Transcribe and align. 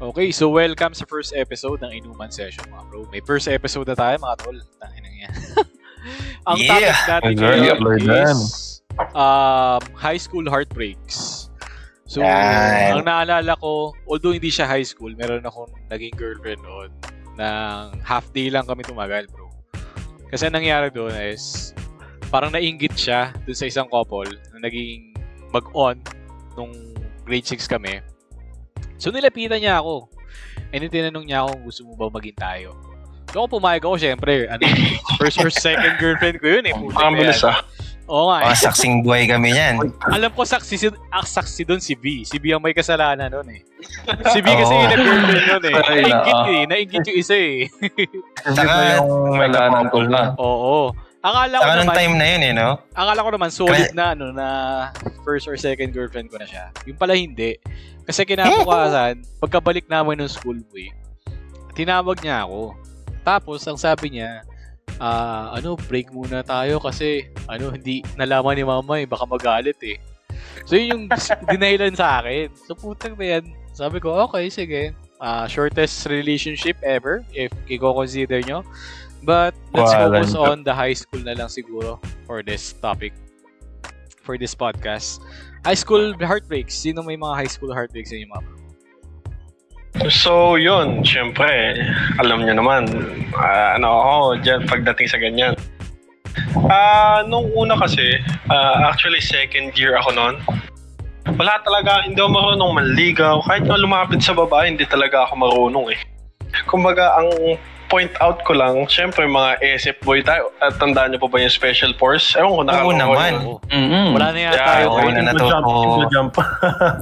Okay, 0.00 0.32
so 0.32 0.48
welcome 0.48 0.96
sa 0.96 1.04
first 1.04 1.36
episode 1.36 1.84
ng 1.84 1.92
Inuman 1.92 2.32
Session, 2.32 2.64
mga 2.72 2.84
bro. 2.88 3.04
May 3.12 3.20
first 3.20 3.44
episode 3.52 3.84
na 3.84 3.92
tayo, 3.92 4.16
mga 4.16 4.36
tol. 4.40 4.56
Tangin 4.80 5.04
yan. 5.04 5.34
Ang 6.48 6.56
Yeah! 6.56 6.96
topic 7.04 7.36
natin 7.36 7.36
ngayon 7.36 7.78
is 8.08 8.40
um, 9.12 9.82
high 9.92 10.16
school 10.16 10.48
heartbreaks. 10.48 11.52
So, 12.08 12.24
Yan. 12.24 12.96
ang 12.98 13.04
naalala 13.06 13.54
ko, 13.60 13.92
although 14.08 14.32
hindi 14.34 14.48
siya 14.50 14.64
high 14.66 14.82
school, 14.82 15.12
meron 15.14 15.44
akong 15.46 15.68
naging 15.92 16.16
girlfriend 16.16 16.58
noon 16.64 16.90
ng 17.38 18.00
half 18.02 18.24
day 18.34 18.48
lang 18.50 18.64
kami 18.66 18.82
tumagal, 18.82 19.28
bro. 19.30 19.46
Kasi 20.32 20.48
ang 20.48 20.56
nangyari 20.58 20.88
doon 20.90 21.12
is, 21.28 21.70
parang 22.32 22.50
nainggit 22.50 22.96
siya 22.98 23.30
dun 23.46 23.54
sa 23.54 23.68
isang 23.68 23.86
couple 23.86 24.26
na 24.56 24.64
naging 24.64 25.12
mag-on 25.54 26.02
nung 26.58 26.72
grade 27.22 27.46
6 27.46 27.68
kami. 27.70 28.02
So 29.00 29.08
nilapitan 29.08 29.64
niya 29.64 29.80
ako. 29.80 30.12
And 30.70 30.84
then 30.84 30.92
tinanong 30.92 31.24
niya 31.26 31.42
ako 31.42 31.48
kung 31.56 31.64
gusto 31.66 31.80
mo 31.88 31.92
ba 31.96 32.06
maging 32.12 32.36
tayo. 32.36 32.76
So 33.32 33.42
ako 33.42 33.58
pumayag 33.58 33.82
ako, 33.82 33.96
syempre. 33.96 34.44
Ano, 34.46 34.60
first 35.18 35.40
or 35.40 35.48
second 35.48 35.96
girlfriend 35.96 36.36
ko 36.38 36.60
yun 36.60 36.64
eh. 36.68 36.74
Bilis 37.16 37.40
ah. 37.42 37.64
Oo 38.10 38.26
nga 38.26 38.42
eh. 38.42 38.46
Mga 38.50 38.58
saksing 38.66 38.94
buhay 39.06 39.24
kami 39.30 39.54
yan. 39.54 39.78
Alam 40.10 40.34
ko 40.34 40.42
saksi, 40.42 40.74
si, 40.74 40.86
ah, 41.14 41.22
saksi 41.22 41.62
doon 41.62 41.78
si 41.78 41.94
V. 41.94 42.26
Si 42.26 42.42
V 42.42 42.50
ang 42.52 42.60
may 42.60 42.74
kasalanan 42.74 43.30
noon 43.30 43.48
eh. 43.54 43.60
Si 44.34 44.42
V 44.42 44.46
kasi 44.50 44.72
Oo. 44.74 44.82
yung 44.82 44.90
nag-girlfriend 44.92 45.46
noon 45.46 45.62
eh. 45.64 45.74
Ay, 45.78 46.00
Nainggit 46.04 46.38
eh. 46.42 46.62
Nainggit 46.66 47.04
yung 47.06 47.18
isa 47.22 47.36
eh. 47.38 47.56
Saka- 48.50 48.98
yung 48.98 49.38
may 49.38 49.48
kasalanan 49.48 50.06
na? 50.10 50.22
Oo. 50.36 50.90
Akala 51.20 51.60
ko 51.60 51.64
Saka 51.68 51.76
naman, 51.84 51.94
time 52.00 52.14
na 52.16 52.26
yun 52.32 52.42
eh, 52.48 52.52
no? 52.56 52.68
akala 52.96 53.20
ko 53.20 53.30
naman 53.36 53.50
solid 53.52 53.92
na 53.92 54.16
ano 54.16 54.32
na 54.32 54.46
first 55.20 55.44
or 55.44 55.52
second 55.60 55.92
girlfriend 55.92 56.32
ko 56.32 56.40
na 56.40 56.48
siya. 56.48 56.72
Yung 56.88 56.96
pala 56.96 57.12
hindi. 57.12 57.60
Kasi 58.10 58.26
kinabukasan, 58.26 59.22
pagkabalik 59.38 59.86
namin 59.86 60.18
ng 60.18 60.26
school 60.26 60.58
boy, 60.74 60.90
tinawag 61.78 62.18
niya 62.18 62.42
ako. 62.42 62.74
Tapos 63.22 63.62
ang 63.70 63.78
sabi 63.78 64.18
niya, 64.18 64.42
ah, 64.98 65.54
ano, 65.54 65.78
break 65.78 66.10
muna 66.10 66.42
tayo 66.42 66.82
kasi 66.82 67.30
ano, 67.46 67.70
hindi 67.70 68.02
nalaman 68.18 68.58
ni 68.58 68.66
mama 68.66 68.98
eh, 68.98 69.06
baka 69.06 69.30
magalit 69.30 69.78
eh. 69.86 69.94
So 70.66 70.74
yun 70.74 70.90
yung 70.90 71.04
dinahilan 71.54 71.94
sa 71.94 72.18
akin. 72.18 72.50
So 72.66 72.74
putang 72.74 73.14
na 73.14 73.38
yan. 73.38 73.44
Sabi 73.70 74.02
ko, 74.02 74.26
okay, 74.26 74.50
sige. 74.50 74.90
Ah, 75.22 75.46
shortest 75.46 76.10
relationship 76.10 76.82
ever 76.82 77.22
if 77.30 77.54
i-consider 77.70 78.42
nyo. 78.42 78.66
But 79.22 79.54
let's 79.70 79.94
Walang 79.94 80.26
focus 80.26 80.30
on 80.34 80.56
the 80.66 80.74
high 80.74 80.98
school 80.98 81.22
na 81.22 81.38
lang 81.38 81.46
siguro 81.46 82.02
for 82.26 82.42
this 82.42 82.74
topic. 82.82 83.14
For 84.26 84.34
this 84.34 84.58
podcast. 84.58 85.22
High 85.64 85.76
school 85.76 86.16
heartbreaks. 86.16 86.72
Sino 86.72 87.04
may 87.04 87.20
mga 87.20 87.36
high 87.36 87.50
school 87.50 87.72
heartbreaks 87.72 88.10
sa 88.10 88.16
inyo, 88.16 88.28
bro? 88.32 88.60
So, 90.08 90.56
yun, 90.56 91.04
syempre, 91.04 91.76
alam 92.16 92.46
niyo 92.46 92.56
naman, 92.56 92.88
ah, 93.36 93.76
ano 93.76 93.88
ako 94.00 94.16
dyan 94.40 94.60
pagdating 94.64 95.08
sa 95.10 95.18
ganyan. 95.20 95.52
Ah, 96.70 97.20
nung 97.26 97.52
una 97.52 97.76
kasi, 97.76 98.16
ah, 98.48 98.88
actually 98.88 99.20
second 99.20 99.76
year 99.76 99.98
ako 100.00 100.16
noon. 100.16 100.36
Wala 101.36 101.60
talaga, 101.60 102.06
hindi 102.08 102.16
ako 102.16 102.32
marunong 102.32 102.72
manligaw. 102.80 103.44
Kahit 103.44 103.68
nga 103.68 103.76
lumapit 103.76 104.24
sa 104.24 104.32
babae, 104.32 104.72
hindi 104.72 104.88
talaga 104.88 105.28
ako 105.28 105.34
marunong 105.36 105.86
eh. 105.92 106.00
Kumbaga, 106.64 107.20
ang 107.20 107.60
point 107.90 108.14
out 108.18 108.38
ko 108.40 108.54
lang, 108.54 108.86
syempre 108.86 109.26
mga 109.26 109.58
SF 109.74 109.98
boy 110.00 110.22
tayo. 110.22 110.54
At 110.56 110.78
tandaan 110.78 111.10
niyo 111.10 111.18
pa 111.18 111.28
ba 111.28 111.38
yung 111.38 111.50
special 111.50 111.90
force? 111.92 112.32
Ewan 112.32 112.70
ko, 112.70 112.94
naman. 112.94 113.32
yun. 113.34 113.42
Oo. 113.44 113.58
Mm-mm. 113.66 114.06
Wala 114.14 114.26
na 114.30 114.38
yata 114.40 114.54
Yeah, 114.54 114.68
tayo. 114.70 114.86
oo, 114.88 115.08
na 115.10 115.22
natuto. 115.26 115.70
jump. 116.08 116.34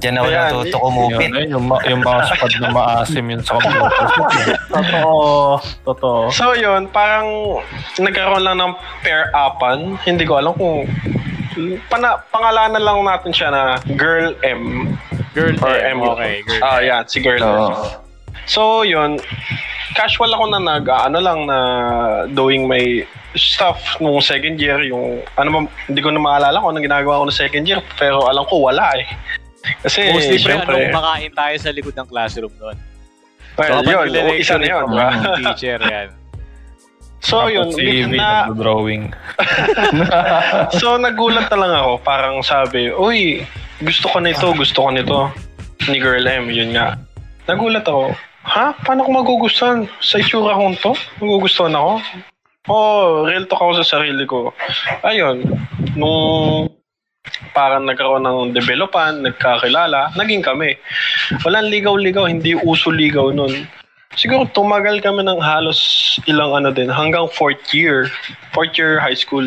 Diyan 0.00 0.14
ako 0.16 0.26
Ayan, 0.26 0.40
natuto 0.40 0.78
ayun, 0.80 1.32
yung, 1.46 1.64
yung 1.84 2.00
mga 2.00 2.20
squad 2.26 2.52
na 2.56 2.68
maasim 2.72 3.24
yun 3.28 3.40
sa 3.40 3.52
computer. 3.54 4.06
totoo. 4.74 5.14
Totoo. 5.84 6.20
So 6.32 6.56
yun, 6.56 6.88
parang 6.88 7.60
nagkaroon 7.94 8.42
lang 8.42 8.56
ng 8.56 8.72
pair-upan. 9.00 9.78
Hindi 10.02 10.24
ko 10.24 10.40
alam 10.40 10.52
kung 10.54 10.88
pana, 11.86 12.22
pangalanan 12.28 12.80
lang 12.80 12.98
natin 13.02 13.30
siya 13.30 13.48
na 13.50 13.62
Girl 13.92 14.32
M. 14.40 14.94
Girl 15.34 15.52
Or 15.60 15.76
M. 15.76 15.98
M. 15.98 16.08
Okay, 16.08 16.40
girl 16.42 16.62
Ah, 16.62 16.78
M. 16.78 16.82
yeah, 16.82 17.00
si 17.04 17.20
Girl 17.20 17.38
M. 17.38 17.46
Oo. 17.46 17.74
So 18.48 18.80
yun, 18.80 19.20
casual 19.94 20.32
ako 20.34 20.44
na 20.52 20.60
nag, 20.60 20.84
ah, 20.88 21.06
ano 21.08 21.18
lang 21.20 21.46
na 21.48 21.58
doing 22.32 22.68
my 22.68 23.06
stuff 23.36 23.78
nung 24.00 24.20
second 24.20 24.58
year, 24.60 24.80
yung, 24.84 25.22
ano 25.36 25.48
ba, 25.52 25.58
hindi 25.86 26.00
ko 26.00 26.10
na 26.10 26.20
maalala 26.20 26.60
kung 26.60 26.74
anong 26.74 26.86
ginagawa 26.88 27.20
ko 27.20 27.22
nung 27.28 27.36
second 27.36 27.64
year, 27.64 27.80
pero 27.96 28.26
alam 28.26 28.44
ko 28.48 28.68
wala 28.68 28.84
eh. 28.98 29.08
Kasi, 29.84 30.12
Mostly 30.12 30.38
pre, 30.40 30.52
syempre, 30.58 30.74
anong 30.88 30.96
makain 30.96 31.32
tayo 31.32 31.54
sa 31.60 31.70
likod 31.72 31.94
ng 31.96 32.08
classroom 32.08 32.54
doon. 32.56 32.76
well, 33.58 33.82
habang 33.82 34.08
yun, 34.10 34.38
isa 34.38 34.54
na 34.56 34.66
yun. 34.66 34.70
yung 34.70 34.90
diba? 34.94 35.08
teacher 35.42 35.80
yan. 35.82 36.08
So 37.18 37.50
yun, 37.50 37.68
si 37.74 37.82
Ivy 37.82 38.14
na, 38.14 38.46
nagdo-drawing. 38.46 39.10
So 40.80 40.94
nagulat 40.96 41.50
na 41.50 41.58
lang 41.58 41.72
ako, 41.82 41.92
parang 42.06 42.36
sabi, 42.46 42.94
uy, 42.94 43.42
gusto 43.82 44.06
ko 44.10 44.22
nito, 44.22 44.46
gusto 44.54 44.78
ko 44.86 44.90
nito. 44.94 45.18
Ni 45.90 45.98
Girl 45.98 46.26
M, 46.26 46.50
yun 46.50 46.74
nga. 46.74 46.94
Nagulat 47.50 47.82
ako, 47.86 48.14
ha? 48.48 48.72
Paano 48.82 49.04
ko 49.04 49.10
magugustuhan? 49.12 49.84
Sa 50.00 50.16
itsura 50.18 50.56
kong 50.56 50.80
to? 50.80 50.92
Magugustuhan 51.20 51.76
ako? 51.76 51.92
Oh, 52.68 53.24
real 53.24 53.48
talk 53.48 53.64
ako 53.64 53.80
sa 53.80 53.96
sarili 53.96 54.28
ko. 54.28 54.52
Ayun, 55.04 55.44
nung 55.96 56.68
parang 57.56 57.84
nagkaroon 57.88 58.24
ng 58.24 58.52
developan, 58.52 59.24
nagkakilala, 59.24 60.12
naging 60.16 60.44
kami. 60.44 60.76
Walang 61.44 61.72
ligaw-ligaw, 61.72 62.28
hindi 62.28 62.56
uso 62.56 62.92
ligaw 62.92 63.32
nun. 63.32 63.68
Siguro 64.16 64.48
tumagal 64.52 65.00
kami 65.04 65.24
ng 65.24 65.40
halos 65.40 65.80
ilang 66.24 66.56
ano 66.56 66.72
din, 66.72 66.88
hanggang 66.88 67.28
fourth 67.32 67.72
year. 67.72 68.08
Fourth 68.52 68.76
year 68.76 69.00
high 69.00 69.16
school. 69.16 69.44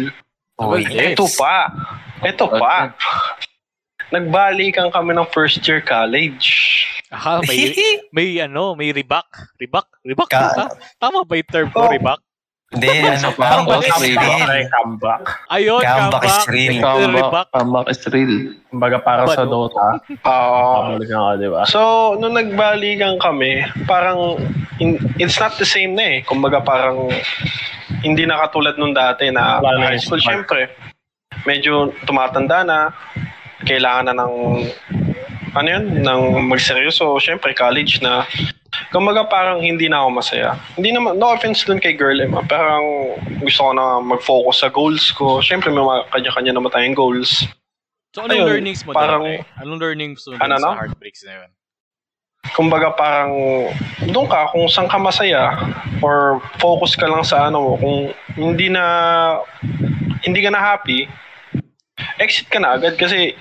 Uy, 0.62 0.86
Yes. 0.86 1.18
Ito 1.18 1.26
pa. 1.38 1.70
Ito 2.22 2.46
pa. 2.58 2.94
Nagbalikan 4.12 4.92
kami 4.92 5.16
ng 5.16 5.28
first 5.32 5.64
year 5.64 5.80
college. 5.80 6.52
Ah, 7.10 7.40
may, 7.42 7.72
may 8.16 8.40
ano, 8.40 8.76
may 8.76 8.92
rebak. 8.92 9.28
Rebak? 9.56 9.88
Rebak 10.04 10.28
Ka- 10.28 10.52
ba? 10.52 10.66
Tama 11.00 11.24
ba 11.24 11.34
yung 11.34 11.50
term 11.50 11.68
ko, 11.72 11.88
Oh. 11.88 11.92
rebak? 11.92 12.20
Hindi, 12.72 12.88
ano, 12.88 13.36
comeback 13.36 13.84
is 13.84 14.00
real. 14.00 14.24
comeback. 14.72 15.22
Ayun, 15.52 15.84
Comeback 15.84 16.24
is 16.24 16.40
real. 16.48 16.76
Comeback, 16.80 17.20
Rebak. 17.20 17.48
comeback 17.52 17.88
is 17.92 18.02
real. 18.08 18.34
Kumbaga 18.72 18.98
para 19.04 19.28
sa 19.28 19.44
Ano? 19.44 19.68
Dota, 19.68 19.88
Oo. 20.24 20.64
pabalikan 20.96 21.20
ka, 21.20 21.32
di 21.36 21.50
ba? 21.52 21.62
So, 21.68 21.80
nung 22.16 22.32
nagbalikan 22.32 23.20
kami, 23.20 23.60
parang 23.84 24.40
in- 24.80 25.04
it's 25.20 25.36
not 25.36 25.60
the 25.60 25.68
same 25.68 26.00
na 26.00 26.04
eh. 26.04 26.18
Kumbaga 26.24 26.64
parang 26.64 27.12
hindi 28.08 28.24
na 28.24 28.40
katulad 28.40 28.80
nung 28.80 28.96
dati 28.96 29.28
na 29.28 29.60
high 29.60 30.00
school. 30.00 30.24
Siyempre, 30.24 30.72
medyo 31.44 31.92
tumatanda 32.08 32.64
na. 32.64 32.80
Kailangan 33.66 34.10
na 34.10 34.16
ng 34.18 34.34
ano 35.52 35.68
yun, 35.68 35.86
ng 36.00 36.22
magseryoso. 36.48 37.20
Siyempre, 37.20 37.52
college 37.52 38.00
na. 38.00 38.24
Kumbaga 38.92 39.28
parang 39.28 39.60
hindi 39.60 39.88
na 39.88 40.04
ako 40.04 40.10
masaya. 40.16 40.56
Hindi 40.80 40.96
naman, 40.96 41.20
no 41.20 41.32
offense 41.32 41.64
dun 41.68 41.80
kay 41.80 41.92
Girl 41.96 42.20
Emma. 42.20 42.40
Parang 42.44 43.16
gusto 43.44 43.68
ko 43.68 43.72
na 43.76 44.00
mag-focus 44.00 44.64
sa 44.64 44.70
goals 44.72 45.12
ko. 45.12 45.44
Siyempre, 45.44 45.72
may 45.72 45.84
mga 45.84 46.08
kanya-kanya 46.12 46.54
naman 46.56 46.72
tayong 46.72 46.96
goals. 46.96 47.44
So, 48.12 48.24
anong 48.24 48.44
Ayun, 48.44 48.48
learnings 48.48 48.82
mo 48.84 48.92
parang- 48.92 49.28
eh? 49.28 49.44
Anong 49.60 49.80
learnings 49.80 50.24
mo 50.28 50.36
Ano, 50.40 50.56
sa 50.60 50.76
heartbreaks 50.76 51.24
na 51.24 51.44
yun? 51.44 51.52
kumbaga 52.52 52.92
parang 52.92 53.32
doon 54.12 54.28
ka 54.28 54.50
kung 54.52 54.66
saan 54.68 54.90
ka 54.90 54.98
masaya 54.98 55.56
or 56.02 56.42
focus 56.58 56.98
ka 56.98 57.06
lang 57.08 57.22
sa 57.24 57.48
ano 57.48 57.62
mo 57.64 57.72
kung 57.78 57.98
hindi 58.34 58.68
na 58.68 58.84
hindi 60.26 60.42
ka 60.42 60.50
na 60.52 60.60
happy 60.60 61.06
exit 62.22 62.46
ka 62.48 62.62
na 62.62 62.78
agad 62.78 62.96
kasi 62.96 63.34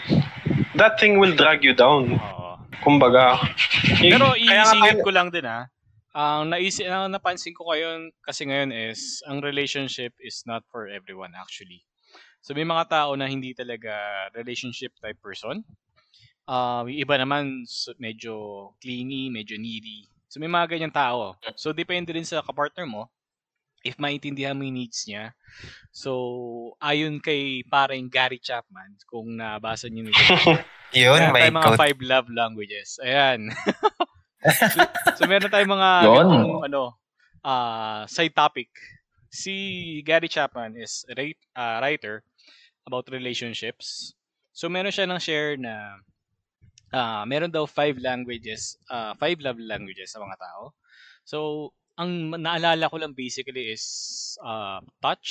that 0.75 0.97
thing 0.97 1.21
will 1.21 1.37
drag 1.37 1.61
you 1.61 1.77
down 1.77 2.17
Oo. 2.17 2.57
kumbaga 2.81 3.37
Pero 4.01 4.33
iisingit 4.35 4.97
tayo- 4.99 5.05
ko 5.05 5.11
lang 5.13 5.29
din 5.29 5.45
ha. 5.45 5.69
Ang 6.11 6.51
naisip 6.51 6.91
ang 6.91 7.13
napansin 7.13 7.55
ko 7.55 7.71
ngayon 7.71 8.11
kasi 8.25 8.43
ngayon 8.43 8.73
is 8.73 9.23
ang 9.29 9.39
relationship 9.39 10.11
is 10.19 10.43
not 10.43 10.67
for 10.67 10.91
everyone 10.91 11.31
actually. 11.39 11.87
So 12.41 12.51
may 12.51 12.65
mga 12.65 12.89
tao 12.89 13.15
na 13.15 13.29
hindi 13.29 13.53
talaga 13.53 13.95
relationship 14.33 14.91
type 14.99 15.21
person. 15.21 15.63
Ah, 16.51 16.83
yung 16.83 16.99
iba 16.99 17.15
naman 17.15 17.63
so- 17.63 17.95
medyo 17.95 18.35
clingy, 18.83 19.31
medyo 19.31 19.55
needy. 19.55 20.09
So 20.27 20.43
may 20.43 20.51
mga 20.51 20.67
ganyan 20.73 20.91
tao. 20.91 21.39
So 21.55 21.71
depende 21.71 22.11
rin 22.11 22.27
sa 22.27 22.43
kapartner 22.43 22.89
mo 22.89 23.07
if 23.85 23.97
maintindihan 23.97 24.57
mo 24.57 24.65
yung 24.65 24.77
needs 24.77 25.09
niya. 25.09 25.33
So 25.91 26.77
ayon 26.81 27.21
kay 27.21 27.65
parang 27.67 28.09
Gary 28.13 28.39
Chapman 28.41 28.97
kung 29.09 29.37
nabasa 29.37 29.89
niyo 29.89 30.09
nito. 30.09 30.21
Yun, 30.91 31.31
Meron 31.31 31.35
may 31.35 31.51
mga 31.55 31.69
quote. 31.71 31.81
five 31.81 31.99
love 32.03 32.29
languages. 32.35 32.99
Ayan. 32.99 33.55
so, 34.43 34.79
so 35.17 35.23
meron 35.31 35.53
tayong 35.53 35.71
mga 35.71 35.91
Yun. 36.03 36.17
ganung, 36.19 36.63
ano, 36.67 36.83
ah 37.47 38.05
side 38.11 38.35
topic. 38.35 38.69
Si 39.31 39.55
Gary 40.03 40.27
Chapman 40.27 40.75
is 40.75 41.07
a 41.07 41.15
ah, 41.55 41.79
writer 41.79 42.27
about 42.85 43.07
relationships. 43.15 44.13
So 44.51 44.67
meron 44.67 44.91
siya 44.91 45.07
ng 45.07 45.23
share 45.23 45.55
na 45.55 46.03
ah 46.91 47.23
meron 47.23 47.55
daw 47.55 47.65
five 47.71 47.97
languages, 48.03 48.75
ah 48.91 49.15
five 49.15 49.39
love 49.39 49.63
languages 49.63 50.11
sa 50.11 50.19
mga 50.19 50.37
tao. 50.37 50.75
So, 51.31 51.71
ang 52.01 52.11
naalala 52.35 52.89
ko 52.89 52.97
lang 52.97 53.13
basically 53.13 53.71
is 53.71 53.85
uh, 54.41 54.81
touch, 54.99 55.29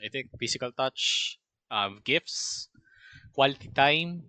I 0.00 0.08
think 0.08 0.32
physical 0.34 0.72
touch, 0.72 1.36
uh, 1.68 1.92
gifts, 2.00 2.72
quality 3.30 3.68
time. 3.68 4.24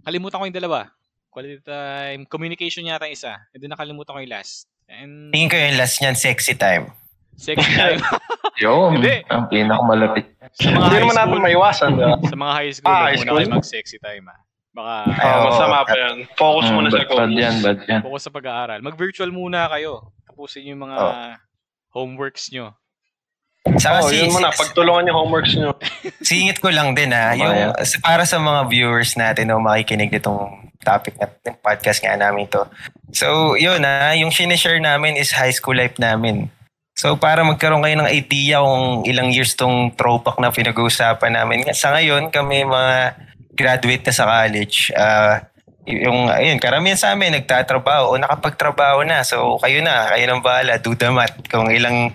Kalimutan 0.00 0.40
ko 0.40 0.44
yung 0.48 0.56
dalawa. 0.56 0.88
Quality 1.28 1.60
time, 1.60 2.24
communication 2.24 2.88
yata 2.88 3.04
yung 3.04 3.12
isa. 3.12 3.36
And 3.52 3.60
then 3.60 3.68
nakalimutan 3.68 4.08
ko 4.10 4.20
yung 4.20 4.32
last. 4.32 4.64
And 4.88 5.28
Tingin 5.28 5.52
ko 5.52 5.56
yung 5.58 5.76
last 5.76 6.00
niyan, 6.00 6.16
sexy 6.16 6.56
time. 6.56 6.96
sex 7.36 7.60
time. 7.68 8.00
Yun, 8.58 8.98
Hindi. 8.98 9.22
ang 9.28 9.46
pinakamalapit. 9.46 10.26
sa 10.50 10.66
mga 10.66 10.80
Hindi 10.82 10.96
naman 10.98 11.14
natin 11.14 11.38
maiwasan, 11.38 11.88
di 11.94 12.02
ba? 12.02 12.16
sa 12.18 12.34
mga 12.34 12.52
high 12.56 12.72
school, 12.72 12.88
Ah, 12.88 12.98
high 13.04 13.14
muna 13.14 13.22
school? 13.22 13.38
kayo 13.38 13.48
mag-sexy 13.54 13.98
time 14.00 14.24
ah. 14.26 14.38
Baka 14.74 14.94
oo. 15.06 15.44
masama 15.46 15.76
pa 15.84 15.94
yan. 15.94 16.16
Focus 16.34 16.66
Mm, 16.66 16.74
muna 16.74 16.88
sa 16.88 16.96
bad, 16.96 17.06
bad 17.06 17.14
goals. 17.20 17.36
yan, 17.36 17.54
bad 17.60 17.78
yan. 17.84 18.00
focus 18.02 18.22
sa 18.24 18.32
pag-aaral. 18.32 18.78
Mag-virtual 18.80 19.30
muna 19.30 19.68
kayo. 19.68 20.10
Tapusin 20.38 20.70
yung 20.70 20.86
mga 20.86 20.96
Oh. 21.02 21.34
homeworks 21.98 22.54
nyo. 22.54 22.70
Saka 23.74 24.06
Oh, 24.06 24.08
si, 24.08 24.22
yun 24.22 24.30
muna. 24.30 24.54
si- 24.54 24.62
Pagtulungan 24.62 25.10
yung 25.10 25.18
homeworks 25.18 25.58
nyo. 25.58 25.74
singit 26.22 26.62
ko 26.62 26.70
lang 26.70 26.94
din 26.94 27.10
ha, 27.10 27.34
yung, 27.34 27.74
para 27.98 28.22
sa 28.22 28.38
mga 28.38 28.70
viewers 28.70 29.18
natin 29.18 29.50
na 29.50 29.58
makikinig 29.58 30.14
nitong 30.14 30.70
topic 30.78 31.18
na 31.18 31.26
ng 31.26 31.58
podcast 31.58 31.98
nga 31.98 32.14
namin 32.14 32.46
to. 32.46 32.62
So, 33.10 33.58
yun 33.58 33.82
ha, 33.82 34.14
yung 34.14 34.30
sinishare 34.30 34.78
namin 34.78 35.18
is 35.18 35.34
high 35.34 35.50
school 35.50 35.74
life 35.74 35.98
namin. 35.98 36.46
So, 36.94 37.18
para 37.18 37.42
magkaroon 37.42 37.82
kayo 37.82 37.98
ng 37.98 38.06
idea 38.08 38.62
kung 38.62 39.02
ilang 39.10 39.34
years 39.34 39.58
tong 39.58 39.90
throwback 39.98 40.38
na 40.38 40.54
pinag-uusapan 40.54 41.34
namin. 41.34 41.66
Sa 41.74 41.90
ngayon, 41.90 42.30
kami 42.30 42.62
mga 42.62 43.18
graduate 43.58 44.06
na 44.06 44.14
sa 44.14 44.22
college, 44.24 44.94
ah, 44.94 45.42
yung, 45.88 46.28
ayun, 46.28 46.56
karamihan 46.56 46.94
sa 46.94 47.10
amin 47.10 47.32
nagtatrabaho 47.34 48.12
o 48.12 48.18
nakapagtrabaho 48.18 49.02
na. 49.02 49.20
So, 49.22 49.56
kayo 49.56 49.80
na, 49.80 50.12
kayo 50.12 50.24
nang 50.24 50.40
bahala, 50.40 50.76
do 50.76 50.92
the 50.92 51.08
math. 51.08 51.32
Kung 51.44 51.68
ilang 51.68 52.12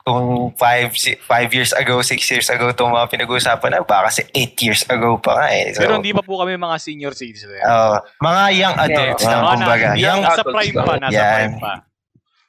kung 0.00 0.54
five, 0.54 0.94
si- 0.94 1.20
five 1.20 1.52
years 1.52 1.70
ago, 1.70 2.00
six 2.00 2.24
years 2.24 2.48
ago 2.48 2.70
itong 2.70 2.88
mga 2.88 3.12
pinag-uusapan 3.12 3.68
na, 3.70 3.82
baka 3.82 4.08
kasi 4.08 4.24
eight 4.32 4.56
years 4.58 4.80
ago 4.86 5.18
pa 5.18 5.36
nga 5.36 5.46
eh. 5.50 5.74
So, 5.74 5.82
Pero 5.82 6.00
hindi 6.00 6.10
pa 6.10 6.22
po 6.22 6.40
kami 6.40 6.56
mga 6.56 6.78
senior 6.78 7.12
citizens. 7.12 7.60
oh, 7.60 8.00
mga 8.18 8.42
young 8.54 8.76
adults 8.78 9.20
Yeah. 9.20 9.30
lang, 9.30 9.42
Mga 9.42 9.52
kumbaga. 9.52 9.86
na, 9.86 9.96
Young, 9.98 10.20
nasa 10.22 10.42
prime 10.42 10.74
pa, 10.74 10.92
nasa 10.96 11.12
Yan. 11.12 11.36
prime 11.36 11.56
pa. 11.58 11.72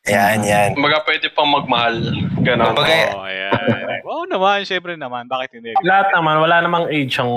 yan, 0.08 0.38
yan. 0.42 0.70
Kumbaga 0.72 0.98
pwede 1.04 1.28
pang 1.30 1.50
magmahal. 1.50 1.96
Ganon. 2.40 2.72
Kumbaga, 2.72 2.94
Oh, 3.12 3.28
ayan. 3.28 4.00
Oo 4.02 4.24
naman, 4.26 4.64
syempre 4.64 4.96
naman. 4.96 5.28
Bakit 5.28 5.50
hindi? 5.54 5.76
Lahat 5.84 6.10
naman, 6.10 6.40
wala 6.40 6.64
namang 6.64 6.88
age 6.88 7.14
ang 7.20 7.30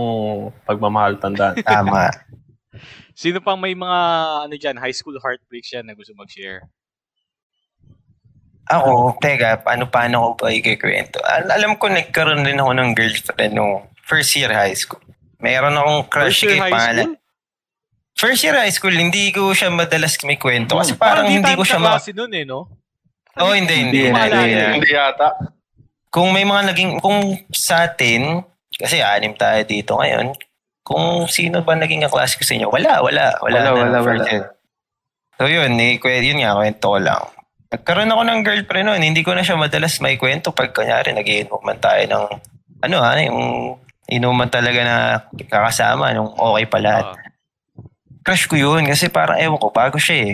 pagmamahal 0.62 1.18
tandaan. 1.18 1.58
Tama. 1.60 2.08
Sino 3.22 3.38
pang 3.38 3.54
may 3.54 3.78
mga, 3.78 4.00
ano 4.50 4.54
dyan, 4.58 4.82
high 4.82 4.90
school 4.90 5.14
heartbreaks 5.22 5.70
yan 5.70 5.86
na 5.86 5.94
gusto 5.94 6.10
mag-share? 6.18 6.66
Ako, 8.66 9.14
teka, 9.22 9.62
paano 9.62 9.86
paano 9.86 10.34
ko 10.34 10.42
ba 10.42 10.50
ikikwento? 10.50 11.22
Al- 11.22 11.54
alam 11.54 11.78
ko 11.78 11.86
nagkaroon 11.86 12.42
din 12.42 12.58
ako 12.58 12.74
ng 12.74 12.90
girlfriend 12.98 13.54
nung 13.54 13.86
first 14.02 14.34
year 14.34 14.50
high 14.50 14.74
school. 14.74 14.98
Meron 15.38 15.78
akong 15.78 16.10
crush 16.10 16.42
First 16.42 16.42
year 16.42 16.50
kay 16.50 16.62
high 16.66 16.74
pangalan. 16.74 17.06
school? 17.06 17.16
First 18.18 18.42
year 18.42 18.56
high 18.58 18.74
school, 18.74 18.94
hindi 18.94 19.30
ko 19.30 19.54
siya 19.54 19.70
madalas 19.70 20.18
may 20.26 20.34
kwento. 20.34 20.74
Kasi 20.74 20.98
Parang 20.98 21.22
parang 21.22 21.30
hindi 21.30 21.52
ko 21.54 21.62
siya 21.62 21.78
ma... 21.78 21.94
kaklase 21.94 22.10
nun 22.18 22.32
eh, 22.34 22.42
no? 22.42 22.66
Oh, 23.38 23.54
hindi, 23.54 23.86
hindi. 23.86 24.10
Hindi, 24.10 24.18
hindi, 24.18 24.50
hindi. 24.50 24.66
Hindi 24.82 24.90
yata. 24.98 25.28
Kung 26.10 26.34
may 26.34 26.42
mga 26.42 26.74
naging... 26.74 26.90
Kung 26.98 27.38
sa 27.54 27.86
atin, 27.86 28.42
kasi 28.74 28.98
anim 28.98 29.38
tayo 29.38 29.62
dito 29.62 29.94
ngayon, 29.94 30.34
kung 30.82 31.26
sino 31.26 31.62
ba 31.62 31.74
naging 31.74 32.02
kaklase 32.02 32.34
ko 32.34 32.42
sa 32.42 32.54
inyo? 32.54 32.68
Wala, 32.68 32.98
wala. 33.00 33.38
Wala, 33.38 33.58
Wala, 33.64 33.70
wala, 33.72 33.98
wala. 34.00 34.24
year. 34.26 34.44
So 35.34 35.46
yun, 35.46 35.74
eh, 35.76 35.96
kwe- 35.96 36.20
yun 36.20 36.38
nga, 36.38 36.54
kwento 36.54 36.86
ko 36.88 36.98
lang. 36.98 37.22
Nagkaroon 37.72 38.10
ako 38.10 38.22
ng 38.22 38.40
girlfriend 38.42 38.86
noon, 38.86 39.02
hindi 39.02 39.22
ko 39.22 39.32
na 39.32 39.40
siya 39.40 39.56
madalas 39.56 39.96
may 39.98 40.14
kwento 40.14 40.52
pag 40.52 40.70
kunyari 40.70 41.10
nagiinom 41.10 41.62
man 41.62 41.78
tayo 41.78 42.04
ng 42.04 42.24
ano 42.82 42.96
ha, 43.00 43.16
yung 43.16 43.40
inuman 44.06 44.46
talaga 44.46 44.80
na 44.82 44.96
kakasama 45.40 46.12
nung 46.12 46.28
okay 46.28 46.66
pa 46.66 46.78
lahat. 46.78 47.06
Oo. 47.08 47.18
Crush 48.22 48.46
ko 48.46 48.54
yun 48.54 48.84
kasi 48.84 49.08
parang 49.08 49.38
ewan 49.38 49.56
ko, 49.56 49.70
bago 49.70 49.96
siya 49.96 50.30
eh. 50.30 50.32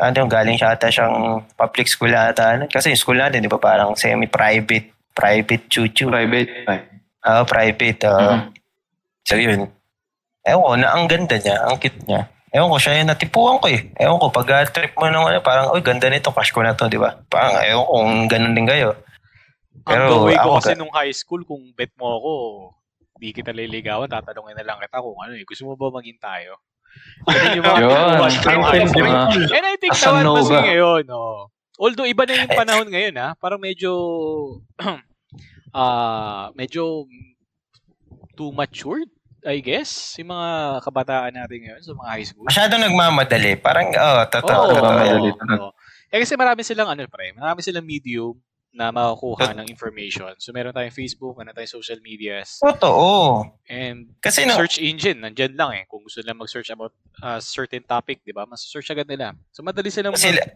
Ano, 0.00 0.26
galing 0.26 0.54
siya 0.54 0.74
ata 0.74 0.86
siyang 0.86 1.44
public 1.52 1.86
school 1.86 2.10
ata. 2.10 2.54
ano. 2.54 2.64
Kasi 2.66 2.90
yung 2.90 3.00
school 3.00 3.18
natin, 3.18 3.40
di 3.40 3.48
ba, 3.48 3.58
parang 3.58 3.94
semi-private, 3.94 5.12
private 5.12 5.64
chuchu. 5.66 6.08
Private. 6.08 6.50
Ay. 6.66 6.78
Ah, 7.20 7.42
private. 7.42 8.00
ah. 8.04 8.18
Mhm. 8.38 8.40
So 9.22 9.34
yun. 9.34 9.70
Ewan 10.48 10.64
ko, 10.64 10.74
na 10.80 10.88
ang 10.96 11.04
ganda 11.04 11.36
niya, 11.36 11.56
ang 11.68 11.76
cute 11.76 12.02
niya. 12.08 12.32
Ewan 12.48 12.72
ko, 12.72 12.76
siya 12.80 13.04
yung 13.04 13.12
natipuan 13.12 13.60
ko 13.60 13.66
eh. 13.68 13.92
Ewan 14.00 14.16
ko, 14.16 14.32
pag 14.32 14.48
ah, 14.56 14.64
trip 14.64 14.96
mo 14.96 15.04
nung 15.12 15.28
ano, 15.28 15.44
parang, 15.44 15.68
uy, 15.76 15.84
ganda 15.84 16.08
nito, 16.08 16.32
crush 16.32 16.50
ko 16.50 16.64
na 16.64 16.72
to, 16.72 16.88
di 16.88 16.96
ba? 16.96 17.20
Parang, 17.28 17.60
ewan 17.60 17.84
ko, 17.84 17.92
kung 17.92 18.12
ganun 18.26 18.56
din 18.56 18.64
kayo. 18.64 18.96
Ang 19.84 19.92
Pero 19.92 20.04
gawin 20.24 20.38
ko 20.40 20.48
kasi 20.56 20.72
ka- 20.72 20.80
nung 20.80 20.92
high 20.96 21.12
school, 21.12 21.44
kung 21.44 21.60
bet 21.76 21.92
mo 22.00 22.16
ako, 22.16 22.32
di 23.20 23.36
kita 23.36 23.52
liligawan, 23.52 24.08
tatanungin 24.08 24.56
na 24.56 24.64
lang 24.64 24.80
kita 24.80 25.04
kung 25.04 25.18
ano 25.20 25.36
eh, 25.36 25.44
gusto 25.44 25.68
mo 25.68 25.76
ba 25.76 25.92
maging 26.00 26.16
tayo? 26.16 26.56
Ganun 27.28 27.56
yung 27.60 27.66
mga 27.68 27.78
Yun. 27.84 29.12
Ah, 29.12 29.28
And 29.28 29.64
I 29.68 29.76
think 29.76 29.92
Asan 29.92 30.24
naman 30.24 30.40
kasi 30.40 30.54
Nova? 30.56 30.64
ngayon, 30.64 31.04
oh. 31.12 31.52
Although 31.78 32.10
iba 32.10 32.26
na 32.26 32.34
yung 32.34 32.50
panahon 32.50 32.88
ngayon 32.90 33.14
ha, 33.22 33.28
parang 33.38 33.62
medyo 33.62 33.92
ah 35.78 36.50
medyo 36.58 37.06
too 38.34 38.50
matured, 38.50 39.06
I 39.48 39.64
guess, 39.64 40.12
yung 40.20 40.28
mga 40.28 40.48
kabataan 40.84 41.32
natin 41.32 41.58
ngayon 41.64 41.80
sa 41.80 41.96
mga 41.96 42.08
high 42.12 42.26
school. 42.28 42.44
Masyadong 42.44 42.84
nagmamadali. 42.84 43.56
Parang, 43.56 43.88
oh, 43.96 44.22
totoo. 44.28 44.52
Oo, 44.52 44.72
totoo. 44.76 44.92
madali 44.92 45.30
oo, 45.32 45.38
talaga. 45.40 45.60
oo. 45.64 45.70
Eh 46.08 46.18
kasi 46.24 46.36
marami 46.36 46.60
silang 46.64 46.88
ano 46.88 47.04
pre, 47.08 47.36
marami 47.36 47.60
silang 47.60 47.84
medium 47.84 48.36
na 48.72 48.92
makukuha 48.92 49.56
ng 49.56 49.66
information. 49.72 50.32
So 50.36 50.52
meron 50.52 50.76
tayong 50.76 50.92
Facebook, 50.92 51.36
meron 51.36 51.56
tayong 51.56 51.72
social 51.80 52.00
medias, 52.04 52.60
Totoo. 52.60 53.44
and 53.68 54.12
Kasi 54.20 54.44
no, 54.44 54.56
search 54.56 54.76
engine, 54.80 55.24
nandyan 55.24 55.56
lang 55.56 55.72
eh. 55.72 55.84
Kung 55.88 56.04
gusto 56.04 56.20
nila 56.20 56.36
mag-search 56.36 56.68
about 56.72 56.92
a 57.24 57.40
certain 57.40 57.80
topic, 57.80 58.20
di 58.24 58.32
ba? 58.32 58.44
Mas-search 58.44 58.92
agad 58.92 59.08
nila. 59.08 59.32
So 59.52 59.64
madali 59.64 59.88
silang 59.88 60.12
kasi 60.12 60.36
mag-. 60.36 60.52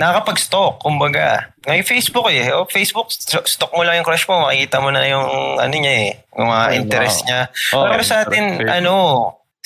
Nakakapag-stalk, 0.00 0.80
kumbaga. 0.80 1.52
Ngayon 1.68 1.84
Facebook 1.84 2.26
eh. 2.32 2.48
Oh, 2.56 2.64
Facebook, 2.64 3.12
st- 3.12 3.44
stalk 3.44 3.76
mo 3.76 3.84
lang 3.84 4.00
yung 4.00 4.08
crush 4.08 4.24
mo, 4.24 4.48
makikita 4.48 4.80
mo 4.80 4.88
na 4.88 5.04
yung 5.04 5.60
ano 5.60 5.74
niya 5.76 5.94
eh, 6.08 6.10
yung 6.40 6.48
mga 6.48 6.64
Ay, 6.64 6.74
interest 6.80 7.20
wow. 7.20 7.26
niya. 7.28 7.40
Oh, 7.76 7.84
Pero 7.92 8.02
sa 8.02 8.16
atin, 8.24 8.44
ano, 8.64 8.94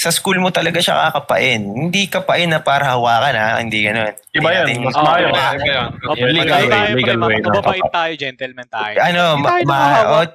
sa 0.05 0.13
school 0.13 0.37
mo 0.37 0.53
talaga 0.53 0.85
siya 0.85 1.09
kakapain. 1.09 1.65
Hindi 1.65 2.13
kapain 2.13 2.53
na 2.53 2.61
para 2.61 2.93
hawakan 2.93 3.33
ha, 3.33 3.57
hindi 3.57 3.89
ganun. 3.89 4.13
Iba 4.37 4.49
yan, 4.53 4.85
mas. 4.85 4.93
Okay, 4.93 6.29
Legal 6.29 6.69
way, 6.69 6.93
legal 6.93 7.17
way. 7.25 7.41
mababait 7.41 7.89
tayo, 7.89 8.13
gentleman 8.13 8.69
tayo. 8.69 8.97
ano, 9.01 9.23
Hindi 9.41 9.41
ma, 9.41 9.49
tayo 9.49 9.65
ma, 9.65 9.81
oh, 10.13 10.27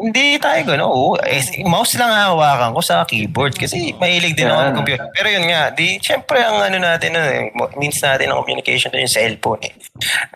hindi 0.00 0.26
tayo 0.40 0.60
gano'n. 0.64 0.88
Oo, 0.88 1.20
eh, 1.20 1.42
mouse 1.68 2.00
lang 2.00 2.08
hawakan 2.08 2.72
ko 2.72 2.80
sa 2.80 3.04
keyboard 3.04 3.52
kasi 3.60 3.92
mahilig 4.00 4.32
din 4.32 4.48
ako 4.48 4.60
ng 4.64 4.76
computer. 4.80 5.06
Pero 5.12 5.28
yun 5.28 5.44
nga, 5.44 5.68
di, 5.68 6.00
syempre 6.00 6.40
ang 6.40 6.56
ano 6.64 6.80
natin, 6.80 7.12
ano, 7.12 7.28
eh, 7.28 7.52
means 7.76 8.00
natin 8.00 8.32
ng 8.32 8.38
communication 8.40 8.94
yung 8.94 9.10
cellphone 9.10 9.60
eh. 9.68 9.74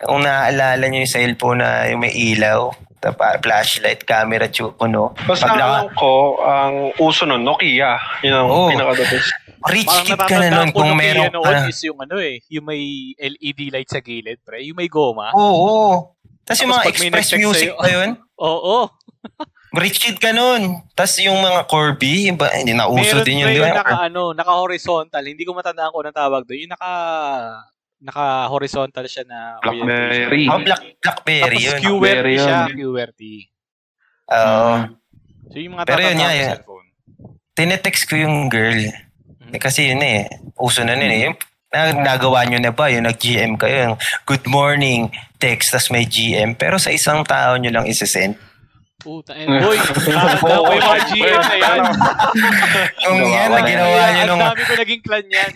Kung 0.05 0.21
naaalala 0.21 0.85
nyo 0.85 1.01
yung 1.01 1.09
cellphone 1.09 1.65
na 1.65 1.89
yung 1.89 2.05
may 2.05 2.13
ilaw, 2.13 2.69
tapa, 3.07 3.39
flashlight, 3.39 4.03
camera, 4.03 4.45
chuko, 4.45 4.83
no? 4.85 5.15
Basta 5.23 5.45
Pag 5.45 5.55
ang 5.55 5.71
naka- 5.87 5.95
ko, 5.95 6.11
ang 6.39 6.73
uso 6.97 7.23
nun, 7.23 7.41
Nokia. 7.41 7.95
Yun 8.21 8.33
ang 8.33 8.47
Oo. 8.47 8.67
pinaka-the 8.67 9.05
best. 9.07 9.31
rich 9.67 9.83
Parang 9.83 10.05
kid 10.05 10.19
ka 10.21 10.35
na 10.37 10.47
nun 10.53 10.69
ko 10.69 10.79
kung 10.79 10.93
meron 10.93 11.27
noon 11.29 11.43
ka. 11.43 11.65
is 11.65 11.81
yung 11.81 11.97
ano 11.97 12.15
eh, 12.17 12.39
yung 12.47 12.63
may 12.63 12.83
LED 13.17 13.71
light 13.71 13.89
sa 13.89 13.99
gilid, 13.99 14.37
pre. 14.41 14.61
Yung 14.61 14.75
may 14.75 14.87
goma. 14.87 15.33
Oo, 15.33 15.55
oo. 15.57 15.89
Tapos 16.43 16.59
yung 16.61 16.71
mga 16.71 16.85
express 16.87 17.29
music 17.33 17.71
pa 17.73 17.87
yun. 17.87 18.09
Oo. 18.39 18.87
Rich 19.73 19.99
kid 19.99 20.17
ka 20.17 20.31
nun. 20.31 20.79
Tapos 20.93 21.19
yung 21.19 21.35
mga 21.37 21.67
Corby, 21.67 22.31
iba, 22.31 22.47
hindi 22.49 22.71
na 22.71 22.87
uso 22.87 23.19
Meron 23.19 23.25
din 23.25 23.43
yun, 23.43 23.49
di 23.49 23.59
yung 23.59 23.67
ba? 23.67 23.77
naka, 23.77 23.95
ano, 24.07 24.31
naka-horizontal. 24.31 25.19
Hindi 25.21 25.43
ko 25.43 25.51
matandaan 25.51 25.91
kung 25.91 26.01
anong 26.01 26.15
tawag 26.15 26.41
doon. 26.45 26.63
Yung 26.63 26.71
naka, 26.71 26.91
naka-horizontal 27.99 29.05
siya 29.09 29.25
na 29.25 29.39
Blackberry. 29.59 30.45
Oh, 30.45 30.61
Black, 30.61 30.81
Blackberry 31.01 31.57
Tapos 31.57 31.65
yun. 31.65 31.79
QWERTY 31.81 32.35
siya. 32.37 32.59
QWERTY. 32.69 33.35
Oo. 34.27 34.71
So 35.47 35.55
yung 35.57 35.73
mga 35.73 35.85
Pero 35.87 36.01
yun 36.03 36.19
sa 36.19 36.29
cellphone. 36.29 36.87
tinetext 37.57 38.03
ko 38.05 38.15
yung 38.19 38.37
girl. 38.51 38.77
Mhm. 38.77 39.55
Eh, 39.55 39.59
Kasi 39.59 39.89
yun 39.89 40.01
eh, 40.03 40.27
uso 40.59 40.83
na 40.83 40.93
nun 40.93 41.09
eh. 41.09 41.31
Yung, 41.31 41.37
na, 41.73 41.91
nagawa 42.15 42.45
nyo 42.45 42.59
na 42.61 42.71
ba, 42.71 42.87
yung 42.87 43.07
nag-GM 43.07 43.59
kayo, 43.59 43.91
yung 43.91 43.97
good 44.23 44.45
morning, 44.47 45.09
text, 45.35 45.73
tas 45.73 45.89
may 45.89 46.05
GM. 46.05 46.55
Pero 46.55 46.77
sa 46.77 46.93
isang 46.93 47.25
tao 47.25 47.57
nyo 47.57 47.71
lang 47.73 47.85
isesend. 47.89 48.37
Puta, 48.97 49.29
and 49.37 49.61
boy, 49.61 49.77
ko 49.77 50.73
yung 50.73 50.81
mga 50.81 51.05
GM 51.13 51.37
na 51.37 51.53
yan. 51.53 51.79
Kung 52.97 53.21
yan 53.29 53.49
na 53.53 53.61
ginawa 53.61 54.01
nyo 54.09 54.23
Ang 54.25 54.29
nung, 54.33 54.41
dami 54.41 54.63
ko 54.65 54.73
naging 54.73 55.01
clan 55.05 55.27
yan. 55.29 55.51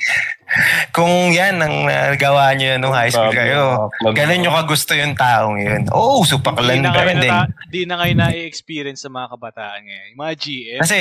kung 0.94 1.14
yan 1.34 1.56
ang 1.58 1.76
nagawa 1.90 2.54
nyo 2.54 2.78
yun 2.78 2.80
nung 2.86 2.94
high 2.94 3.10
school 3.10 3.34
kayo, 3.34 3.90
ganun 4.14 4.46
nyo 4.46 4.54
kagusto 4.62 4.94
yung 4.94 5.18
taong 5.18 5.58
yun. 5.58 5.90
Oo, 5.90 6.22
oh, 6.22 6.24
supaklan 6.24 6.86
rin 7.02 7.18
din. 7.18 7.34
na, 7.34 7.50
kayo 7.98 8.14
na-experience 8.14 9.02
sa 9.02 9.10
mga 9.10 9.34
kabataan 9.34 9.90
ngayon. 9.90 10.06
Yung 10.14 10.22
mga 10.22 10.34
GM, 10.38 10.80
Kasi, 10.86 11.00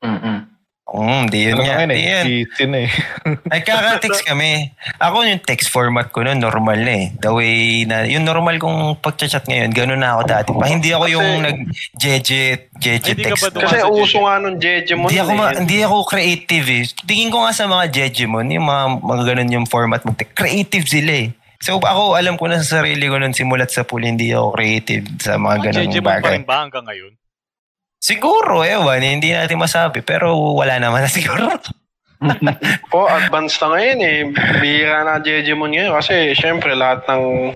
Mm-mm. 0.00 0.38
Mm, 0.86 1.26
di 1.26 1.38
yun 1.42 1.58
Ano 1.58 1.62
nga. 1.62 1.74
nga 1.74 1.82
yun 1.82 1.90
Di 1.90 1.98
eh. 1.98 2.06
yun. 2.06 2.24
Easy 2.46 2.64
na 2.64 2.78
eh. 2.78 2.90
Nagkaka-text 3.52 4.22
kami. 4.22 4.70
Ako 4.96 5.26
yung 5.26 5.42
text 5.42 5.68
format 5.68 6.08
ko 6.08 6.22
noon, 6.22 6.38
normal 6.38 6.78
na 6.78 6.94
eh. 6.96 7.06
The 7.12 7.28
way 7.28 7.54
na, 7.82 8.06
yung 8.06 8.22
normal 8.22 8.54
kong 8.56 9.02
pagchat 9.02 9.44
ngayon, 9.44 9.74
ganun 9.74 9.98
na 9.98 10.14
ako 10.14 10.22
dati. 10.24 10.48
Pa, 10.54 10.64
hindi 10.64 10.94
ako 10.94 11.04
yung 11.10 11.26
Kasi- 11.26 11.44
nag-jeje, 11.44 12.42
jeje 12.78 13.10
Hindi 13.12 13.24
ka 13.24 13.34
ba 13.34 13.48
text. 13.48 13.58
Kasi 13.58 13.76
sa 13.76 13.88
uso 13.88 14.06
Jeje? 14.06 14.22
nga 14.22 14.34
nung 14.38 14.56
Jeje 14.56 14.92
mo. 14.94 15.04
Hindi 15.04 15.18
ako, 15.18 15.28
nun 15.28 15.36
ma- 15.36 15.50
eh. 15.50 15.58
hindi 15.58 15.78
ako 15.82 15.96
creative 16.06 16.66
eh. 16.70 16.82
Tingin 17.02 17.28
ko 17.28 17.38
nga 17.42 17.52
sa 17.52 17.66
mga 17.66 17.84
Jejemon, 17.90 18.46
yung 18.48 18.64
mga, 18.64 18.84
mga 19.02 19.22
ganun 19.26 19.50
yung 19.52 19.66
format 19.66 20.00
mo. 20.00 20.14
Creative 20.14 20.86
sila 20.86 21.12
eh. 21.18 21.28
So 21.58 21.76
ako, 21.76 22.14
alam 22.14 22.38
ko 22.38 22.46
na 22.46 22.62
sa 22.62 22.78
sarili 22.78 23.10
ko 23.10 23.18
nun 23.18 23.34
simulat 23.34 23.68
sa 23.68 23.82
pool, 23.82 24.00
hindi 24.00 24.30
ako 24.30 24.54
creative 24.54 25.02
sa 25.18 25.34
mga 25.34 25.66
ganung 25.66 25.82
Jeje 25.82 25.98
mo 25.98 26.06
pa 26.06 26.12
bagay. 26.14 26.32
rin 26.32 26.44
ba 26.44 26.62
hanggang 26.62 26.84
ngayon? 26.84 27.12
Siguro, 28.00 28.62
ewan, 28.62 29.02
hindi 29.02 29.32
natin 29.32 29.58
masabi. 29.58 30.04
Pero 30.04 30.36
wala 30.54 30.76
naman 30.78 31.04
na 31.04 31.10
siguro. 31.10 31.48
Po, 32.92 33.04
advanced 33.08 33.60
na 33.60 33.76
ngayon 33.76 34.00
eh. 34.00 34.16
Bihira 34.60 35.04
na 35.04 35.20
Jejemon 35.20 35.72
ngayon 35.76 35.92
kasi 35.96 36.32
syempre 36.32 36.72
lahat 36.72 37.04
ng 37.08 37.52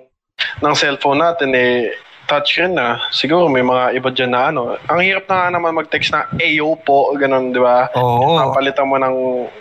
ng 0.60 0.74
cellphone 0.76 1.20
natin 1.20 1.52
eh 1.56 1.92
touchscreen 2.28 2.78
na. 2.78 3.02
Siguro 3.10 3.50
may 3.50 3.64
mga 3.64 3.90
iba 3.98 4.08
dyan 4.14 4.30
na 4.30 4.54
ano. 4.54 4.78
Ang 4.86 5.02
hirap 5.02 5.26
na 5.26 5.34
nga 5.34 5.48
naman 5.50 5.74
mag-text 5.74 6.14
na 6.14 6.30
Ayo 6.38 6.78
po, 6.78 7.10
ganun, 7.18 7.50
di 7.50 7.58
ba? 7.58 7.90
Oo. 7.98 8.38
Napalitan 8.38 8.86
mo 8.86 9.02
ng 9.02 9.16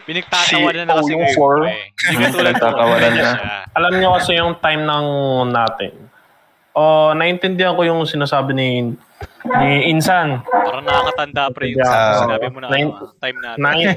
Pinagtatawanan 0.05 0.85
na 0.85 0.93
Si 0.93 0.99
kasi 1.01 1.09
yung 1.09 1.23
ngayon 1.25 1.35
four. 1.35 1.53
eh. 1.65 1.75
Pinagtatawanan 2.37 3.13
na. 3.17 3.29
Alam 3.73 3.93
niyo 3.97 4.13
kasi 4.13 4.37
yung 4.37 4.53
time 4.61 4.85
ng 4.85 5.05
natin. 5.49 5.93
Oh, 6.77 7.11
naintindihan 7.17 7.73
ko 7.73 7.81
yung 7.81 8.05
sinasabi 8.05 8.53
ni 8.53 8.93
ni 9.51 9.89
Insan. 9.89 10.43
Parang 10.43 10.83
nakakatanda 10.83 11.43
pre 11.49 11.73
yung 11.73 11.81
Ah. 11.81 12.21
sinabi 12.21 12.47
mo 12.47 12.59
na 12.59 12.67
Nine- 12.69 12.93
time 13.17 13.37
na. 13.39 13.49
Nine, 13.57 13.87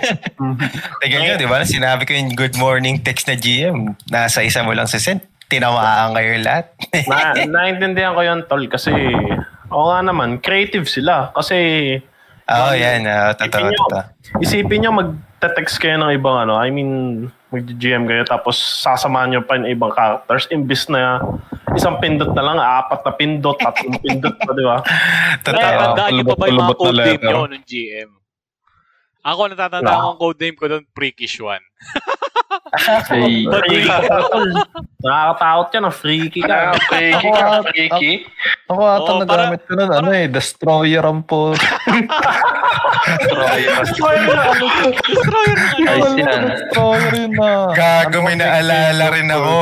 Tignan 1.01 1.21
nyo, 1.23 1.35
di 1.37 1.47
ba? 1.47 1.61
Sinabi 1.63 2.03
ko 2.03 2.13
yung 2.13 2.33
good 2.33 2.57
morning 2.57 2.97
text 2.99 3.27
na 3.27 3.35
GM. 3.35 3.93
Nasa 4.07 4.41
isa 4.41 4.61
mo 4.61 4.73
lang 4.73 4.87
sa 4.87 4.97
send. 4.97 5.21
Tinamaan 5.47 6.17
kayo 6.17 6.41
lahat. 6.41 6.73
na, 7.11 7.37
naintindihan 7.37 8.17
ko 8.17 8.23
yun, 8.23 8.41
tol, 8.47 8.65
kasi 8.67 8.89
oo 9.69 9.87
nga 9.87 10.01
naman, 10.01 10.39
creative 10.39 10.87
sila. 10.87 11.29
Kasi 11.31 11.57
Oo, 12.43 12.73
yan. 12.73 13.05
Uh, 13.05 13.33
totoo, 13.35 13.61
Isipin 13.63 13.77
totoo. 13.79 14.01
isipin 14.39 14.79
nyo 14.81 14.91
mag-text 14.95 15.77
kayo 15.79 15.97
ng 15.97 16.13
ibang 16.13 16.37
ano, 16.39 16.57
I 16.57 16.69
mean, 16.69 16.91
mag-GM 17.49 18.05
kayo 18.05 18.25
tapos 18.25 18.57
sasamahan 18.81 19.29
nyo 19.31 19.41
pa 19.43 19.55
yung 19.55 19.69
ibang 19.69 19.93
characters 19.93 20.49
imbis 20.49 20.89
na 20.89 21.21
isang 21.77 21.97
pindot 21.99 22.33
na 22.33 22.43
lang, 22.43 22.57
apat 22.61 23.01
na 23.05 23.13
pindot, 23.17 23.57
tatlong 23.59 23.99
pindot 24.01 24.37
pa, 24.37 24.51
di 24.53 24.65
ba? 24.65 24.77
Kaya 25.45 25.71
tandaan 25.79 26.11
nyo 26.17 26.25
pa 26.29 26.37
ba 26.37 26.45
yung 26.49 26.61
mga 26.61 26.69
na 26.69 26.79
code 26.79 27.01
name 27.01 27.23
nyo 27.23 27.41
nung 27.49 27.67
GM? 27.67 28.11
Ako 29.23 29.41
natatandaan 29.55 30.01
ko 30.03 30.09
ang 30.13 30.21
code 30.21 30.41
name 30.43 30.57
ko 30.59 30.65
doon, 30.67 30.85
Freakish 30.93 31.39
One. 31.39 31.63
Hey. 32.73 33.45
Wait, 33.45 33.85
ka. 33.85 34.01
Nakakatakot 35.05 35.69
yan, 35.77 35.85
ah, 35.85 35.93
freaky 35.93 36.41
ka. 36.41 36.73
Ah, 36.73 36.77
freaky 36.89 37.29
Ako, 37.29 37.29
ka, 37.29 37.45
ah, 37.45 37.63
freaky. 37.69 38.13
Ako 38.73 38.81
ata 38.81 39.11
Oo, 39.13 39.21
nagamit 39.21 39.61
ko 39.69 39.73
nun, 39.77 39.93
ano 39.93 40.09
eh, 40.09 40.27
Destroyer 40.33 41.05
ang 41.05 41.21
po. 41.21 41.53
destroyer 43.83 44.31
na 44.33 44.43
ano. 44.57 44.67
Ayos 45.85 46.13
yan. 46.17 46.41
Destroyer 46.49 47.13
yun 47.13 47.33
na. 47.37 47.51
Gago, 47.77 48.19
may 48.25 48.37
naalala 48.41 49.05
rin 49.13 49.29
ako. 49.29 49.57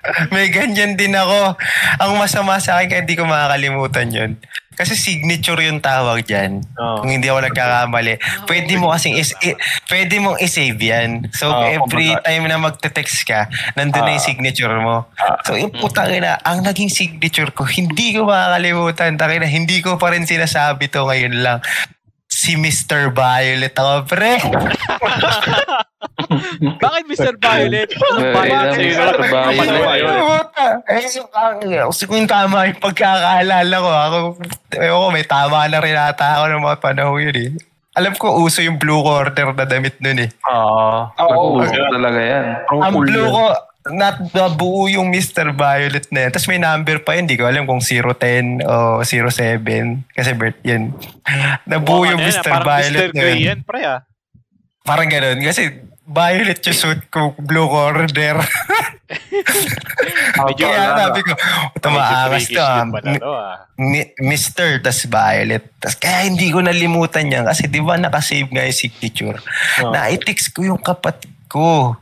May 0.34 0.48
ganyan 0.48 0.96
din 0.96 1.12
ako. 1.12 1.60
Ang 2.00 2.12
masama 2.16 2.56
sa 2.56 2.80
akin 2.80 2.88
kaya 2.88 3.02
di 3.04 3.14
ko 3.14 3.28
makakalimutan 3.28 4.08
yun. 4.08 4.32
Kasi 4.72 4.96
signature 4.96 5.60
yung 5.60 5.84
tawag 5.84 6.24
dyan. 6.24 6.64
Oo. 6.80 7.04
Kung 7.04 7.12
hindi 7.12 7.28
ako 7.28 7.44
nagkakamali. 7.44 8.16
Pwede 8.48 8.80
mo 8.80 8.88
kasing 8.88 9.20
is, 9.20 9.36
i- 9.44 9.58
pwede 9.92 10.16
mong 10.16 10.40
isave 10.40 10.80
yan. 10.80 11.28
So 11.36 11.52
Oo, 11.52 11.68
every 11.68 12.16
kumbaga. 12.16 12.24
time 12.24 12.44
na 12.48 12.56
magte-text 12.56 13.28
ka, 13.28 13.44
nandun 13.76 14.00
na 14.00 14.16
yung 14.16 14.24
signature 14.24 14.72
mo. 14.80 15.04
So 15.44 15.52
yung 15.52 15.76
putang 15.76 16.08
ina, 16.08 16.40
ang 16.40 16.64
naging 16.64 16.88
signature 16.88 17.52
ko, 17.52 17.68
hindi 17.68 18.16
ko 18.16 18.24
makakalimutan. 18.24 19.20
Tangina, 19.20 19.44
hindi 19.44 19.84
ko 19.84 20.00
pa 20.00 20.16
rin 20.16 20.24
sinasabi 20.24 20.88
to 20.88 21.04
ngayon 21.04 21.44
lang. 21.44 21.60
Si 22.40 22.56
Mr. 22.56 23.12
Violet 23.12 23.76
ako, 23.76 24.08
pre. 24.08 24.40
Bakit 26.80 27.04
Mr. 27.04 27.36
Violet? 27.36 27.92
Mr. 27.92 28.32
Violet. 28.32 28.80
Eh, 30.88 31.04
kasi 31.84 32.08
kung 32.08 32.24
tama 32.24 32.72
yung 32.72 32.80
pagkakaalala 32.80 33.76
ko, 33.76 33.90
ako, 33.92 34.18
ewan 34.72 35.00
ko, 35.04 35.08
may 35.12 35.26
tama 35.28 35.68
na 35.68 35.84
rin 35.84 35.92
ata 35.92 36.40
ako 36.40 36.44
ng 36.48 36.64
mga 36.64 36.80
panahon 36.80 37.20
yun 37.28 37.36
eh. 37.36 37.50
Alam 38.00 38.16
ko, 38.16 38.40
uso 38.40 38.64
yung 38.64 38.80
blue 38.80 39.04
quarter 39.04 39.52
na 39.52 39.68
damit 39.68 40.00
nun 40.00 40.24
eh. 40.24 40.32
Oo. 40.48 41.12
Oo. 41.20 41.60
Gusto 41.60 41.76
talaga 41.92 42.20
yan. 42.24 42.44
Ang 42.72 43.04
blue 43.04 43.28
ko, 43.28 43.52
not 43.88 44.20
nabuo 44.36 44.92
yung 44.92 45.08
Mr. 45.08 45.56
Violet 45.56 46.04
na 46.12 46.28
yan. 46.28 46.30
Tapos 46.36 46.48
may 46.52 46.60
number 46.60 47.00
pa 47.00 47.16
yun, 47.16 47.24
di 47.24 47.40
ko 47.40 47.48
alam 47.48 47.64
kung 47.64 47.80
010 47.80 48.60
o 48.60 49.00
07. 49.00 50.04
Kasi 50.12 50.30
birth 50.36 50.60
yun. 50.60 50.92
Nabuo 51.64 52.04
yung 52.04 52.20
Ano 52.20 52.28
Mr. 52.28 52.44
parang 52.44 52.68
Violet 52.68 53.08
Mr. 53.08 53.16
na 53.16 53.24
yun. 53.24 53.38
yan, 53.40 53.60
pre 53.64 53.80
ah. 53.80 54.00
Parang 54.84 55.08
ganun. 55.08 55.40
Kasi 55.40 55.80
violet 56.04 56.60
yung 56.60 56.76
suit 56.76 57.02
ko, 57.08 57.32
blue 57.40 57.68
quarter. 57.68 58.36
Medyo 60.40 60.66
Kaya 60.70 60.94
sabi 60.94 61.20
ko, 61.26 61.32
tumaangas 61.82 62.46
to 62.46 62.62
ah. 62.62 62.86
to, 62.86 63.26
ah. 63.26 63.54
Mi- 63.74 64.12
Mr. 64.22 64.78
tas 64.78 65.02
Violet. 65.06 65.64
Tas 65.82 65.96
kaya 65.98 66.26
hindi 66.30 66.52
ko 66.52 66.62
nalimutan 66.62 67.26
yan 67.26 67.42
kasi 67.46 67.66
di 67.66 67.82
ba 67.82 67.98
nakasave 67.98 68.50
nga 68.50 68.62
yung 68.66 68.76
signature. 68.76 69.38
Oo. 69.82 69.90
Na-text 69.90 70.54
ko 70.54 70.62
yung 70.62 70.80
kapatid 70.80 71.32
ko. 71.50 71.96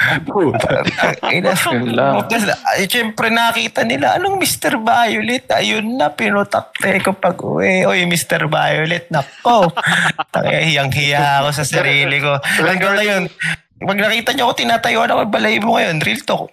Ina, 1.36 1.52
lang. 1.92 2.14
Tapos, 2.24 2.44
ay, 2.72 2.88
syempre 2.88 3.28
nakita 3.28 3.84
nila, 3.84 4.16
anong 4.16 4.40
Mr. 4.40 4.80
Violet? 4.80 5.44
Ayun 5.52 6.00
na, 6.00 6.08
pinutakte 6.12 7.00
ko 7.04 7.12
pag 7.12 7.36
uwi. 7.36 7.84
Oy, 7.84 8.08
Mr. 8.08 8.48
Violet, 8.48 9.06
nako. 9.12 9.68
Hiyang-hiya 10.66 11.44
ako 11.44 11.48
sa 11.52 11.64
sarili 11.64 12.18
ko. 12.18 12.40
Hanggang 12.40 12.96
ngayon, 12.96 13.22
pag 13.80 13.98
nakita 13.98 14.32
niyo 14.32 14.50
ako, 14.50 14.54
tinatayuan 14.60 15.10
ako, 15.12 15.22
balay 15.28 15.56
mo 15.60 15.76
ngayon, 15.76 16.00
real 16.04 16.22
talk. 16.24 16.50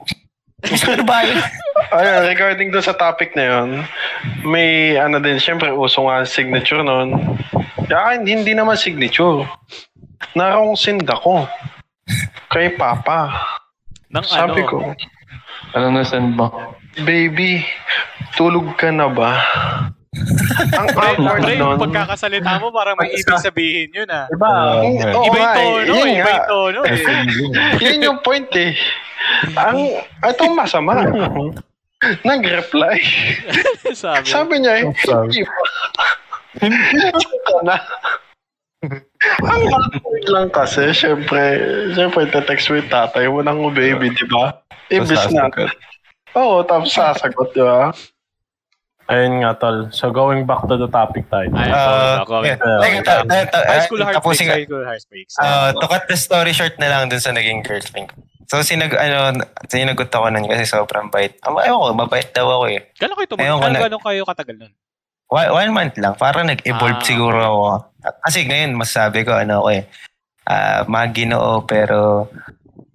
Mr. 0.65 1.05
Violet. 1.05 1.45
Ayun, 1.97 2.21
regarding 2.27 2.69
doon 2.73 2.83
sa 2.83 2.97
topic 2.97 3.37
na 3.37 3.45
yun, 3.45 3.69
may 4.43 4.97
ano 4.97 5.21
din, 5.21 5.37
syempre 5.37 5.69
uso 5.69 6.03
nga 6.03 6.25
signature 6.25 6.81
nun. 6.81 7.37
Kaya 7.87 8.19
hindi, 8.19 8.35
hindi 8.35 8.53
naman 8.57 8.75
signature. 8.75 9.45
Narong 10.33 10.75
sinda 10.75 11.15
ko. 11.15 11.45
Kay 12.51 12.75
Papa. 12.79 13.31
Nang 14.07 14.23
Sabi 14.23 14.63
ano, 14.63 14.69
ko, 14.71 14.77
Anong 15.75 15.99
nasend 15.99 16.31
mo? 16.37 16.47
Baby, 17.03 17.61
tulog 18.39 18.79
ka 18.79 18.87
na 18.89 19.11
ba? 19.11 19.35
ang 20.79 20.87
awkward 20.97 21.43
pre, 21.45 21.53
yung 21.59 21.77
nun. 21.77 21.83
pagkakasalita 21.89 22.57
mo, 22.57 22.73
parang 22.73 22.97
may 22.97 23.13
ibig 23.13 23.37
sabihin 23.37 23.91
yun 23.93 24.09
ah. 24.09 24.25
Diba? 24.31 24.49
Oo 24.81 25.27
Iba 25.27 25.37
yung 25.37 25.53
tono, 25.53 25.93
yun 25.93 26.07
iba 26.09 26.31
yung 26.31 26.49
tono 26.49 26.79
eh. 26.87 26.97
Yun 27.83 27.99
yung 28.01 28.19
point 28.25 28.49
eh. 28.57 28.73
Ang, 29.53 30.01
ito 30.01 30.41
masama. 30.55 31.05
Nag-reply. 32.23 32.97
Sabi. 33.93 34.25
Sabi 34.25 34.53
niya 34.63 34.73
eh, 34.81 34.85
Sabi. 35.05 35.45
hindi 36.57 37.37
ka 37.45 37.57
na. 37.61 37.77
Ang 38.85 39.63
awkward 39.73 40.25
lang 40.29 40.47
kasi, 40.53 40.93
syempre, 40.93 41.41
syempre, 41.97 42.29
text 42.29 42.69
mo 42.69 42.77
yung 42.77 42.91
tatay 42.93 43.25
mo 43.25 43.41
ng 43.41 43.73
baby, 43.73 44.13
di 44.13 44.25
ba? 44.29 44.61
Ibis 44.93 45.33
na. 45.33 45.49
Oo, 46.37 46.61
tapos 46.61 46.93
sasagot, 46.93 47.49
di 47.57 47.63
ba? 47.65 47.89
Ayun 49.07 49.39
nga, 49.39 49.55
tol. 49.55 49.87
So, 49.95 50.11
going 50.11 50.43
back 50.43 50.67
to 50.67 50.75
the 50.75 50.91
topic 50.91 51.25
tayo. 51.31 51.47
Ay, 51.55 51.71
Uh, 51.71 52.21
uh, 52.27 52.43
yeah. 52.43 52.59
Ta- 53.47 53.65
High 53.65 53.87
school 53.87 54.03
heartbreaks. 54.03 54.43
High 54.43 54.67
school 54.67 54.83
heartbreaks. 54.83 55.33
Uh, 55.39 55.71
to 55.73 55.85
cut 55.87 56.03
the 56.11 56.17
story 56.19 56.51
short 56.51 56.75
na 56.77 56.91
lang 56.91 57.07
dun 57.07 57.23
sa 57.23 57.31
naging 57.31 57.63
girlfriend 57.63 58.11
ko. 58.11 58.19
So, 58.51 58.59
sinag, 58.63 58.95
ano, 58.95 59.43
sinagot 59.67 60.11
ako 60.11 60.27
nun 60.31 60.47
kasi 60.47 60.67
sobrang 60.67 61.07
bait. 61.07 61.39
Um, 61.47 61.59
ewan 61.59 61.79
ko, 61.79 61.95
mabait 61.95 62.29
daw 62.35 62.47
ako 62.47 62.65
eh. 62.71 62.79
Gano'n 62.99 63.15
kayo 63.15 63.27
tumagal? 63.31 63.47
Ayun 63.47 63.79
Gano'n 63.79 64.03
kayo 64.03 64.21
katagal 64.27 64.55
nun? 64.59 64.73
One, 65.27 65.49
one 65.51 65.71
month 65.73 65.95
lang. 65.97 66.15
Parang 66.15 66.47
nag-evolve 66.47 66.97
Ah, 66.97 67.03
siguro 67.03 67.39
ako. 67.39 67.63
Kasi 68.23 68.43
ngayon, 68.43 68.71
masabi 68.73 69.21
ko, 69.21 69.35
ano 69.35 69.59
ako 69.59 69.69
eh, 69.73 69.83
ah, 70.45 70.87
maginoo 70.87 71.63
pero 71.63 72.31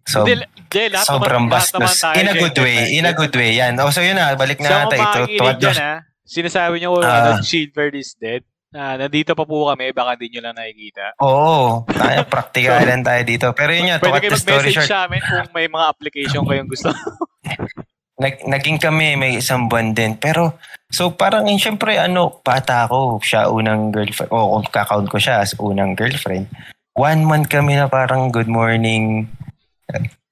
so, 0.02 0.24
Hindi, 0.24 0.40
Jay, 0.66 0.88
lahat 0.88 1.04
sobrang 1.04 1.44
naman, 1.44 1.60
lahat 1.60 1.76
bastos. 1.76 2.00
tayo, 2.00 2.16
In 2.16 2.26
a 2.26 2.34
good 2.34 2.56
way. 2.56 2.78
In 2.96 3.04
a 3.04 3.12
good 3.12 3.34
way. 3.34 3.52
Yan. 3.54 3.76
O, 3.76 3.92
so 3.92 4.00
yun 4.00 4.16
na. 4.16 4.32
Balik 4.32 4.58
na 4.58 4.88
natin. 4.88 4.98
Ito, 4.98 5.20
makikinig 5.20 5.58
dyan 5.60 5.76
ha, 5.76 5.94
sinasabi 6.24 6.80
niyo 6.80 6.96
Ah. 6.98 7.36
ano, 7.36 7.44
Silver 7.44 7.92
is 7.92 8.16
dead. 8.16 8.40
Na 8.72 8.96
nandito 8.96 9.36
pa 9.36 9.44
po 9.44 9.68
kami, 9.68 9.92
baka 9.92 10.16
di 10.16 10.32
nyo 10.32 10.40
lang 10.42 10.56
nakikita. 10.56 11.12
Oo. 11.20 11.84
Tayo, 11.84 12.24
praktikalan 12.24 13.04
tayo 13.04 13.20
dito. 13.22 13.52
Pero 13.52 13.68
yun 13.68 13.92
nga, 13.92 14.00
to 14.00 14.08
cut 14.08 14.16
Pwede 14.16 14.20
kayo 14.22 14.32
the 14.32 14.40
story 14.40 14.56
mag-message 14.64 14.76
short. 14.80 14.88
sa 14.88 15.04
amin 15.04 15.20
kung 15.20 15.48
may 15.52 15.68
mga 15.68 15.84
application 15.86 16.42
kayong 16.42 16.70
gusto. 16.72 16.88
nag, 18.22 18.34
naging 18.46 18.78
kami, 18.78 19.12
may 19.14 19.32
isang 19.36 19.68
buwan 19.68 19.92
din. 19.92 20.16
Pero, 20.16 20.56
so 20.92 21.10
parang 21.10 21.48
yun, 21.48 21.56
syempre, 21.56 21.96
ano, 21.96 22.38
bata 22.44 22.86
ako. 22.86 23.18
Siya 23.18 23.48
unang 23.48 23.90
girlfriend. 23.90 24.30
O 24.30 24.54
kung 24.54 24.68
kakount 24.68 25.08
ko 25.08 25.16
siya 25.16 25.40
as 25.40 25.56
unang 25.58 25.96
girlfriend. 25.96 26.46
one 26.92 27.24
month 27.24 27.48
kami 27.48 27.72
na 27.72 27.88
parang 27.88 28.28
good 28.28 28.46
morning, 28.46 29.24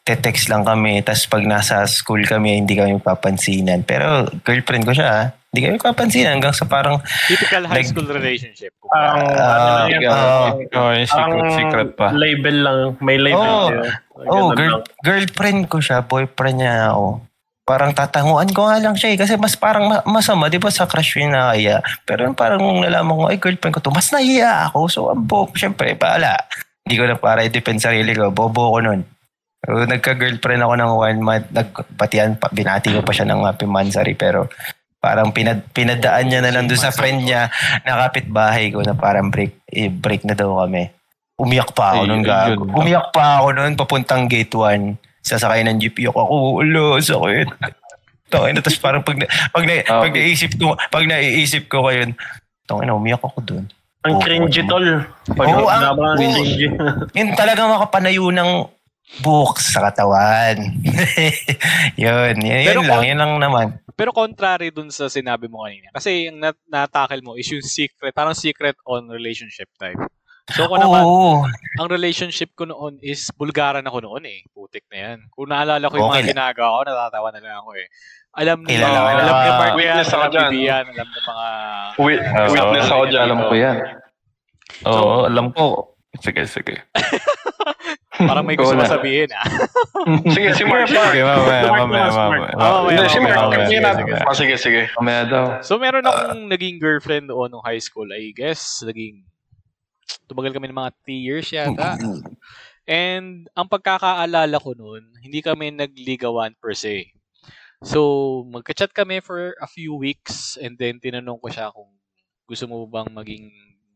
te-text 0.05 0.53
lang 0.53 0.61
kami. 0.61 1.01
Tapos 1.01 1.25
pag 1.25 1.45
nasa 1.45 1.89
school 1.89 2.21
kami, 2.23 2.61
hindi 2.61 2.77
kami 2.77 3.01
papansinan. 3.01 3.81
Pero 3.83 4.29
girlfriend 4.45 4.85
ko 4.85 4.93
siya, 4.93 5.09
ah. 5.09 5.27
hindi 5.51 5.67
kami 5.67 5.77
papansinan 5.81 6.37
hanggang 6.37 6.53
sa 6.53 6.69
parang, 6.69 7.01
Typical 7.27 7.65
high 7.65 7.81
Like- 7.81 7.89
school 7.89 8.05
relationship. 8.07 8.77
Ang 8.91 9.23
ano 9.25 9.41
ah, 9.41 9.87
yan, 9.87 10.01
ah, 10.05 10.51
Oh, 10.77 10.91
yung 10.93 11.07
secret, 11.07 11.25
ang 11.31 11.51
secret 11.55 11.91
pa. 11.95 12.07
label 12.13 12.57
lang. 12.61 12.79
May 13.01 13.17
label. 13.17 13.39
Oo. 13.39 13.67
yun. 13.71 13.85
oh, 14.27 14.49
girl, 14.53 14.73
lang. 14.77 14.85
girlfriend 15.01 15.61
ko 15.71 15.79
siya, 15.81 16.05
boyfriend 16.05 16.61
niya 16.61 16.93
ako. 16.93 17.25
Parang 17.71 17.95
tatanguan 17.95 18.51
ko 18.51 18.67
nga 18.67 18.83
lang 18.83 18.99
siya 18.99 19.15
eh. 19.15 19.19
Kasi 19.23 19.39
mas 19.39 19.55
parang 19.55 19.87
ma- 19.87 20.03
masama, 20.03 20.51
di 20.51 20.59
ba 20.59 20.75
sa 20.75 20.91
crush 20.91 21.23
yun 21.23 21.31
na 21.31 21.55
kaya. 21.55 21.79
Pero 22.03 22.27
parang 22.35 22.59
nalaman 22.83 23.15
ko, 23.15 23.25
ay 23.31 23.39
girlfriend 23.39 23.79
ko 23.79 23.79
to, 23.79 23.95
mas 23.95 24.11
nahiya 24.11 24.67
ako. 24.67 24.91
So, 24.91 25.01
ang 25.07 25.23
bo, 25.23 25.47
syempre, 25.55 25.95
paala. 25.95 26.35
Hindi 26.83 26.99
ko 26.99 27.07
na 27.07 27.15
para 27.15 27.47
i-depend 27.47 27.79
sarili 27.79 28.11
ko. 28.19 28.35
Bobo 28.35 28.75
ko 28.75 28.83
nun. 28.83 29.07
So, 29.63 29.87
nagka-girlfriend 29.87 30.67
ako 30.67 30.75
ng 30.75 30.93
one 30.99 31.19
month. 31.23 31.47
Nagpatian, 31.55 32.43
pa, 32.43 32.51
binati 32.51 32.91
ko 32.91 33.07
pa 33.07 33.15
siya 33.15 33.31
ng 33.31 33.47
happy 33.47 33.71
mansari. 33.71 34.19
Pero 34.19 34.51
parang 34.99 35.31
pinad, 35.31 35.63
pinadaan 35.71 36.27
niya 36.27 36.43
na 36.43 36.51
lang 36.51 36.67
doon 36.67 36.83
sa 36.83 36.91
friend 36.91 37.23
niya 37.23 37.55
na 37.87 38.03
kapitbahay 38.11 38.75
ko 38.75 38.83
na 38.83 38.99
parang 38.99 39.31
break, 39.31 39.63
eh, 39.71 39.87
break 39.87 40.27
na 40.27 40.35
daw 40.35 40.67
kami. 40.67 40.91
Umiyak 41.39 41.71
pa 41.73 41.95
ako 41.95 42.03
Ay, 42.03 42.09
nung 42.11 42.21
yun 42.21 42.29
gago. 42.29 42.63
Umiyak 42.77 43.07
pa 43.15 43.41
ako 43.41 43.47
noon 43.55 43.73
papuntang 43.79 44.27
gate 44.27 44.53
1. 44.53 45.10
Sasakay 45.21 45.63
ng 45.63 45.79
jeep 45.79 46.01
yung 46.01 46.13
ako. 46.13 46.61
Ulo, 46.61 46.97
sakit. 46.97 47.49
Tangin 48.31 48.55
na, 48.55 48.63
tapos 48.63 48.79
parang 48.79 49.03
pag, 49.03 49.19
na, 49.19 49.27
pag, 49.51 49.65
na, 49.67 49.73
Ah. 49.85 50.01
pag 50.01 50.13
naisip 50.15 50.55
ko, 50.55 50.79
pag 50.79 51.05
naiisip 51.05 51.67
ko 51.67 51.87
kayo, 51.87 52.15
tangin 52.65 52.87
na, 52.87 52.95
umiyak 52.95 53.21
ako 53.21 53.43
doon. 53.43 53.65
Ang 54.01 54.17
Oo, 54.17 54.23
cringy 54.23 54.63
tol. 54.65 54.87
Pag 55.35 55.47
Oo, 55.51 55.69
ang- 55.69 56.17
cringy. 56.17 56.73
Yun 57.19 57.37
talaga 57.37 57.69
makapanayo 57.69 58.33
ng 58.33 58.51
buhok 59.21 59.59
sa 59.59 59.83
katawan. 59.83 60.57
yun, 62.01 62.35
yun, 62.39 62.63
Pero 62.65 62.81
yun 62.81 62.89
lang, 62.89 63.03
yun 63.05 63.19
lang 63.19 63.33
naman. 63.37 63.67
Pero 63.93 64.15
contrary 64.15 64.71
dun 64.71 64.89
sa 64.89 65.11
sinabi 65.11 65.51
mo 65.51 65.67
kanina. 65.67 65.91
Kasi 65.93 66.31
yung 66.31 66.41
nat- 66.41 66.65
natackle 66.65 67.21
mo 67.21 67.35
is 67.35 67.51
yung 67.51 67.61
secret, 67.61 68.15
parang 68.15 68.33
secret 68.33 68.79
on 68.87 69.11
relationship 69.11 69.69
type. 69.77 69.99
So 70.51 70.67
Oo, 70.67 70.71
ko 70.71 70.77
naman, 70.79 71.03
ang 71.79 71.89
relationship 71.89 72.53
ko 72.59 72.67
noon 72.67 72.99
is 73.01 73.31
bulgaran 73.35 73.87
ako 73.87 74.03
noon 74.03 74.25
eh. 74.27 74.43
Putik 74.51 74.85
na 74.91 74.99
yan. 74.99 75.19
Kung 75.31 75.51
naalala 75.51 75.87
ko 75.87 75.95
yung 75.97 76.11
Okay 76.11 76.27
mga 76.27 76.31
ginagawa 76.35 76.71
ko, 76.75 76.81
natatawa 76.87 77.29
na 77.31 77.41
lang 77.41 77.57
ako 77.63 77.71
eh. 77.79 77.87
Alam 78.31 78.59
ni, 78.63 78.79
Kilala 78.79 78.95
uh, 78.95 79.03
ka 79.03 79.11
na. 79.11 79.21
alam 79.21 79.35
ni 79.35 79.51
Mark 79.51 79.75
yan, 79.75 79.97
ako 79.99 80.15
alam 80.23 80.31
ni. 80.31 80.59
Bian, 80.63 80.85
alam 80.87 81.09
ng 81.11 81.25
mga... 81.27 81.47
Ah, 82.31 82.47
witness 82.47 82.87
so, 82.87 82.93
ako 82.95 83.05
dyan. 83.11 83.23
Alam 83.27 83.41
ko 83.43 83.55
yan. 83.59 83.77
Oo, 84.87 85.17
alam 85.27 85.47
ko. 85.51 85.65
Sige, 86.19 86.43
sige. 86.47 86.75
Parang 88.29 88.45
may 88.45 88.59
gusto 88.59 88.77
masabihin 88.77 89.31
ah. 89.33 89.47
Sige, 90.35 90.53
si 90.53 90.65
Mark. 90.67 90.91
Sige, 90.91 91.23
mamaya, 91.25 91.63
mamaya, 91.73 92.09
mamaya. 92.13 92.53
Ah, 92.59 92.85
mamaya, 92.85 92.99
Hindi, 92.99 93.09
si 93.09 93.19
mamaya, 93.23 93.35
Mark. 93.35 93.47
mamaya. 93.49 93.65
Sige, 93.65 93.71
Sige, 93.71 93.81
natin. 93.81 94.03
sige. 94.05 94.13
Ah, 94.21 94.35
sige, 94.37 94.55
sige. 94.59 94.83
Mamaya 95.01 95.23
daw. 95.25 95.45
So 95.65 95.79
meron 95.81 96.05
akong 96.05 96.51
naging 96.51 96.77
girlfriend 96.83 97.31
noon 97.31 97.49
nung 97.49 97.65
high 97.65 97.81
school. 97.81 98.11
I 98.13 98.35
guess, 98.37 98.83
naging... 98.85 99.25
Tumagal 100.27 100.57
kami 100.57 100.71
ng 100.71 100.81
mga 100.81 100.93
3 101.07 101.27
years 101.29 101.49
yata. 101.53 101.95
And 102.89 103.47
ang 103.55 103.71
pagkakaalala 103.71 104.57
ko 104.59 104.75
noon, 104.75 105.15
hindi 105.23 105.45
kami 105.45 105.71
nagligawan 105.71 106.59
per 106.59 106.75
se. 106.75 107.15
So, 107.81 108.43
magka-chat 108.51 108.93
kami 108.93 109.25
for 109.25 109.57
a 109.57 109.69
few 109.71 109.97
weeks 109.97 110.61
and 110.61 110.77
then 110.77 111.01
tinanong 111.01 111.41
ko 111.41 111.49
siya 111.49 111.73
kung 111.73 111.89
gusto 112.45 112.69
mo 112.69 112.85
bang 112.85 113.09
maging 113.09 113.49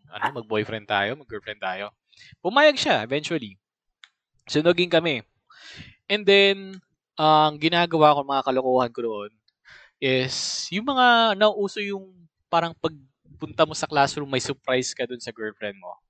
ano, 0.09 0.40
mag-boyfriend 0.40 0.87
tayo, 0.87 1.18
mag-girlfriend 1.18 1.61
tayo. 1.61 1.90
Pumayag 2.40 2.78
siya 2.78 3.02
eventually. 3.02 3.59
So, 4.46 4.62
naging 4.62 4.88
kami. 4.88 5.27
And 6.07 6.22
then, 6.24 6.81
ang 7.18 7.59
ginagawa 7.59 8.14
ko, 8.14 8.20
mga 8.22 8.46
kalokohan 8.46 8.92
ko 8.94 9.00
noon, 9.03 9.33
is 9.98 10.66
yung 10.70 10.87
mga 10.88 11.38
nauuso 11.38 11.83
yung 11.83 12.12
parang 12.46 12.77
pagpunta 13.44 13.68
mo 13.68 13.76
sa 13.76 13.85
classroom, 13.85 14.33
may 14.33 14.40
surprise 14.40 14.96
ka 14.96 15.04
dun 15.04 15.20
sa 15.20 15.28
girlfriend 15.28 15.76
mo. 15.76 16.00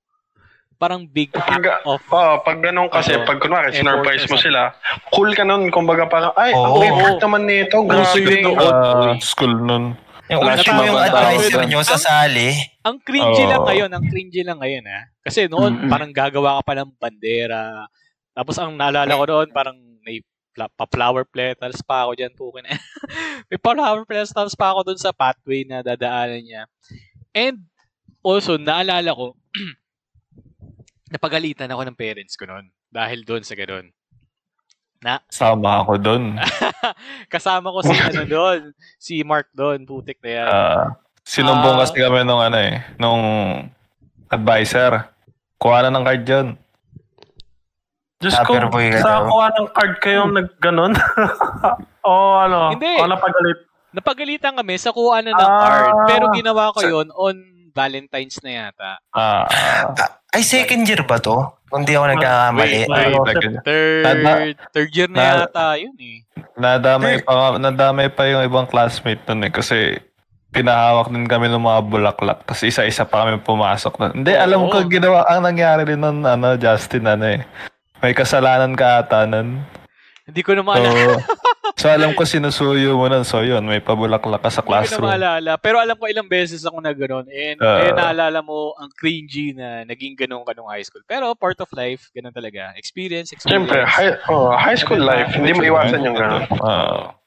Parang 0.79 1.03
big 1.03 1.31
Pag, 1.35 1.83
of 1.83 2.03
oh, 2.11 2.39
pag 2.43 2.63
ganun 2.63 2.87
kasi, 2.87 3.15
Oo. 3.15 3.27
pag 3.27 3.39
kunwari, 3.43 3.75
or 3.75 3.99
mo 4.03 4.39
sila, 4.39 4.71
cool 5.11 5.35
ka 5.35 5.43
nun. 5.43 5.67
Kumbaga 5.67 6.07
parang, 6.07 6.31
ay, 6.39 6.55
ang 6.55 6.79
Oo. 6.79 6.83
effort 6.83 7.19
naman 7.19 7.43
nito. 7.43 7.83
Yun 7.83 7.91
Grabe. 7.91 8.35
noon. 8.39 8.55
Ah, 8.59 9.15
school 9.19 9.55
nun. 9.55 9.99
Yung 10.31 10.41
ultimo 10.41 10.79
tayong 10.79 10.87
yung 10.87 10.95
mga 10.95 11.11
advice 11.11 11.47
tao. 11.51 11.67
nyo 11.67 11.79
sa 11.83 11.99
sali. 11.99 12.49
Ang 12.87 12.97
cringy 13.03 13.43
Oo. 13.43 13.51
lang 13.51 13.63
ngayon, 13.67 13.91
ang 13.91 14.05
cringy 14.07 14.41
lang 14.43 14.59
ngayon 14.59 14.85
ha. 14.87 14.99
Kasi 15.23 15.47
noon, 15.51 15.71
Mm-mm. 15.75 15.91
parang 15.91 16.11
gagawa 16.11 16.59
ka 16.59 16.61
pa 16.63 16.73
ng 16.79 16.91
bandera. 16.95 17.87
Tapos 18.35 18.55
ang 18.59 18.75
naalala 18.75 19.11
ko 19.15 19.23
noon, 19.27 19.47
parang 19.51 19.75
may 20.03 20.23
pla- 20.55 20.71
pa-flower 20.71 21.27
petals 21.27 21.83
pa 21.83 22.07
ako 22.07 22.15
dyan. 22.15 22.31
Pukin 22.31 22.67
may 23.51 23.59
flower 23.59 24.07
petals 24.07 24.55
pa 24.55 24.71
ako 24.71 24.91
doon 24.91 24.99
sa 24.99 25.11
pathway 25.11 25.67
na 25.67 25.83
dadaanan 25.83 26.39
niya. 26.39 26.63
And 27.35 27.67
also, 28.23 28.55
naalala 28.55 29.11
ko, 29.11 29.35
napagalitan 31.13 31.67
ako 31.67 31.83
ng 31.83 31.99
parents 31.99 32.39
ko 32.39 32.47
noon. 32.47 32.71
Dahil 32.87 33.27
doon 33.27 33.43
sa 33.43 33.59
ganun. 33.59 33.91
Sama 35.29 35.85
ako 35.85 36.01
dun. 36.01 36.23
Kasama 37.33 37.69
ko 37.69 37.85
si 37.85 37.93
ano 38.09 38.25
doon, 38.25 38.73
si 38.97 39.21
Mark 39.21 39.51
doon, 39.53 39.85
putik 39.85 40.17
na 40.23 40.29
yan. 40.31 40.47
Ah, 40.49 40.85
sinumbong 41.21 41.77
Ah. 41.77 41.85
kasi 41.85 42.01
kami 42.01 42.25
nung 42.25 42.41
ano 42.41 42.57
eh, 42.57 42.81
nung 42.97 43.23
advisor. 44.31 45.05
Kuha 45.61 45.85
na 45.85 45.93
ng 45.93 46.05
card 46.07 46.25
yun. 46.25 46.47
Diyos 48.17 48.33
ko, 48.47 48.57
sa 48.97 49.27
kuha 49.27 49.47
ng 49.53 49.67
card 49.75 49.93
kayong 50.01 50.33
nagganon? 50.33 50.95
o 52.07 52.11
ano? 52.41 52.73
Hindi. 52.73 52.95
O 52.97 53.05
napagalit? 53.05 53.59
Napagalitan 53.95 54.53
kami 54.53 54.75
sa 54.75 54.91
kuha 54.91 55.23
na 55.23 55.31
ng 55.31 55.39
Ah. 55.39 55.59
card. 55.61 55.95
Pero 56.05 56.25
ginawa 56.31 56.69
ko 56.69 56.79
Sa- 56.79 56.91
yon 56.91 57.07
on 57.09 57.35
Valentine's 57.71 58.39
na 58.39 58.51
yata. 58.61 58.91
Ah, 59.11 59.47
Ay, 60.31 60.43
second 60.43 60.83
year 60.83 60.99
ba 61.01 61.15
to? 61.17 61.35
Kung 61.67 61.83
di 61.83 61.91
ako 61.91 62.07
nagkakamali. 62.07 62.87
Wait, 62.87 62.91
Ano, 62.91 63.23
Third, 63.63 64.55
third 64.71 64.91
year 64.91 65.07
na 65.07 65.15
Na- 65.15 65.27
yata 65.41 65.75
yun 65.75 65.95
eh. 65.95 66.23
nadamay 66.55 67.19
pa, 67.19 67.55
nadamay 67.55 68.07
pa 68.07 68.23
yung 68.25 68.43
ibang 68.43 68.63
classmate 68.63 69.23
nun 69.25 69.43
eh, 69.43 69.51
kasi 69.51 69.99
pinahawak 70.51 71.07
din 71.07 71.23
kami 71.25 71.47
ng 71.47 71.59
mga 71.59 71.81
bulaklak. 71.83 72.39
Tapos 72.43 72.63
isa-isa 72.63 73.03
pa 73.03 73.23
kami 73.23 73.39
pumasok 73.39 73.93
nun. 73.97 74.11
Hindi, 74.13 74.31
alam 74.33 74.67
ko 74.67 74.87
ginawa, 74.87 75.27
ang 75.27 75.43
nangyari 75.43 75.83
din 75.83 75.99
nun, 75.99 76.23
ano, 76.23 76.55
Justin, 76.55 77.07
ano 77.09 77.27
eh. 77.29 77.43
May 77.99 78.11
kasalanan 78.11 78.71
ka 78.71 79.03
ata 79.03 79.23
nun. 79.25 79.67
Hindi 80.23 80.41
ko 80.41 80.51
na 80.51 80.63
maalala. 80.63 81.19
so 81.19 81.19
alam 81.83 82.15
ko 82.15 82.23
sinusuyo 82.23 82.95
mo 82.95 83.11
nun. 83.11 83.27
So 83.27 83.43
yun, 83.43 83.59
may 83.61 83.83
pabulaklak 83.83 84.39
ka 84.39 84.47
sa 84.47 84.63
Hindi 84.63 84.63
ko 84.63 84.69
classroom. 84.71 85.11
maalala. 85.11 85.59
Pero 85.59 85.75
alam 85.75 85.99
ko 85.99 86.07
ilang 86.07 86.31
beses 86.31 86.63
ako 86.63 86.79
na 86.79 86.95
gano'n. 86.95 87.27
And 87.27 87.59
Ah. 87.59 87.83
kaya 87.83 87.91
naalala 87.91 88.39
mo 88.39 88.71
ang 88.79 88.87
cringy 88.95 89.51
na 89.51 89.83
naging 89.83 90.15
ganun 90.15 90.47
ka 90.47 90.55
nung 90.55 90.71
high 90.71 90.81
school. 90.81 91.03
Pero 91.03 91.35
part 91.35 91.59
of 91.59 91.67
life, 91.75 92.07
ganun 92.15 92.31
talaga. 92.31 92.71
Experience, 92.79 93.35
experience. 93.35 93.67
Siyempre, 93.67 93.83
high, 93.83 94.15
oh, 94.31 94.55
high 94.55 94.79
school 94.79 95.03
life, 95.03 95.35
hindi 95.35 95.51
mo 95.51 95.67
iwasan 95.67 95.99
yung 95.99 96.15
gano'n. 96.15 96.43
Ah, 96.63 97.19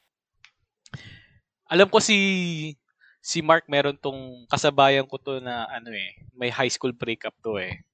alam 1.68 1.87
ko 1.87 2.00
si 2.00 2.16
si 3.20 3.44
Mark 3.44 3.68
meron 3.68 3.92
tong 3.94 4.48
kasabayan 4.48 5.04
ko 5.04 5.20
to 5.20 5.37
na 5.37 5.68
ano 5.68 5.92
eh, 5.92 6.16
may 6.32 6.48
high 6.48 6.72
school 6.72 6.96
breakup 6.96 7.37
to 7.44 7.61
eh. 7.61 7.84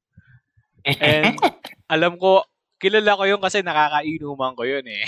And 1.02 1.34
alam 1.90 2.14
ko, 2.14 2.44
kilala 2.76 3.16
ko 3.16 3.24
yun 3.24 3.40
kasi 3.40 3.60
nakakainuman 3.60 4.52
ko 4.52 4.62
yun 4.62 4.84
eh. 4.84 5.04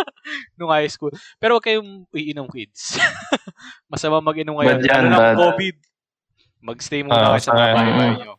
Nung 0.58 0.68
high 0.68 0.88
school. 0.88 1.10
Pero 1.36 1.56
huwag 1.56 1.64
kayong 1.64 2.04
iinom 2.10 2.48
kids. 2.48 2.96
Masama 3.92 4.20
mag-inom 4.20 4.56
ngayon. 4.56 4.78
Bad 4.78 4.84
yan, 4.84 5.04
Lalo 5.08 5.18
bad. 5.18 5.36
COVID. 5.38 5.76
Mag-stay 6.60 7.00
muna 7.02 7.14
Ah, 7.14 7.30
kayo 7.32 7.42
sa 7.42 7.52
mga 7.52 7.66
bahay-bahay 7.70 8.10
nyo. 8.18 8.34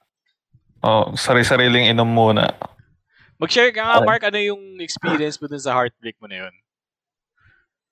oh, 0.82 1.06
sari-sariling 1.14 1.86
inom 1.88 2.08
muna. 2.08 2.50
Mag-share 3.38 3.70
ka 3.70 3.84
nga, 3.84 3.96
Okay. 4.00 4.08
Mark, 4.08 4.24
ano 4.24 4.40
yung 4.40 4.64
experience 4.80 5.38
mo 5.38 5.46
dun 5.46 5.60
sa 5.60 5.74
heartbreak 5.74 6.16
mo 6.18 6.26
na 6.26 6.48
yun? 6.48 6.54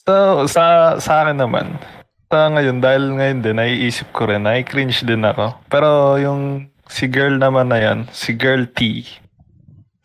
So, 0.03 0.13
sa, 0.47 0.95
sa 0.97 1.23
akin 1.23 1.37
naman, 1.37 1.79
sa 2.27 2.49
ngayon, 2.49 2.79
dahil 2.79 3.03
ngayon 3.13 3.39
din, 3.39 3.55
naiisip 3.55 4.09
ko 4.09 4.25
rin, 4.25 4.41
nai-cringe 4.41 4.99
din 5.01 5.21
ako. 5.21 5.53
Pero 5.67 5.89
yung 6.17 6.41
si 6.87 7.05
girl 7.05 7.35
naman 7.35 7.69
na 7.69 7.79
yan, 7.79 7.99
si 8.09 8.33
girl 8.33 8.65
T. 8.65 9.05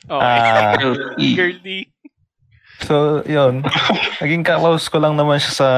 Okay. 0.09 0.40
Ah, 0.40 0.73
Girly. 1.21 1.92
so, 2.81 3.21
yun. 3.29 3.61
Naging 4.25 4.40
ka-close 4.40 4.88
ko 4.88 4.97
lang 4.97 5.21
naman 5.21 5.37
siya 5.37 5.53
sa 5.53 5.68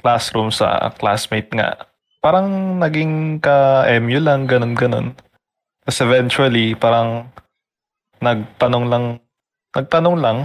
classroom, 0.00 0.48
sa 0.48 0.88
classmate 0.96 1.52
nga. 1.52 1.84
Parang 2.24 2.80
naging 2.80 3.36
ka-MU 3.44 4.18
lang, 4.24 4.48
ganun-ganun. 4.48 5.12
Tapos 5.84 6.00
eventually, 6.00 6.72
parang 6.72 7.28
nagtanong 8.24 8.84
lang, 8.88 9.04
nagtanong 9.76 10.16
lang 10.16 10.38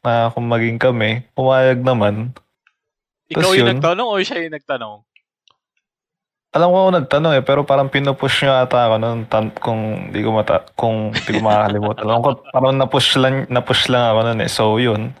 na 0.00 0.32
kung 0.32 0.48
maging 0.48 0.80
kami, 0.80 1.28
pumayag 1.36 1.84
naman. 1.84 2.32
Ikaw 3.28 3.52
Tas 3.52 3.56
yung 3.60 3.68
yun. 3.68 3.70
nagtanong 3.76 4.08
o 4.08 4.16
siya 4.24 4.40
yung 4.40 4.56
nagtanong? 4.56 4.96
Alam 6.48 6.68
ko 6.68 6.76
ako 6.78 6.90
nagtanong 6.94 7.34
eh, 7.34 7.44
pero 7.44 7.60
parang 7.62 7.86
pinupush 7.86 8.40
nyo 8.40 8.56
ata 8.56 8.88
ako 8.88 8.94
nung 8.96 9.24
tan- 9.24 9.52
kung 9.54 10.08
di 10.08 10.20
ko 10.20 10.32
mata 10.32 10.64
kung 10.72 11.12
di 11.12 11.30
ko 11.30 11.40
makakalimutan. 11.40 12.02
alam 12.02 12.20
ko 12.20 12.30
parang 12.48 12.72
napush 12.74 13.10
lang 13.14 13.44
napush 13.46 13.86
lang 13.86 14.04
ako 14.06 14.20
nun 14.24 14.40
eh. 14.40 14.48
So 14.48 14.76
yun. 14.76 15.12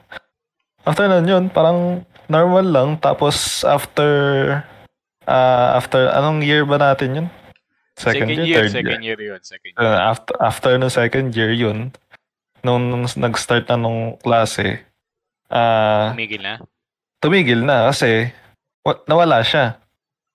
After 0.82 1.04
nun 1.04 1.28
yun, 1.28 1.44
parang 1.48 2.00
normal 2.26 2.64
lang. 2.64 2.88
Tapos 2.96 3.60
after 3.62 4.08
ah 5.24 5.76
after 5.76 6.08
anong 6.10 6.40
year 6.40 6.64
ba 6.64 6.80
natin 6.80 7.10
yun? 7.14 7.28
Second, 7.92 8.30
year, 8.30 8.62
third 8.64 8.72
second 8.72 9.02
year. 9.02 9.18
year 9.18 9.34
yun, 9.34 9.40
second 9.42 9.74
year. 9.74 9.82
Uh, 9.82 9.98
after 10.08 10.32
after 10.38 10.70
nung 10.74 10.88
second 10.88 11.34
year 11.34 11.50
yun, 11.50 11.90
nung, 12.62 12.88
nung 12.88 13.04
nag-start 13.04 13.66
na 13.66 13.76
nung 13.76 14.16
klase, 14.16 14.80
ah 15.50 16.14
Tumigil 16.14 16.40
na. 16.40 16.62
tumigil 17.18 17.60
na 17.60 17.90
kasi 17.90 18.30
wa- 18.80 19.02
nawala 19.04 19.42
siya. 19.42 19.76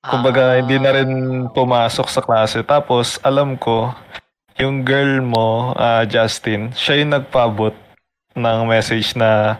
Kumbaga, 0.04 0.60
hindi 0.60 0.76
na 0.78 0.92
rin 0.92 1.12
pumasok 1.48 2.08
sa 2.08 2.20
klase. 2.20 2.60
Tapos, 2.62 3.16
alam 3.24 3.56
ko, 3.56 3.96
yung 4.60 4.84
girl 4.84 5.24
mo, 5.24 5.72
ah, 5.74 6.04
Justin, 6.04 6.76
siya 6.76 7.00
yung 7.00 7.16
nagpabot 7.16 7.72
ng 8.36 8.60
message 8.68 9.16
na 9.16 9.56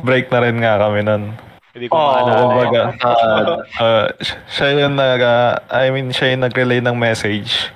break 0.00 0.32
na 0.32 0.40
rin 0.40 0.56
nga 0.56 0.80
kami 0.80 1.04
nun. 1.04 1.36
Hindi 1.70 1.86
ko 1.86 1.92
Oh, 1.92 2.08
maalala. 2.08 2.32
Kumbaga, 2.40 2.82
ah, 2.98 3.56
ah, 3.76 4.06
siya 4.48 4.66
yung 4.80 4.96
nag, 4.96 5.20
ah, 5.20 5.60
I 5.68 5.92
mean, 5.92 6.08
siya 6.08 6.32
yung 6.32 6.42
nag-relay 6.42 6.80
ng 6.80 6.96
message 6.96 7.68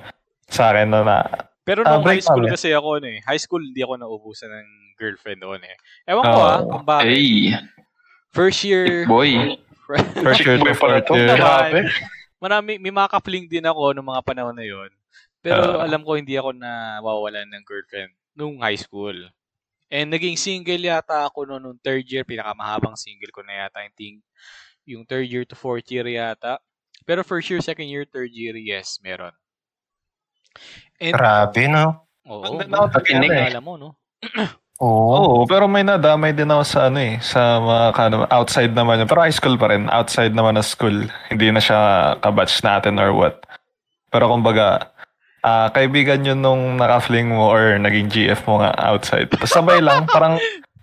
sa 0.48 0.72
akin 0.72 0.88
na, 0.88 1.04
na 1.04 1.16
Pero 1.60 1.84
Ah, 1.84 1.92
nung 1.92 2.00
high 2.00 2.16
break 2.16 2.24
school 2.24 2.40
kami. 2.40 2.54
kasi 2.56 2.72
ako 2.72 2.88
ano 2.96 3.08
eh. 3.10 3.20
High 3.20 3.36
school 3.36 3.60
hindi 3.60 3.84
ako 3.84 4.00
naubusan 4.00 4.48
ng 4.48 4.68
girlfriend 4.96 5.44
noon 5.44 5.60
eh. 5.60 5.76
Ewan 6.08 6.24
ko 6.24 6.32
Oh. 6.32 6.48
ah, 6.48 6.58
kung 6.64 6.84
bakit. 6.88 7.12
Hey, 7.12 7.52
First 8.32 8.64
year, 8.64 9.04
boy. 9.04 9.60
Boy 9.88 11.00
to 11.00 11.14
year. 11.16 11.32
Grabe. 11.34 11.80
marami, 12.38 12.76
may 12.78 12.92
mga 12.92 13.08
ka-fling 13.10 13.48
din 13.48 13.64
ako 13.64 13.96
nung 13.96 14.06
mga 14.06 14.22
panahon 14.22 14.54
na 14.54 14.62
yon. 14.62 14.92
Pero 15.40 15.80
Ah. 15.80 15.88
alam 15.88 16.04
ko 16.04 16.14
hindi 16.14 16.36
ako 16.36 16.52
nawawalan 16.54 17.48
ng 17.48 17.64
girlfriend 17.64 18.12
nung 18.36 18.60
high 18.60 18.78
school. 18.78 19.16
And 19.88 20.12
naging 20.12 20.36
single 20.36 20.78
yata 20.78 21.24
ako 21.24 21.48
noon 21.48 21.62
nung 21.64 21.80
third 21.80 22.04
year. 22.04 22.22
Pinakamahabang 22.22 22.94
single 22.94 23.32
ko 23.32 23.40
na 23.40 23.64
yata. 23.66 23.80
I 23.80 23.88
think 23.96 24.20
yung 24.84 25.08
third 25.08 25.24
year 25.26 25.48
to 25.48 25.56
fourth 25.56 25.88
year 25.88 26.04
yata. 26.04 26.60
Pero 27.08 27.24
first 27.24 27.48
year, 27.48 27.64
second 27.64 27.88
year, 27.88 28.04
third 28.04 28.28
year, 28.36 28.52
yes, 28.54 29.00
meron. 29.00 29.32
And, 31.00 31.16
Grabe, 31.16 31.64
no? 31.70 32.04
oo, 32.28 32.44
Ang 32.44 32.68
ganda 32.68 32.84
ako 32.84 32.88
Pakinig 33.00 33.30
eh. 33.32 33.48
alam 33.48 33.64
mo, 33.64 33.74
no? 33.80 33.88
Oo. 34.78 35.10
Oo, 35.10 35.38
pero 35.50 35.66
may 35.66 35.82
nadamay 35.82 36.30
din 36.30 36.54
ako 36.54 36.62
sa 36.62 36.86
ano 36.86 37.02
eh, 37.02 37.18
sa 37.18 37.58
mga 37.58 37.98
ano, 37.98 38.16
outside 38.30 38.70
naman 38.78 39.02
yun. 39.02 39.10
Pero 39.10 39.26
high 39.26 39.34
school 39.34 39.58
pa 39.58 39.74
rin, 39.74 39.90
outside 39.90 40.30
naman 40.30 40.54
na 40.54 40.62
school. 40.62 41.10
Hindi 41.26 41.50
na 41.50 41.58
siya 41.58 41.78
kabatch 42.22 42.62
natin 42.62 43.02
or 43.02 43.10
what. 43.10 43.42
Pero 44.14 44.30
kumbaga, 44.30 44.94
ah 45.42 45.66
kaibigan 45.74 46.22
yun 46.22 46.38
nung 46.38 46.78
naka-fling 46.78 47.26
mo 47.34 47.50
or 47.50 47.74
naging 47.78 48.06
GF 48.06 48.38
mo 48.46 48.62
nga 48.62 48.70
outside. 48.78 49.26
Tapos 49.34 49.50
sabay 49.50 49.82
lang, 49.82 50.06
parang 50.06 50.38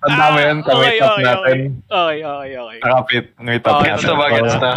ang 0.06 0.16
dami 0.20 0.40
yun, 0.44 0.60
Ah, 0.68 0.76
okay, 0.76 0.98
up 1.00 1.12
okay, 1.16 1.24
natin. 1.24 1.58
Okay, 1.88 2.18
okay, 2.22 2.52
okay. 2.60 2.78
Nakapit, 2.84 3.26
meet 3.42 3.64
up 3.64 3.80
Okay, 3.80 3.90
natin. 3.96 4.12
Ba? 4.12 4.26
Gets 4.38 4.56
na. 4.60 4.72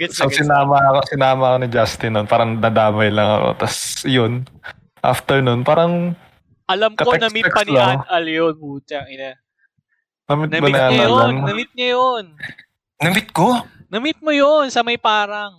Gets 0.00 0.16
So 0.16 0.26
gets 0.26 0.40
sinama 0.40 0.76
ako, 0.80 0.98
sinama 1.12 1.44
ako 1.52 1.56
ni 1.60 1.68
Justin 1.68 2.12
nun, 2.16 2.26
parang 2.26 2.56
nadamay 2.56 3.12
lang 3.12 3.28
ako. 3.28 3.48
Tapos 3.60 3.78
yun, 4.08 4.48
after 5.04 5.44
nun, 5.44 5.60
parang 5.62 6.16
Alam 6.70 6.92
ko 6.94 7.10
Katext- 7.10 7.22
na-meet 7.26 7.46
pa 7.50 7.62
ni. 7.62 7.74
Aunt 7.74 8.06
Al 8.06 8.24
yun, 8.24 8.54
putang 8.54 9.06
ina. 9.06 9.34
namit 10.24 10.46
ba 10.48 10.56
Na-meet 10.56 10.70
na 10.70 10.86
niya 10.86 11.04
yun, 11.04 11.34
na-meet 11.42 11.70
niya 11.74 11.88
yun. 11.90 12.24
Namit 12.96 13.28
ko? 13.30 13.46
Na-meet 13.90 14.18
mo 14.22 14.30
yun 14.30 14.70
sa 14.70 14.80
may 14.80 14.94
parang. 14.94 15.58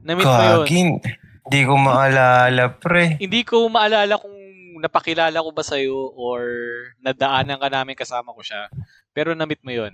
Na-meet 0.00 0.24
mo 0.24 0.42
yun. 0.42 0.64
Kagin. 0.64 0.88
Hindi 1.46 1.60
ko 1.62 1.72
maalala, 1.76 2.64
pre. 2.74 3.20
Hindi 3.20 3.40
ko 3.44 3.68
maalala 3.68 4.16
kung 4.16 4.34
napakilala 4.76 5.38
ko 5.38 5.50
ba 5.52 5.62
sa'yo 5.62 6.10
or 6.12 6.40
nadaanan 6.98 7.60
ka 7.60 7.68
namin 7.68 7.94
kasama 7.94 8.32
ko 8.32 8.40
siya. 8.40 8.66
Pero 9.12 9.30
na-meet 9.32 9.62
mo 9.62 9.70
yun. 9.70 9.92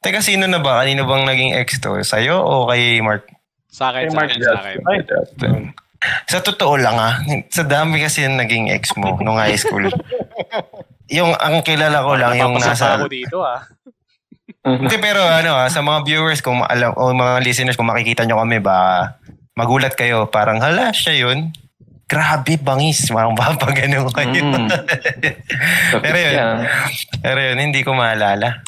Teka, 0.00 0.18
sino 0.18 0.46
na 0.46 0.58
ba? 0.58 0.82
Kanino 0.82 1.04
bang 1.04 1.22
naging 1.22 1.52
ex 1.54 1.78
to? 1.78 1.94
Sa'yo 2.00 2.38
o 2.38 2.66
kay 2.66 2.98
Mark? 2.98 3.26
Sa 3.66 3.90
akin, 3.90 4.06
Kay 4.06 4.10
sa 4.10 4.16
Mark 4.16 4.30
akin, 4.30 4.40
sa 4.42 4.52
akin. 4.58 4.78
Ay, 4.84 4.98
Sa 6.26 6.42
totoo 6.42 6.74
lang 6.78 6.96
ah, 6.98 7.22
sa 7.50 7.62
dami 7.62 8.02
kasi 8.02 8.26
yung 8.26 8.38
naging 8.38 8.70
ex 8.74 8.94
mo 8.98 9.18
nung 9.22 9.38
high 9.38 9.58
school. 9.58 9.86
yung 11.16 11.34
ang 11.38 11.62
kilala 11.62 12.02
ko 12.02 12.18
lang 12.18 12.34
yung 12.38 12.58
nasa 12.58 12.98
ako 12.98 13.06
dito 13.06 13.42
ah. 13.42 13.62
Hindi 14.62 14.96
pero 14.98 15.22
ano 15.22 15.58
ah, 15.58 15.70
sa 15.70 15.82
mga 15.82 16.06
viewers 16.06 16.42
kung 16.42 16.62
alam 16.62 16.94
o 16.94 17.10
mga 17.14 17.42
listeners 17.42 17.78
kung 17.78 17.90
makikita 17.90 18.26
nyo 18.26 18.42
kami 18.42 18.58
ba 18.58 19.10
magulat 19.58 19.94
kayo 19.94 20.26
parang 20.28 20.58
hala 20.58 20.90
siya 20.94 21.28
yun. 21.28 21.52
Grabe 22.12 22.60
bangis, 22.60 23.08
parang 23.08 23.32
papagano 23.32 24.04
kayo. 24.12 24.44
Mm. 24.44 24.68
pero 26.04 26.16
yun, 26.20 26.34
Yan. 26.36 26.56
pero 27.24 27.38
yun, 27.40 27.56
hindi 27.56 27.80
ko 27.80 27.96
maalala. 27.96 28.60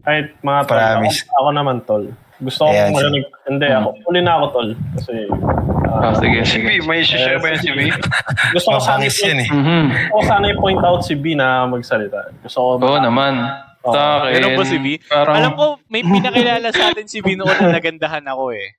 Kahit 0.00 0.32
mga 0.40 0.60
tol, 0.64 0.80
Promise. 0.80 1.28
ako, 1.28 1.34
ako 1.36 1.48
naman 1.52 1.76
tol. 1.84 2.04
Gusto 2.38 2.62
ko 2.62 2.70
Ayan, 2.70 2.92
marinig. 2.92 3.24
Hindi, 3.44 3.66
ako. 3.66 3.88
Uli 4.04 4.20
na 4.20 4.32
ako 4.34 4.44
tol. 4.50 4.68
Kasi, 4.94 5.14
ah, 5.86 5.94
Oh, 5.96 6.12
sige, 6.14 6.38
Si 6.42 6.60
sige. 6.60 6.66
V, 6.76 6.84
may 6.84 7.00
share 7.00 7.38
ba 7.38 7.48
yan 7.48 7.58
si 7.58 7.70
V? 7.70 7.80
gusto 8.52 8.68
ko 8.68 8.78
sana, 8.78 9.02
yan 9.02 9.38
eh. 9.40 9.48
Mhm. 9.48 9.84
gusto 9.88 10.12
ko 10.12 10.22
sana 10.22 10.44
i-point 10.50 10.82
out 10.82 11.00
si 11.00 11.14
B 11.14 11.32
na 11.32 11.64
magsalita. 11.64 12.28
Gusto 12.40 12.58
ko, 12.58 12.68
Oo 12.78 12.98
naman. 12.98 13.40
Sa 13.82 14.00
akin, 14.20 14.34
Ganun 14.36 14.52
ba 14.52 14.64
si 14.64 14.76
V? 14.76 14.86
Parang, 15.00 15.34
Alam 15.34 15.52
ko, 15.54 15.66
may 15.86 16.02
pinakilala 16.02 16.68
sa 16.68 16.90
atin 16.90 17.06
si 17.06 17.22
V 17.22 17.32
noon 17.34 17.48
na 17.48 17.72
nagandahan 17.72 18.26
ako 18.26 18.52
eh. 18.52 18.76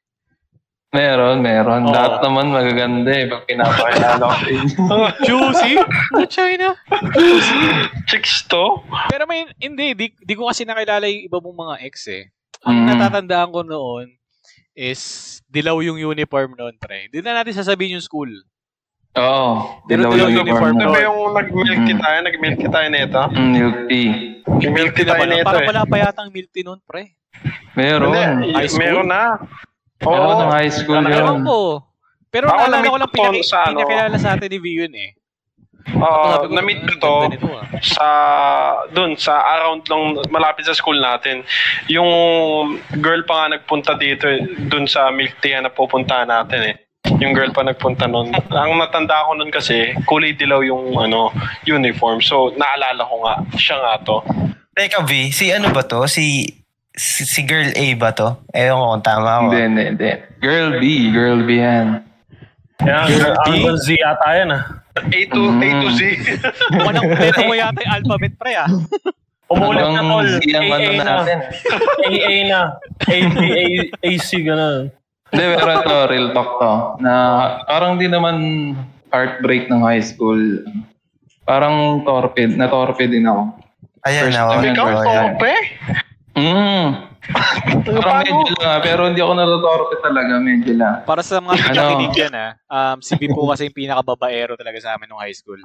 meron, 0.89 1.39
meron. 1.39 1.83
Oo. 1.83 1.91
Lahat 1.91 2.21
naman 2.21 2.49
magaganda 2.49 3.09
eh. 3.09 3.25
Pag 3.25 3.43
pinapakilala 3.45 4.17
ko 4.19 4.33
sa 4.33 4.47
inyo. 4.53 4.83
Juicy? 5.23 5.73
Oh, 6.11 6.25
China? 6.25 6.73
Chicks 8.05 8.45
to? 8.45 8.81
Pero 9.07 9.25
may, 9.25 9.47
hindi, 9.57 9.93
di, 9.93 10.07
di 10.11 10.33
ko 10.33 10.47
kasi 10.47 10.63
nakilala 10.63 11.05
yung 11.05 11.23
iba 11.23 11.37
mong 11.39 11.57
mga 11.57 11.75
ex 11.81 11.95
eh. 12.07 12.31
Ang 12.63 12.77
Mm. 12.79 12.87
natatandaan 12.89 13.49
ko 13.51 13.61
noon 13.61 14.07
is 14.73 15.01
dilaw 15.45 15.77
yung 15.79 15.97
uniform 15.97 16.53
noon, 16.53 16.77
pre. 16.77 17.09
Hindi 17.09 17.21
na 17.21 17.37
natin 17.37 17.53
sasabihin 17.53 17.97
yung 17.97 18.05
school. 18.05 18.29
Oo. 19.13 19.49
Pero 19.85 20.05
Dilaw 20.05 20.11
dilaw 20.13 20.29
yung 20.29 20.41
uniform 20.43 20.73
Ano 20.75 20.93
ba 20.93 20.99
yung 21.01 21.19
nag-milk 21.33 21.79
tea 21.83 21.97
tayo? 21.97 22.17
Nag-milk 22.21 22.55
tea 22.55 22.69
tayo 22.69 22.87
nito? 22.87 23.21
Mm, 23.27 23.49
milk 23.51 23.77
tea. 23.87 24.09
Yung 24.59 24.73
milk 24.73 24.91
tea 24.93 25.05
tayo 25.05 25.23
nito 25.25 25.41
parang 25.43 25.63
eh. 25.65 25.69
wala 25.69 25.81
pa 25.83 25.95
yatang 25.99 26.29
milk 26.29 26.49
tea 26.51 26.61
noon, 26.61 26.79
pre. 26.83 27.17
Meron. 27.73 28.13
Hindi, 28.13 28.53
High 28.53 28.69
school? 28.69 28.81
meron 28.81 29.07
na. 29.07 29.21
Meron 29.97 30.21
Oo. 30.27 30.39
ng 30.39 30.51
high 30.53 30.69
school 30.71 31.01
yun. 31.03 31.37
Ko. 31.43 31.57
Pero 32.27 32.45
Ako 32.45 32.57
naalala 32.59 32.85
ko 32.85 32.97
lang 32.99 33.09
ano. 33.09 33.73
pinakilala 33.73 34.17
sa 34.19 34.29
atin 34.35 34.49
ni 34.51 34.59
V 34.59 34.65
yun 34.77 34.93
eh. 34.93 35.09
Sabi 35.87 36.51
na-meet 36.51 36.83
ko 36.83 36.93
"Ah, 36.93 36.99
to 36.99 37.13
ah." 37.55 37.63
sa 37.79 38.07
dun 38.91 39.15
sa 39.15 39.39
around 39.55 39.87
lang 39.87 40.19
malapit 40.27 40.67
sa 40.67 40.75
school 40.75 40.99
natin. 40.99 41.47
Yung 41.87 42.09
girl 42.99 43.23
pa 43.23 43.47
nga 43.47 43.57
nagpunta 43.57 43.95
dito 43.95 44.27
eh, 44.27 44.43
dun 44.67 44.85
sa 44.85 45.07
milk 45.09 45.39
tea 45.39 45.55
na 45.63 45.71
pupuntahan 45.71 46.27
natin 46.27 46.75
eh. 46.75 46.75
Yung 47.23 47.31
girl 47.31 47.55
pa 47.55 47.63
nagpunta 47.63 48.03
nun. 48.05 48.35
Ang 48.35 48.71
natanda 48.75 49.23
ko 49.23 49.31
nun 49.33 49.47
kasi 49.47 49.95
kulay 50.03 50.35
dilaw 50.35 50.59
yung 50.59 50.99
ano 50.99 51.31
uniform. 51.63 52.19
So 52.19 52.51
naalala 52.59 53.07
ko 53.07 53.15
nga 53.23 53.35
siya 53.55 53.79
nga 53.79 53.93
to. 54.03 54.17
Teka 54.75 55.07
V, 55.07 55.31
si 55.31 55.49
ano 55.49 55.71
ba 55.71 55.81
to? 55.87 56.03
Si 56.05 56.45
si, 56.93 57.23
si 57.23 57.41
girl 57.47 57.71
A 57.73 57.85
ba 57.95 58.11
to? 58.11 58.35
Ewan 58.51 58.77
ko 58.77 58.85
kung 58.91 59.05
tama 59.05 59.29
ako. 59.39 59.43
Hindi, 59.49 59.59
hindi, 59.63 59.83
hindi. 59.95 60.09
Girl 60.43 60.69
B. 60.77 60.83
Girl 61.15 61.39
B 61.47 61.49
yan. 61.57 61.87
Yan, 62.85 63.09
Angon 63.49 63.77
Z 63.81 63.97
ata 64.05 64.37
yan 64.37 64.53
ah. 64.53 64.63
A 65.05 65.19
to 65.29 65.41
A 65.53 65.69
to 65.81 65.87
Z. 65.93 66.01
Walang 66.87 67.07
letter 67.13 67.45
mo 67.45 67.53
yata 67.53 67.79
yung 67.81 67.93
alphabet, 67.93 68.33
pre 68.35 68.53
ah. 68.57 68.69
Umulit 69.47 69.79
na 69.79 70.01
tol. 70.03 70.27
Ang 70.27 70.51
ano 70.51 70.75
AA 70.75 70.91
na. 70.99 71.03
natin. 71.23 71.39
AA 72.03 72.35
na. 72.51 72.59
AB, 73.07 73.35
A- 73.39 73.91
AC, 74.03 74.29
gano'n. 74.43 74.91
Hindi, 75.27 75.43
pero 75.55 75.71
ito, 75.79 75.95
real 76.11 76.27
talk 76.35 76.59
to. 76.59 76.71
Na 76.99 77.13
parang 77.63 77.95
di 77.95 78.07
naman 78.07 78.35
heartbreak 79.11 79.71
ng 79.71 79.83
high 79.83 80.03
school. 80.03 80.39
Parang 81.47 82.03
torpid. 82.03 82.59
Na-torpid 82.59 83.11
din 83.11 83.23
ako. 83.23 83.55
Ayan 84.03 84.23
First 84.27 84.35
na. 84.35 84.43
oh. 84.47 84.59
Ikaw 84.63 84.87
Ayan. 85.03 85.31
Mm. 86.37 86.87
Parang 87.97 88.23
medyo 88.23 88.53
lang 88.61 88.69
ah, 88.69 88.79
pero 88.79 89.09
hindi 89.09 89.19
ako 89.19 89.33
natotorpid 89.33 89.99
talaga, 89.99 90.33
medyo 90.37 90.71
lang. 90.77 91.01
Para 91.03 91.25
sa 91.25 91.41
mga 91.41 91.57
Ano? 91.57 91.65
pinakinig 91.67 92.13
yan 92.15 92.33
ah, 92.37 92.51
um, 92.69 92.97
si 93.01 93.17
V 93.17 93.33
po 93.33 93.49
kasi 93.49 93.67
yung 93.67 93.75
pinakababaero 93.75 94.53
talaga 94.53 94.77
sa 94.77 94.93
amin 94.93 95.09
nung 95.09 95.19
high 95.19 95.33
school. 95.33 95.57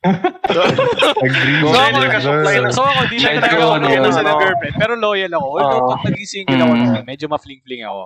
Agree. 0.00 1.60
So, 1.60 1.76
ako, 1.76 1.98
so, 2.24 2.30
na. 2.32 2.72
so 2.72 2.80
ako, 2.80 3.00
di 3.12 3.20
Medyo 3.20 3.36
talaga 3.36 3.60
ako 3.60 3.74
ano, 3.76 3.84
naubusan 3.84 4.24
ng 4.24 4.32
ano. 4.32 4.40
girlfriend. 4.40 4.74
Pero 4.80 4.92
loyal 4.96 5.32
ako. 5.36 5.46
Although, 5.52 5.82
Oo. 5.84 5.90
pag 5.92 6.02
naging 6.08 6.30
single 6.30 6.56
ako 6.56 6.72
Mm. 6.72 7.04
medyo 7.04 7.26
ma-fling-fling 7.28 7.82
ako. 7.84 8.02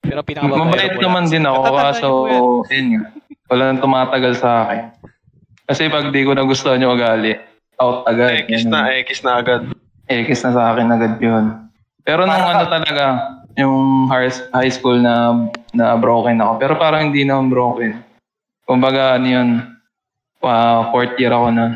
Pero 0.00 0.18
pinakababaero 0.26 0.64
Mabait 0.66 0.90
ko 0.90 1.00
naman 1.06 1.24
din 1.28 1.44
ako, 1.46 1.60
kaso 1.70 2.06
yan. 2.26 2.42
yun 2.72 2.86
nga. 2.90 3.02
Wala 3.46 3.62
nang 3.68 3.80
tumatagal 3.82 4.32
sa 4.34 4.50
akin. 4.66 4.80
Kasi 5.70 5.86
pag 5.86 6.10
di 6.10 6.26
ko 6.26 6.34
nagustuhan 6.34 6.82
yung 6.82 6.98
ugali, 6.98 7.38
out 7.78 8.02
agad. 8.10 8.50
X 8.50 8.66
na, 8.66 8.90
X 8.90 9.22
na 9.22 9.38
agad. 9.38 9.70
Ekis 10.10 10.42
na 10.42 10.50
sa 10.50 10.62
akin 10.74 10.90
agad 10.90 11.14
yun. 11.22 11.70
Pero 12.02 12.26
nung 12.26 12.42
ano 12.42 12.66
talaga, 12.66 13.38
yung 13.54 14.10
high, 14.10 14.72
school 14.74 14.98
na 14.98 15.46
na 15.70 15.94
broken 15.94 16.42
ako. 16.42 16.52
Pero 16.58 16.74
parang 16.74 17.10
hindi 17.10 17.22
naman 17.22 17.46
broken. 17.46 18.02
Kumbaga, 18.66 19.14
ano 19.14 19.26
yun, 19.30 19.48
uh, 20.42 20.90
fourth 20.90 21.14
year 21.14 21.30
ako 21.30 21.54
nun. 21.54 21.72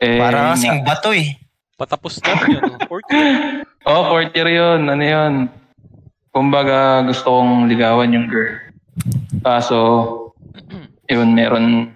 Eh, 0.00 0.16
Para 0.16 0.38
yun 0.40 0.50
kasing 0.56 0.80
bato 0.86 1.10
eh. 1.12 1.36
Patapos 1.76 2.18
na 2.22 2.32
yun. 2.48 2.62
no? 2.64 2.78
Fourth 2.88 3.08
year. 3.12 3.62
Oo, 3.88 3.92
oh, 3.92 4.02
fourth 4.08 4.32
year 4.32 4.48
yun. 4.48 4.80
Ano 4.88 5.04
yun? 5.04 5.32
Kumbaga, 6.32 7.04
gusto 7.04 7.28
kong 7.28 7.68
ligawan 7.68 8.14
yung 8.14 8.28
girl. 8.30 8.56
Kaso, 9.44 9.78
yun, 11.12 11.28
meron 11.34 11.92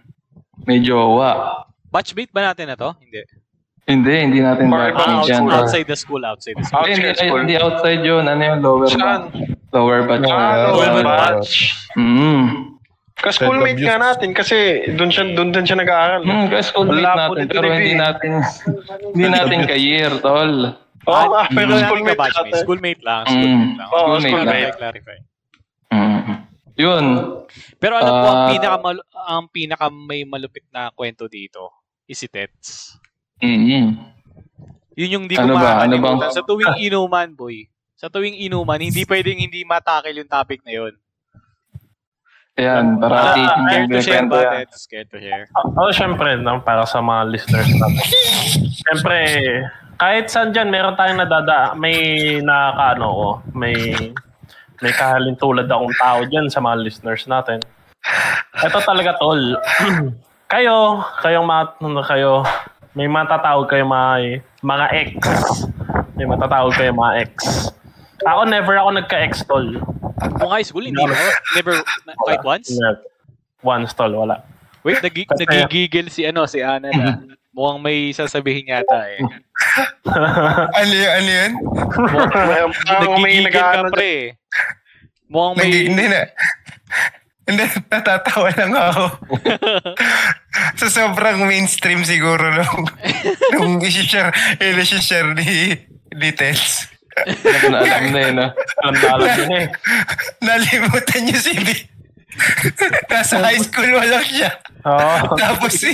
may 0.68 0.78
jowa. 0.82 1.64
Batchmate 1.92 2.32
ba 2.32 2.52
natin 2.52 2.72
na 2.72 2.76
to? 2.78 2.94
Hindi. 3.00 3.41
Hindi, 3.92 4.14
hindi 4.22 4.38
natin 4.40 4.66
Or 4.66 4.78
batch 4.80 4.96
Ah, 4.96 5.20
dyan. 5.20 5.42
outside, 5.44 5.52
outside 5.54 5.86
the 5.86 5.98
school, 5.98 6.22
outside 6.22 6.56
the 6.56 6.64
school. 6.64 6.80
Hindi, 6.80 6.88
Outside 6.88 7.04
hindi, 7.04 7.20
school. 7.22 7.38
hindi 7.38 7.54
outside 7.58 8.02
yun. 8.02 8.24
Ano 8.24 8.40
yun, 8.42 8.58
lower 8.60 8.88
Saan? 8.88 9.00
batch. 9.28 9.36
Lower 9.70 10.00
batch. 10.02 10.24
Ah, 10.24 10.32
Ah, 10.32 10.56
lower 10.66 10.88
lower 10.88 11.04
batch. 11.04 11.28
batch. 11.36 11.52
Mm. 11.94 12.44
Ka-schoolmate 13.14 13.78
nga 13.78 13.96
natin 14.00 14.30
kasi 14.32 14.56
doon 14.90 15.06
siya 15.06 15.24
doon 15.30 15.50
din 15.50 15.62
siya 15.62 15.78
nag-aaral. 15.78 16.20
Hmm, 16.20 16.48
kasi 16.48 16.74
schoolmate 16.74 17.06
Wala 17.06 17.12
po 17.22 17.34
natin, 17.36 17.46
pero 17.46 17.66
hindi 17.70 17.94
natin, 17.94 18.30
hindi 19.12 19.26
natin 19.28 19.58
ka-year, 19.70 20.12
tol. 20.18 20.74
Oo 21.02 21.24
nga, 21.28 21.42
pero 21.48 21.70
schoolmate 21.76 22.18
natin. 22.18 22.50
Schoolmate 22.58 23.02
lang. 23.02 23.22
Mm. 23.22 23.30
Schoolmate 23.30 23.76
lang. 23.76 23.88
Oo, 23.88 23.98
Schoolmate 24.08 24.26
schoolmate. 24.28 24.64
lang. 24.64 24.74
Clarify. 24.74 25.18
Mm. 25.92 26.34
Yun. 26.74 27.04
Pero 27.76 27.92
alam 27.94 28.14
ko, 28.16 28.26
ang 28.26 28.40
Ah. 28.40 28.48
pinaka, 28.48 28.76
ang 29.28 29.44
pinaka 29.46 29.86
may 29.86 30.24
malupit 30.24 30.64
na 30.68 30.88
kwento 30.90 31.28
dito 31.28 31.68
is 32.04 32.16
si 32.16 32.26
Tets. 32.26 32.96
Mm-hmm. 33.42 33.84
Yun 34.94 35.12
yung 35.12 35.22
hindi 35.26 35.36
ko 35.36 35.44
Ano 35.44 35.54
ba? 35.58 35.82
Ano 35.82 35.94
bang- 35.98 36.30
Sa 36.30 36.46
tuwing 36.46 36.78
inuman, 36.78 37.34
boy. 37.34 37.66
Sa 37.98 38.06
tuwing 38.06 38.38
inuman, 38.38 38.78
hindi 38.78 39.02
pwedeng 39.02 39.38
hindi 39.38 39.66
matakil 39.66 40.14
yung 40.14 40.30
topic 40.30 40.62
na 40.62 40.74
yun. 40.74 40.94
Ayan, 42.52 43.00
para 43.00 43.16
Ah, 43.16 43.32
titin 43.32 43.48
Scared 43.64 43.80
yung 43.80 43.88
to 43.88 44.04
share 44.04 44.26
ba, 44.28 44.36
yan. 44.36 44.52
Tets? 44.60 44.76
Scared 44.84 45.08
to 45.08 45.18
share. 45.18 45.44
Oo, 45.56 45.88
oh, 45.88 45.90
syempre, 45.90 46.36
no, 46.36 46.60
para 46.60 46.84
sa 46.84 47.00
mga 47.00 47.22
listeners 47.32 47.70
natin. 47.72 48.04
syempre, 48.84 49.18
kahit 49.96 50.28
saan 50.28 50.52
dyan, 50.52 50.68
meron 50.68 50.92
tayong 50.92 51.16
nadada, 51.16 51.72
may 51.72 51.96
nakakaano 52.44 53.06
ko, 53.08 53.28
may 53.56 53.74
may 54.82 54.92
kahalintulad 54.92 55.70
akong 55.70 55.94
tao 55.94 56.18
dyan 56.26 56.50
sa 56.50 56.58
mga 56.58 56.76
listeners 56.82 57.24
natin. 57.24 57.62
Ito 58.60 58.82
talaga, 58.82 59.14
tol. 59.16 59.56
kayo, 60.52 61.00
kayong 61.22 61.46
mga, 61.46 61.62
ano 61.80 62.02
kayo, 62.02 62.32
may 62.92 63.08
matatawag 63.08 63.68
kayo 63.68 63.84
mga, 63.88 64.40
mga 64.60 64.86
ex. 64.92 65.12
May 66.14 66.26
matatawag 66.28 66.72
kayo 66.76 66.92
mga 66.92 67.12
ex. 67.24 67.32
Ako, 68.22 68.46
never 68.46 68.74
ako 68.78 68.88
nagka-ex, 68.94 69.42
tol. 69.48 69.66
Kung 70.38 70.52
high 70.52 70.62
school, 70.62 70.86
hindi 70.86 71.00
mo. 71.00 71.10
Never, 71.58 71.82
kahit 72.28 72.44
once? 72.46 72.68
Once, 73.64 73.90
tol, 73.96 74.12
wala. 74.14 74.44
Wait, 74.84 74.98
Kasi- 75.02 75.46
nagigigil 75.46 76.06
si 76.10 76.26
ano, 76.26 76.46
si 76.46 76.62
Ana 76.62 76.90
na. 76.90 77.18
Mukhang 77.52 77.84
may 77.84 78.16
sasabihin 78.16 78.72
yata 78.72 79.12
eh. 79.12 79.20
Ano 80.80 80.92
yun? 80.92 81.10
Ano 81.12 81.30
yun? 81.30 81.52
Parang 82.88 83.20
may 83.20 83.44
Nagigigil 83.44 83.52
ka 83.52 83.82
pre. 83.92 84.12
Mukhang 85.28 85.54
may... 85.60 85.68
Nag- 85.68 85.86
hindi 85.92 86.04
na. 86.08 86.20
Hindi, 87.42 87.64
natatawa 87.90 88.50
lang 88.54 88.72
ako. 88.74 89.04
sa 90.80 90.86
sobrang 90.88 91.42
mainstream 91.42 92.06
siguro 92.06 92.54
nung, 92.54 92.86
nung 93.56 93.74
isi-share, 93.82 94.30
isi-share 94.62 95.34
ni, 95.34 95.74
ni 96.14 96.30
Tels. 96.30 96.92
Na 97.68 97.84
alam 97.84 98.04
na 98.08 98.20
yun, 98.24 98.36
ah. 98.40 98.50
Alam 98.86 98.94
na 98.96 99.08
alam 99.18 99.30
yun 99.44 99.52
eh. 99.58 99.66
Nalimutan 100.46 101.20
niyo 101.26 101.38
si 101.38 101.52
B. 101.60 101.68
Nasa 103.12 103.44
high 103.44 103.60
school 103.60 103.90
wala 103.92 104.24
siya. 104.24 104.50
Oo. 104.88 105.36
Tapos 105.36 105.76
si... 105.76 105.92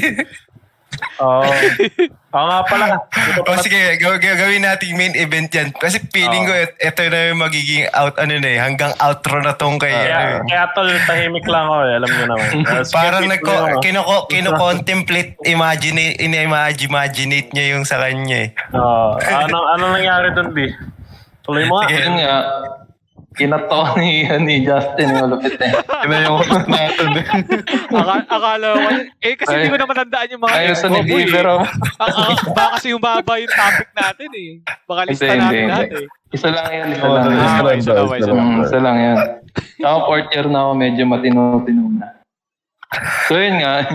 Oo. 1.18 1.46
Oo 2.28 2.44
nga 2.44 2.60
pala. 2.64 2.86
O 3.40 3.56
sige, 3.56 3.96
gaw- 3.96 4.16
gaw- 4.16 4.36
gawin 4.36 4.60
nating 4.60 4.94
main 4.94 5.14
event 5.14 5.48
yan. 5.48 5.70
Kasi 5.70 5.98
feeling 6.08 6.44
ko, 6.44 6.52
et- 6.52 6.76
ito 6.76 7.00
na 7.02 7.18
yung 7.28 7.40
magiging 7.40 7.88
out, 7.90 8.14
ano 8.16 8.34
na 8.34 8.48
eh, 8.48 8.58
hanggang 8.58 8.92
outro 8.98 9.38
na 9.38 9.52
tong 9.52 9.76
kay, 9.76 9.88
ano 9.88 10.04
Kaya, 10.04 10.18
eh. 10.18 10.40
kaya 10.44 10.64
tol, 10.72 10.88
tahimik 11.06 11.46
lang 11.46 11.64
ako 11.64 11.78
eh. 11.80 11.94
Alam 11.96 12.10
niyo 12.10 12.24
naman. 12.26 12.48
Uh, 12.68 12.84
Parang 12.90 13.24
nagko, 13.24 13.48
ako. 13.48 13.78
kinoko, 13.80 14.16
kino-contemplate, 14.28 15.40
imagine, 15.44 15.96
in-imaginate 16.16 17.48
niya 17.50 17.66
yung 17.72 17.82
sa 17.82 17.98
kanya 17.98 18.44
eh. 18.44 18.50
Oo. 18.70 19.16
ano, 19.18 19.56
ano 19.66 19.84
nangyari 19.90 20.30
dun, 20.32 20.52
B? 20.52 20.68
Tuloy 21.42 21.64
mo 21.64 21.80
nga. 21.80 21.88
Sige. 21.88 22.04
Nga, 22.04 22.38
kinato 23.38 23.94
ni, 23.96 24.26
ni 24.46 24.66
Justin 24.66 25.14
yung 25.14 25.20
malupit 25.30 25.54
eh. 25.62 25.70
Yun 25.70 26.10
na 26.10 26.18
yung 26.26 26.36
host 26.42 26.66
natin. 26.66 27.06
Aka- 27.94 28.26
akala 28.26 28.66
ko, 28.74 28.88
eh 29.22 29.34
kasi 29.38 29.52
hindi 29.54 29.70
ko 29.70 29.78
na 29.78 29.86
matandaan 29.86 30.28
yung 30.34 30.42
mga 30.42 30.54
Ayos 30.58 30.74
ex 30.74 30.82
sa 30.82 30.88
eh. 30.90 31.30
pero 31.30 31.52
Baka 32.02 32.64
kasi 32.74 32.90
humaba 32.90 33.38
yung 33.38 33.54
topic 33.54 33.88
natin 33.94 34.28
eh. 34.34 34.50
Baka 34.84 35.00
lista 35.06 35.30
natin 35.30 35.70
hindi. 35.70 36.02
eh. 36.02 36.06
isa 36.28 36.48
lang 36.52 36.68
yan, 36.68 36.88
isa 36.92 37.06
lang. 37.08 37.24
isa 37.24 37.32
lang 37.62 37.76
isa 37.78 37.92
lang, 37.94 38.06
isa 38.10 38.16
isa 38.18 38.32
lang 38.34 38.46
Mm, 38.48 38.60
isa 38.66 38.78
lang 38.82 38.96
yan. 38.98 39.18
Ako 39.80 39.96
fourth 40.04 40.28
year 40.34 40.46
na 40.50 40.58
ako, 40.66 40.70
medyo 40.76 41.02
matino-tino 41.06 41.82
na. 41.94 42.08
So 43.30 43.38
yun 43.38 43.62
nga. 43.62 43.74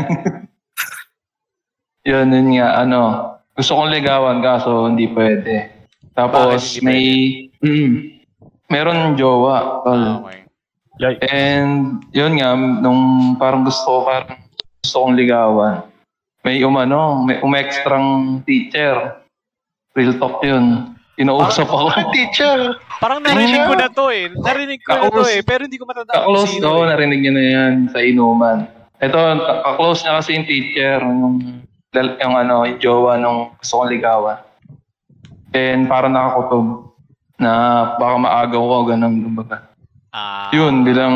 yun, 2.09 2.27
yun 2.31 2.47
nga, 2.57 2.69
ano, 2.81 2.99
gusto 3.53 3.77
kong 3.77 3.93
ligawan 3.93 4.41
kaso 4.41 4.89
hindi 4.89 5.05
pwede. 5.13 5.69
Tapos 6.13 6.81
may, 6.81 7.05
mm, 7.61 8.12
meron 8.71 9.15
jowa. 9.19 9.83
tol. 9.83 9.97
Ah, 9.97 10.19
okay. 10.23 10.43
Yay. 11.01 11.15
And 11.25 12.05
yun 12.13 12.37
nga, 12.37 12.53
nung 12.53 13.33
parang 13.41 13.65
gusto 13.65 13.85
ko, 13.85 13.99
parang 14.05 14.37
gusto 14.85 14.95
kong 15.01 15.17
ligawan. 15.17 15.89
May 16.45 16.61
umano, 16.61 17.23
may 17.23 17.41
umextrang 17.41 18.39
teacher. 18.45 19.23
Real 19.97 20.13
talk 20.21 20.43
yun. 20.45 20.93
Inausap 21.17 21.65
ako. 21.69 21.93
Ah, 21.93 22.09
teacher. 22.15 22.77
Parang 23.01 23.25
narinig 23.25 23.63
ko 23.65 23.73
na 23.73 23.89
to 23.89 24.05
eh. 24.13 24.29
Narinig 24.33 24.81
ko 24.85 24.89
na 24.91 25.09
to 25.09 25.23
eh. 25.29 25.41
Pero 25.41 25.65
hindi 25.65 25.77
ko 25.81 25.85
matandaan 25.89 26.25
Ka-close 26.25 26.57
sino 26.57 26.67
ko, 26.67 26.81
eh. 26.85 26.89
narinig 26.93 27.19
niyo 27.21 27.33
na 27.33 27.43
yan 27.43 27.73
sa 27.89 27.99
inuman. 28.01 28.57
Ito, 29.01 29.17
ka-close 29.65 29.99
niya 30.05 30.13
kasi 30.21 30.29
yung 30.37 30.47
teacher, 30.47 30.97
yung, 31.01 31.35
yung 31.93 32.33
ano, 32.37 32.55
yung 32.69 32.79
jowa 32.81 33.17
nung 33.17 33.53
gusto 33.57 33.73
kong 33.81 33.91
ligawan. 33.93 34.37
And 35.53 35.85
parang 35.85 36.17
nakakutob 36.17 36.92
na 37.37 37.51
baka 37.97 38.15
maagaw 38.17 38.61
ko, 38.61 38.77
ganun, 38.87 39.15
kumbaga. 39.23 39.57
Ah, 40.13 40.53
Yun, 40.53 40.85
bilang 40.85 41.15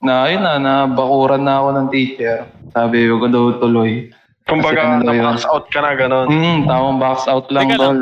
na, 0.00 0.24
yun 0.26 0.40
na, 0.40 0.56
nabakuran 0.56 1.44
na 1.44 1.60
ako 1.60 1.68
ng 1.74 1.88
teacher. 1.90 2.48
Sabi, 2.72 3.04
huwag 3.04 3.20
ko 3.20 3.28
daw 3.28 3.44
tuloy. 3.60 4.08
Kumbaga, 4.48 4.96
yun? 4.96 5.04
na-pass 5.04 5.44
out 5.44 5.68
ka 5.68 5.84
na, 5.84 5.92
gano'n. 5.92 6.26
Hmm, 6.26 6.58
tamang 6.64 6.96
box 6.96 7.28
out 7.28 7.52
lang, 7.52 7.68
Teka 7.68 7.76
lang. 7.76 7.96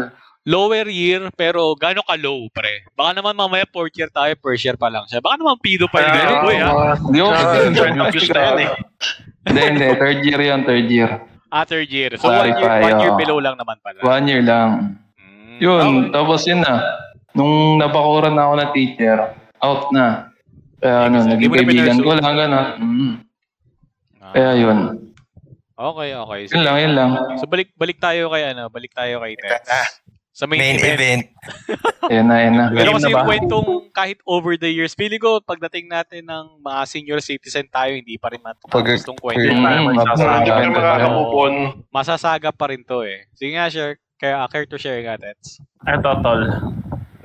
lower 0.46 0.86
year, 0.86 1.26
pero 1.34 1.74
gano'n 1.74 2.06
ka 2.06 2.14
low, 2.14 2.46
pre? 2.54 2.86
Baka 2.94 3.18
naman 3.18 3.34
mamaya 3.34 3.66
fourth 3.66 3.98
year 3.98 4.06
tayo, 4.08 4.30
first 4.38 4.62
year 4.62 4.78
pa 4.78 4.86
lang 4.86 5.02
siya. 5.10 5.18
Baka 5.18 5.42
naman 5.42 5.58
pido 5.58 5.90
pa 5.90 6.06
yun, 6.06 6.14
boy, 6.46 6.56
ha? 6.56 6.70
Hindi 6.94 7.18
ko 7.18 7.28
Ah, 7.34 8.10
Diyos 8.14 8.30
na 8.30 8.40
yan 8.44 8.58
eh. 8.62 8.70
Hindi, 9.46 9.60
hindi. 9.74 9.86
Third 9.94 10.18
year 10.22 10.40
yun, 10.40 10.60
third 10.62 10.86
year. 10.86 11.10
Ah, 11.50 11.62
third 11.62 11.90
year. 11.90 12.14
So, 12.14 12.30
one 12.30 12.46
year, 12.46 12.58
Clarify, 12.58 12.82
one 12.84 12.98
year 13.02 13.12
below 13.18 13.38
lang 13.38 13.54
naman 13.54 13.78
pala. 13.82 13.98
One 14.02 14.24
year 14.26 14.42
lang. 14.42 14.98
Mm. 15.18 15.58
Yun, 15.58 15.82
Okay. 15.82 16.10
tapos 16.14 16.40
yun 16.46 16.60
na. 16.62 16.74
Nung 17.36 17.76
nabakuran 17.76 18.32
na 18.32 18.48
ako 18.48 18.54
ng 18.56 18.70
teacher, 18.72 19.18
out 19.60 19.92
na. 19.92 20.32
Kaya 20.80 20.96
ano, 21.08 21.16
naging 21.24 21.52
kaibigan 21.52 21.98
ko 22.00 22.10
lang, 22.16 22.34
gano'n. 22.36 22.66
Mm. 22.80 23.14
Ah, 24.20 24.32
Kaya 24.32 24.50
yun. 24.56 24.78
Okay, 25.76 26.08
okay. 26.16 26.40
Yun 26.56 26.64
lang, 26.64 26.76
yun 26.80 26.92
lang. 26.96 27.10
So, 27.36 27.44
balik 27.44 27.76
balik 27.76 28.00
tayo 28.00 28.32
kay, 28.32 28.56
ano, 28.56 28.72
balik 28.72 28.96
tayo 28.96 29.20
kay 29.20 29.36
Tets. 29.36 30.00
Sa 30.36 30.44
main, 30.44 30.60
Main 30.60 30.76
event. 30.76 30.96
event. 31.00 31.22
Yan 32.12 32.28
na, 32.28 32.36
yan 32.38 32.54
na. 32.54 32.64
Pero 32.70 32.92
kasi 32.94 33.08
yung 33.08 33.24
kwentong 33.24 33.88
kahit 33.90 34.20
over 34.28 34.54
the 34.54 34.68
years, 34.68 34.92
feeling 34.92 35.18
ko 35.18 35.40
pagdating 35.42 35.88
natin 35.90 36.22
ng 36.28 36.60
mga 36.60 36.80
senior 36.86 37.18
citizen 37.24 37.66
tayo, 37.66 37.96
hindi 37.96 38.14
pa 38.20 38.30
rin 38.30 38.38
matapos 38.44 39.02
tong 39.02 39.18
kwento. 39.18 39.42
Mm, 39.42 39.96
yun. 39.96 39.96
on. 41.34 41.54
Masasaga 41.90 42.52
pa 42.52 42.68
rin 42.70 42.84
to 42.86 43.02
eh. 43.02 43.26
Sige 43.34 43.56
nga, 43.58 43.66
share. 43.72 43.96
Kaya, 44.20 44.44
uh, 44.44 44.46
care 44.46 44.68
to 44.68 44.78
share 44.78 45.00
nga, 45.02 45.18
Tets. 45.18 45.58
Eto, 45.88 46.14
tol. 46.20 46.40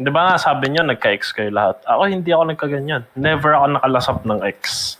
Di 0.02 0.10
ba 0.10 0.34
nga 0.34 0.36
sabi 0.42 0.74
niyo, 0.74 0.82
nagka-ex 0.82 1.30
kayo 1.30 1.54
lahat? 1.54 1.78
Ako, 1.86 2.10
hindi 2.10 2.34
ako 2.34 2.44
nagkaganyan. 2.50 3.06
Never 3.14 3.54
ako 3.54 3.66
nakalasap 3.78 4.18
ng 4.26 4.42
ex. 4.42 4.98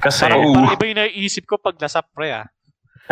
Kasi, 0.00 0.24
Parang, 0.24 0.40
parang 0.56 0.72
iba 0.72 0.84
yung 0.88 1.00
naiisip 1.04 1.44
ko 1.44 1.60
pag 1.60 1.76
nasa 1.76 2.00
pre 2.00 2.32
ah. 2.32 2.46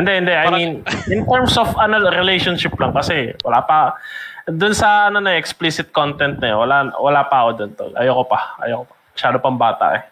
hindi, 0.01 0.13
hindi. 0.25 0.33
I 0.33 0.49
parang- 0.49 0.57
mean, 0.57 0.73
in 1.13 1.29
terms 1.29 1.61
of 1.61 1.69
ano, 1.77 2.01
relationship 2.09 2.73
lang 2.81 2.97
kasi, 2.97 3.37
wala 3.45 3.61
pa, 3.63 4.01
dun 4.49 4.73
sa 4.73 5.13
ano 5.13 5.21
na 5.21 5.37
explicit 5.37 5.93
content 5.93 6.41
na 6.41 6.57
yun, 6.57 6.59
wala, 6.65 6.77
wala 6.99 7.21
pa 7.29 7.47
ako 7.47 7.51
dun, 7.61 7.71
tol. 7.77 7.93
Ayoko 7.95 8.25
pa. 8.27 8.57
Ayoko 8.65 8.89
pa. 8.89 8.95
Masyado 9.13 9.37
pang 9.39 9.61
bata 9.61 10.01
eh. 10.01 10.03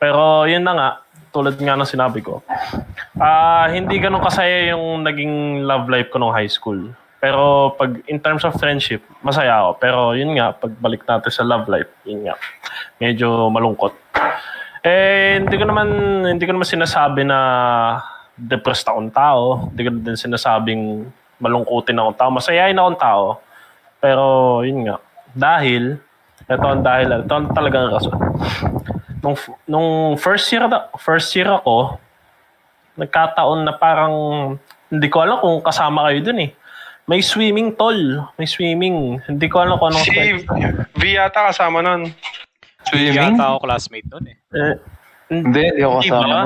Pero 0.00 0.48
yun 0.48 0.64
na 0.64 0.72
nga, 0.72 0.88
tulad 1.30 1.54
nga 1.60 1.76
ng 1.78 1.86
sinabi 1.86 2.24
ko, 2.24 2.42
ah 3.20 3.68
hindi 3.70 4.00
ganun 4.02 4.24
kasaya 4.24 4.72
yung 4.74 5.04
naging 5.06 5.62
love 5.62 5.86
life 5.86 6.10
ko 6.10 6.18
nung 6.18 6.34
high 6.34 6.50
school. 6.50 6.90
Pero 7.20 7.76
pag 7.76 8.00
in 8.08 8.16
terms 8.16 8.48
of 8.48 8.56
friendship, 8.56 9.04
masaya 9.20 9.60
ako. 9.60 9.70
Pero 9.76 9.98
yun 10.16 10.32
nga, 10.40 10.56
pagbalik 10.56 11.04
natin 11.04 11.28
sa 11.28 11.44
love 11.44 11.68
life, 11.68 11.92
yun 12.08 12.24
nga, 12.24 12.34
medyo 12.96 13.52
malungkot. 13.52 13.92
Eh, 14.80 15.36
hindi 15.36 15.60
ko 15.60 15.68
naman, 15.68 15.88
hindi 16.24 16.48
ko 16.48 16.56
naman 16.56 16.64
sinasabi 16.64 17.28
na 17.28 17.38
depressed 18.40 18.88
akong 18.88 19.12
tao. 19.12 19.68
Hindi 19.68 19.80
ko 19.84 19.90
din 19.92 20.16
sinasabing 20.16 21.04
malungkutin 21.36 22.00
akong 22.00 22.16
tao. 22.16 22.30
Masayain 22.32 22.80
akong 22.80 22.96
tao. 22.96 23.44
Pero, 24.00 24.24
yun 24.64 24.88
nga, 24.88 24.96
dahil, 25.36 26.00
ito 26.48 26.66
ang 26.66 26.80
dahil, 26.80 27.20
ito 27.20 27.32
ang 27.36 27.52
talagang 27.52 27.92
rason. 27.92 28.16
Nung, 29.20 29.36
nung 29.68 30.16
first 30.16 30.48
year, 30.48 30.64
first 30.96 31.28
year 31.36 31.52
ako, 31.52 32.00
nagkataon 32.96 33.68
na 33.68 33.76
parang, 33.76 34.14
hindi 34.88 35.06
ko 35.12 35.20
alam 35.20 35.44
kung 35.44 35.60
kasama 35.60 36.08
kayo 36.08 36.24
dun 36.24 36.40
eh. 36.48 36.50
May 37.10 37.20
swimming 37.20 37.74
tol. 37.74 37.98
May 38.38 38.46
swimming. 38.46 39.18
Hindi 39.26 39.46
ko 39.50 39.58
alam 39.58 39.76
kung 39.76 39.90
anong 39.90 40.06
Si 40.06 40.14
V 40.94 41.02
yata 41.02 41.50
kasama 41.50 41.82
nun. 41.82 42.14
Swimming? 42.86 43.34
Yata 43.34 43.50
ako 43.50 43.66
classmate 43.66 44.06
nun 44.06 44.30
eh. 44.30 44.36
Eh, 44.54 44.74
Hindi, 45.26 45.62
hindi 45.68 45.82
ako 45.82 45.94
kasama. 46.00 46.38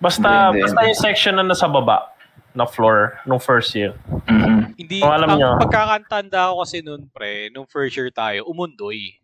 Basta, 0.00 0.28
Hindi, 0.48 0.56
hindi, 0.56 0.62
basta 0.64 0.80
yung 0.88 1.00
section 1.04 1.34
na 1.36 1.44
nasa 1.44 1.68
baba 1.68 2.08
na 2.50 2.64
floor 2.64 3.20
nung 3.22 3.38
first 3.38 3.76
year. 3.76 3.92
Mm-mm. 4.24 4.72
Hindi, 4.74 5.04
Kung 5.04 5.12
alam 5.12 5.28
ang 5.28 5.38
niyo. 5.38 5.50
pagkakantanda 5.60 6.48
ko 6.48 6.64
kasi 6.64 6.80
nun, 6.80 7.04
pre, 7.06 7.52
nung 7.52 7.68
first 7.68 7.92
year 7.94 8.08
tayo, 8.08 8.48
umundoy. 8.48 9.20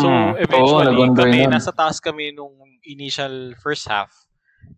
So, 0.00 0.06
Mm. 0.06 0.38
eventually, 0.38 0.94
Oo, 1.02 1.12
kami, 1.12 1.38
nun. 1.44 1.52
nasa 1.52 1.68
taas 1.68 1.98
kami 1.98 2.30
nung 2.30 2.54
initial 2.86 3.52
first 3.58 3.84
half. 3.84 4.08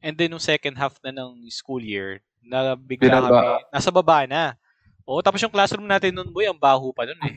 And 0.00 0.16
then, 0.16 0.32
nung 0.32 0.42
second 0.42 0.74
half 0.74 0.96
na 1.04 1.12
ng 1.12 1.46
school 1.46 1.78
year, 1.78 2.18
na 2.42 2.74
bigla 2.74 3.20
Binaba. 3.20 3.28
kami, 3.28 3.46
nasa 3.70 3.90
baba 3.92 4.24
na. 4.24 4.56
Oo, 5.06 5.22
tapos 5.22 5.38
yung 5.38 5.54
classroom 5.54 5.86
natin 5.86 6.12
nun, 6.12 6.28
boy, 6.28 6.44
ang 6.44 6.58
baho 6.58 6.90
pa 6.90 7.06
nun 7.06 7.18
eh. 7.22 7.34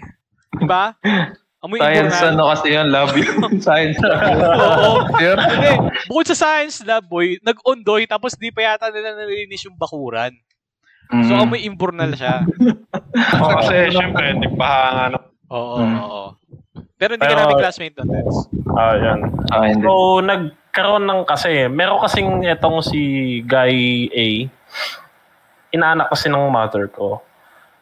Diba? 0.58 0.98
Amoy 1.60 1.78
Science 1.78 2.18
na. 2.18 2.28
ano 2.32 2.44
kasi 2.50 2.68
yun, 2.72 2.88
love 2.88 3.14
yun. 3.14 3.36
Science. 3.68 4.00
Oo. 4.00 5.06
Sir? 5.16 5.36
Hindi, 5.36 5.70
bukod 6.08 6.26
sa 6.26 6.38
science 6.40 6.82
lab, 6.82 7.06
boy, 7.06 7.36
nag-ondoy, 7.40 8.08
tapos 8.08 8.34
di 8.34 8.50
pa 8.50 8.64
yata 8.66 8.90
nila 8.90 9.14
nalinis 9.14 9.64
yung 9.64 9.76
bakuran. 9.76 10.34
So, 11.10 11.34
Mm. 11.34 11.42
amoy 11.42 11.62
imburnal 11.62 12.14
siya. 12.14 12.46
Oh, 13.36 13.50
kasi 13.60 13.90
syempre, 13.90 14.30
hindi 14.30 14.50
pa 14.54 14.70
ano. 15.10 15.18
Oo, 15.50 15.78
Mm. 15.80 15.98
oo. 16.00 16.24
Pero 16.96 17.12
hindi 17.14 17.24
ka 17.24 17.34
Pero- 17.34 17.42
namin 17.44 17.58
classmate 17.60 17.96
nun, 17.98 18.08
Tens. 18.08 18.38
Ah, 18.72 18.94
yan. 18.94 19.20
Ah, 19.50 19.66
hindi. 19.66 19.82
So, 19.82 19.94
nagkaroon 20.22 21.04
ng 21.04 21.22
kasi, 21.26 21.66
meron 21.68 21.98
kasing 22.00 22.30
itong 22.48 22.80
si 22.80 23.02
Guy 23.42 23.74
A, 24.08 24.26
inaanak 25.72 26.10
kasi 26.10 26.30
ng 26.30 26.46
mother 26.48 26.88
ko. 26.88 27.20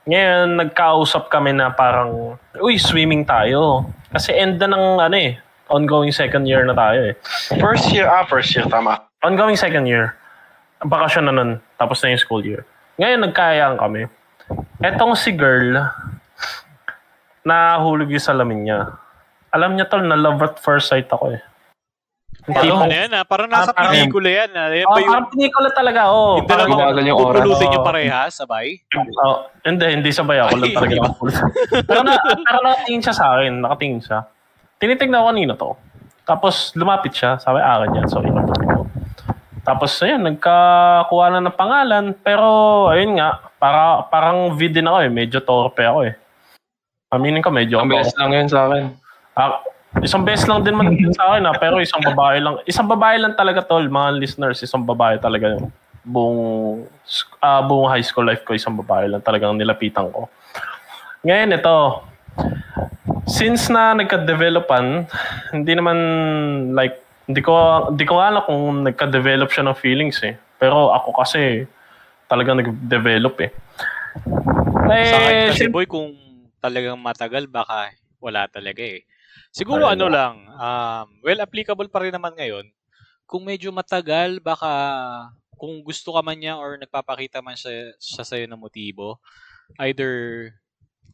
Ngayon, 0.07 0.55
nagkausap 0.55 1.27
kami 1.27 1.51
na 1.51 1.67
parang, 1.67 2.39
uy, 2.63 2.79
swimming 2.79 3.27
tayo. 3.27 3.83
Kasi 4.07 4.31
end 4.31 4.55
na 4.55 4.71
ng, 4.71 5.03
ano 5.03 5.15
eh, 5.19 5.35
ongoing 5.67 6.15
second 6.15 6.47
year 6.47 6.63
na 6.63 6.71
tayo 6.71 7.11
eh. 7.11 7.13
First 7.59 7.91
year, 7.91 8.07
ah, 8.07 8.23
first 8.23 8.55
year, 8.55 8.63
tama. 8.71 9.03
Ongoing 9.19 9.59
second 9.59 9.83
year. 9.83 10.15
Bakasyon 10.79 11.27
na 11.27 11.33
nun, 11.35 11.51
tapos 11.75 11.99
na 11.99 12.15
yung 12.15 12.23
school 12.23 12.39
year. 12.39 12.63
Ngayon, 12.95 13.19
nagkayaan 13.27 13.75
kami. 13.75 14.07
Etong 14.79 15.11
si 15.19 15.35
girl, 15.35 15.75
nahulog 17.43 18.07
yung 18.07 18.23
salamin 18.23 18.63
niya. 18.63 18.95
Alam 19.51 19.75
niya 19.75 19.91
tol, 19.91 20.07
na 20.07 20.15
love 20.15 20.39
at 20.39 20.55
first 20.63 20.87
sight 20.87 21.11
ako 21.11 21.35
eh. 21.35 21.43
Yung 22.47 22.55
Parang 22.55 22.79
ano 22.79 22.95
yan 22.95 23.11
ah, 23.11 23.23
parang 23.27 23.49
nasa 23.51 23.69
Ah, 23.69 23.75
parang- 23.75 23.91
pelikula 23.91 24.29
yan 24.31 24.51
ah. 24.55 24.67
Yan 24.71 24.87
Oh, 24.87 24.95
yung 24.95 25.11
parang 25.11 25.27
pelikula 25.27 25.69
talaga, 25.75 26.01
oh. 26.07 26.39
yung 26.39 26.47
Parang, 26.47 26.67
Gumagal 26.71 27.03
yung 27.03 27.19
oras. 27.19 27.35
pupulutin 27.35 27.67
yung 27.67 27.75
Oo. 27.75 27.87
parehas, 27.87 28.31
sabay? 28.33 28.67
oh, 29.19 29.37
hindi, 29.61 29.85
hindi 29.91 30.09
sabay 30.09 30.37
ako. 30.39 30.51
Lang 30.55 30.71
talaga 30.71 30.95
ako. 31.03 31.21
pero, 31.83 31.99
na, 32.01 32.13
pero 32.15 32.57
nakatingin 32.63 33.01
siya 33.03 33.13
sa 33.13 33.25
akin, 33.35 33.51
nakatingin 33.59 33.99
siya. 33.99 34.19
Tinitignan 34.79 35.19
ko 35.19 35.27
kanina 35.27 35.53
to. 35.53 35.69
Tapos 36.23 36.71
lumapit 36.73 37.11
siya, 37.11 37.35
sabi 37.35 37.59
akin 37.59 37.99
yan. 37.99 38.05
So, 38.07 38.23
inapot 38.23 38.55
ko. 38.57 38.81
Tapos, 39.61 39.91
ayun, 39.99 40.23
nagkakuha 40.23 41.25
na 41.29 41.43
ng 41.43 41.57
pangalan. 41.59 42.15
Pero, 42.15 42.47
ayun 42.87 43.19
nga, 43.19 43.43
para, 43.59 44.07
parang 44.07 44.55
V 44.55 44.71
din 44.71 44.87
ako 44.87 44.97
eh. 45.03 45.11
Medyo 45.11 45.43
torpe 45.43 45.83
ako 45.83 46.07
eh. 46.07 46.15
Aminin 47.11 47.43
ko, 47.43 47.51
medyo 47.51 47.79
Ang 47.79 47.91
best 47.91 48.15
lang 48.15 48.31
yun 48.31 48.47
sa 48.47 48.67
akin. 48.67 48.95
Ah, 49.35 49.59
isang 50.03 50.21
beses 50.27 50.45
lang 50.45 50.61
din 50.61 50.75
man 50.75 50.93
sa 51.15 51.33
akin 51.33 51.47
ah, 51.47 51.55
pero 51.57 51.79
isang 51.81 52.03
babae 52.03 52.37
lang. 52.43 52.59
Isang 52.67 52.85
babae 52.85 53.17
lang 53.17 53.33
talaga 53.33 53.63
tol, 53.63 53.87
mga 53.87 54.09
listeners, 54.19 54.59
isang 54.61 54.83
babae 54.83 55.17
talaga 55.17 55.57
yung 55.57 55.71
buong 56.07 56.85
ah, 57.41 57.61
buong 57.63 57.89
high 57.89 58.03
school 58.05 58.27
life 58.27 58.43
ko, 58.45 58.53
isang 58.53 58.75
babae 58.77 59.09
lang 59.11 59.23
talagang 59.23 59.55
nilapitan 59.57 60.11
ko. 60.11 60.29
Ngayon 61.25 61.57
ito, 61.57 61.75
since 63.27 63.67
na 63.67 63.97
nagka-developan, 63.97 65.07
hindi 65.51 65.73
naman 65.75 65.97
like 66.77 66.95
hindi 67.27 67.43
ko 67.43 67.53
hindi 67.91 68.05
ko 68.07 68.23
alam 68.23 68.43
kung 68.47 68.87
nagka-develop 68.87 69.51
siya 69.51 69.67
ng 69.67 69.77
feelings 69.77 70.21
eh. 70.23 70.39
Pero 70.57 70.95
ako 70.95 71.11
kasi 71.17 71.67
talagang 72.31 72.63
nag-develop 72.63 73.35
eh. 73.43 73.51
Eh, 74.87 75.11
Sa 75.11 75.17
akin 75.19 75.35
kasi 75.51 75.63
sim- 75.67 75.73
boy, 75.73 75.85
kung 75.85 76.15
talagang 76.63 76.97
matagal, 76.97 77.45
baka 77.51 77.91
wala 78.23 78.47
talaga 78.47 78.81
eh. 78.81 79.03
Siguro 79.57 79.89
Ay, 79.89 79.97
ano 79.97 80.05
lang, 80.05 80.45
um, 80.53 81.05
well, 81.25 81.41
applicable 81.41 81.89
pa 81.89 82.05
rin 82.05 82.13
naman 82.13 82.37
ngayon. 82.37 82.69
Kung 83.25 83.41
medyo 83.41 83.73
matagal, 83.73 84.37
baka 84.37 84.69
kung 85.57 85.81
gusto 85.81 86.13
ka 86.13 86.21
man 86.21 86.37
niya 86.37 86.61
or 86.61 86.77
nagpapakita 86.77 87.41
man 87.41 87.57
siya, 87.57 87.97
siya 87.97 88.21
sa'yo 88.21 88.45
ng 88.45 88.61
motibo, 88.61 89.17
either 89.81 90.13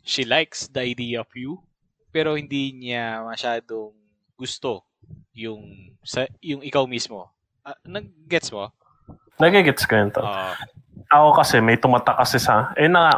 she 0.04 0.28
likes 0.28 0.68
the 0.68 0.84
idea 0.84 1.24
of 1.24 1.32
you, 1.32 1.64
pero 2.12 2.36
hindi 2.36 2.76
niya 2.76 3.24
masyadong 3.24 3.96
gusto 4.36 4.84
yung 5.32 5.96
sa 6.04 6.28
yung 6.44 6.60
ikaw 6.68 6.84
mismo. 6.84 7.32
Ah, 7.64 7.80
nag-gets 7.88 8.52
mo? 8.52 8.76
nagigets 9.40 9.88
ko 9.88 9.94
yun 9.98 10.12
to. 10.14 10.22
Ah, 10.22 10.54
Ako 11.10 11.38
kasi, 11.38 11.62
may 11.62 11.78
tumatak 11.78 12.18
kasi 12.18 12.38
sa... 12.42 12.74
Eh 12.78 12.90
na 12.90 13.10
nga. 13.10 13.16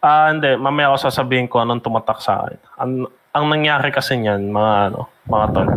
Ah, 0.00 0.26
hindi. 0.32 0.56
Mamaya 0.56 0.92
ako 0.92 1.08
sasabihin 1.08 1.48
ko 1.48 1.60
anong 1.60 1.84
tumatak 1.84 2.20
sa 2.24 2.44
akin. 2.44 2.58
Ang, 2.80 2.92
ang 3.38 3.46
nangyari 3.46 3.94
kasi 3.94 4.18
niyan, 4.18 4.50
mga 4.50 4.72
ano, 4.90 5.06
mga 5.30 5.46
tol. 5.54 5.68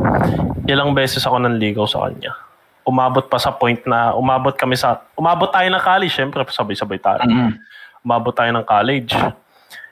Ilang 0.66 0.98
beses 0.98 1.22
ako 1.22 1.38
nanligaw 1.46 1.86
sa 1.86 2.10
kanya. 2.10 2.34
Umabot 2.82 3.30
pa 3.30 3.38
sa 3.38 3.54
point 3.54 3.78
na, 3.86 4.18
umabot 4.18 4.58
kami 4.58 4.74
sa, 4.74 5.06
umabot 5.14 5.48
tayo 5.54 5.70
ng 5.70 5.82
college, 5.82 6.14
syempre, 6.18 6.42
sabay-sabay 6.50 6.98
tayo. 6.98 7.22
Mm. 7.22 7.54
Umabot 8.02 8.34
tayo 8.34 8.50
ng 8.50 8.66
college. 8.66 9.14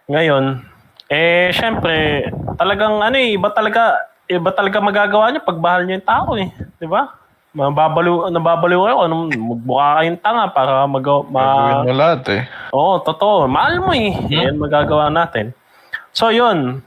Ngayon, 0.10 0.66
eh, 1.06 1.54
syempre, 1.54 2.26
talagang, 2.58 2.98
ano 3.06 3.14
eh, 3.14 3.38
iba 3.38 3.54
talaga, 3.54 4.10
iba 4.26 4.50
talaga 4.50 4.78
magagawa 4.82 5.30
niya 5.30 5.46
pag 5.46 5.62
bahal 5.62 5.86
niya 5.86 6.02
yung 6.02 6.10
tao 6.10 6.30
eh. 6.34 6.50
Di 6.82 6.90
ba? 6.90 7.14
Mababaliw, 7.50 8.30
nababaliw 8.30 8.82
kayo, 8.90 8.98
anong 9.06 9.34
magmukha 9.38 10.02
kayong 10.02 10.22
tanga 10.22 10.46
para 10.54 10.86
mag, 10.86 11.06
ma, 11.30 11.46
Gagawin 11.46 11.86
mo 11.86 11.94
lahat 11.94 12.24
eh. 12.30 12.42
Oo, 12.74 13.02
totoo. 13.06 13.46
Mahal 13.46 13.82
mo 13.82 13.94
eh. 13.94 14.14
Yan 14.34 14.58
magagawa 14.58 15.14
natin. 15.14 15.54
So, 16.14 16.34
yun. 16.34 16.82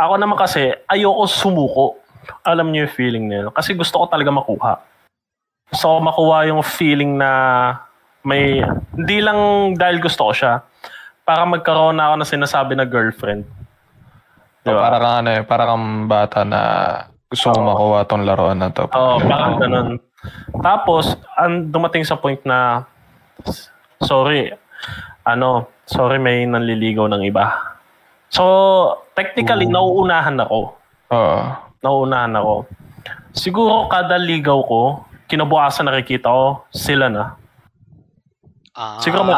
Ako 0.00 0.16
naman 0.16 0.40
kasi, 0.40 0.72
ayoko 0.88 1.28
sumuko. 1.28 1.86
Alam 2.40 2.72
niyo 2.72 2.88
yung 2.88 2.96
feeling 2.96 3.24
na 3.28 3.34
yun. 3.44 3.48
Kasi 3.52 3.76
gusto 3.76 4.00
ko 4.00 4.08
talaga 4.08 4.32
makuha. 4.32 4.80
Ko 5.76 6.00
makuha 6.00 6.48
yung 6.48 6.64
feeling 6.64 7.20
na 7.20 7.30
may... 8.24 8.64
Hindi 8.96 9.18
lang 9.20 9.72
dahil 9.76 10.00
gusto 10.00 10.28
ko 10.28 10.32
siya. 10.32 10.64
Para 11.28 11.44
magkaroon 11.44 12.00
na 12.00 12.08
ako 12.08 12.14
na 12.16 12.26
sinasabi 12.26 12.72
na 12.80 12.88
girlfriend. 12.88 13.44
Di 14.64 14.72
ba? 14.72 14.88
Para 14.88 14.96
kang 14.96 15.16
ano 15.20 15.28
eh, 15.36 15.42
para 15.44 15.62
kang 15.68 15.86
bata 16.08 16.38
na 16.48 16.60
gusto 17.28 17.52
mo 17.54 17.70
makuha 17.70 18.08
tong 18.08 18.24
laruan 18.24 18.56
na 18.56 18.72
to. 18.72 18.88
Oo, 18.88 19.20
parang 19.28 19.60
ganun. 19.60 20.00
Tapos, 20.64 21.16
ang 21.36 21.68
dumating 21.68 22.04
sa 22.08 22.16
point 22.16 22.40
na, 22.44 22.88
sorry, 24.00 24.52
ano, 25.28 25.68
sorry 25.84 26.16
may 26.20 26.44
nanliligaw 26.48 27.08
ng 27.08 27.22
iba. 27.24 27.52
So, 28.30 28.44
technically, 29.12 29.66
nauunahan 29.66 30.38
ako. 30.38 30.78
Oo. 31.10 31.40
Nauunahan 31.80 32.30
ako. 32.32 32.70
Siguro 33.32 33.86
kada 33.86 34.14
ligaw 34.16 34.62
ko, 34.62 34.82
kinabukasan 35.26 35.86
nakikita 35.86 36.30
ko, 36.30 36.62
sila 36.70 37.06
na. 37.06 37.34
ah, 38.72 38.98
Siguro 38.98 39.26
mo- 39.26 39.34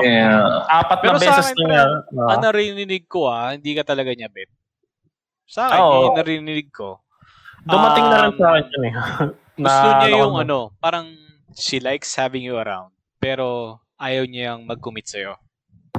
Eh, 0.00 0.22
Apat 0.70 0.98
Pero 1.00 1.12
na 1.12 1.18
sa 1.18 1.24
beses 1.34 1.50
akin, 1.50 1.66
na 1.66 1.82
nga. 2.06 2.26
ang 2.30 2.40
narinig 2.40 3.04
ko 3.04 3.26
ah, 3.26 3.52
hindi 3.52 3.74
ka 3.74 3.82
talaga 3.82 4.14
niya 4.14 4.30
bet. 4.30 4.48
Sa 5.44 5.66
akin, 5.66 5.78
Oo. 5.78 5.98
yung 6.08 6.16
narinig 6.16 6.70
ko. 6.70 7.02
dumating 7.62 8.02
na 8.04 8.16
rin 8.20 8.32
um, 8.32 8.38
sa 8.38 8.46
akin 8.52 8.66
yun 8.68 8.82
eh. 8.82 8.94
Gusto 9.62 9.86
niya 9.92 10.08
yung 10.16 10.34
ano, 10.36 10.58
parang 10.78 11.06
she 11.52 11.78
likes 11.78 12.14
having 12.14 12.42
you 12.42 12.54
around. 12.54 12.90
Pero 13.18 13.78
ayaw 13.96 14.26
niya 14.26 14.54
yung 14.54 14.66
mag-commit 14.66 15.06
sa'yo. 15.06 15.38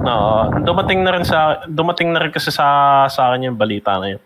Oo, 0.04 0.52
dumating 0.66 1.00
na 1.00 1.16
rin 1.16 1.24
sa 1.24 1.64
dumating 1.70 2.12
na 2.12 2.20
rin 2.20 2.34
kasi 2.34 2.52
sa 2.52 3.06
sa 3.08 3.32
akin 3.32 3.54
yung 3.54 3.60
balita 3.60 3.96
na 4.02 4.18
yun. 4.18 4.22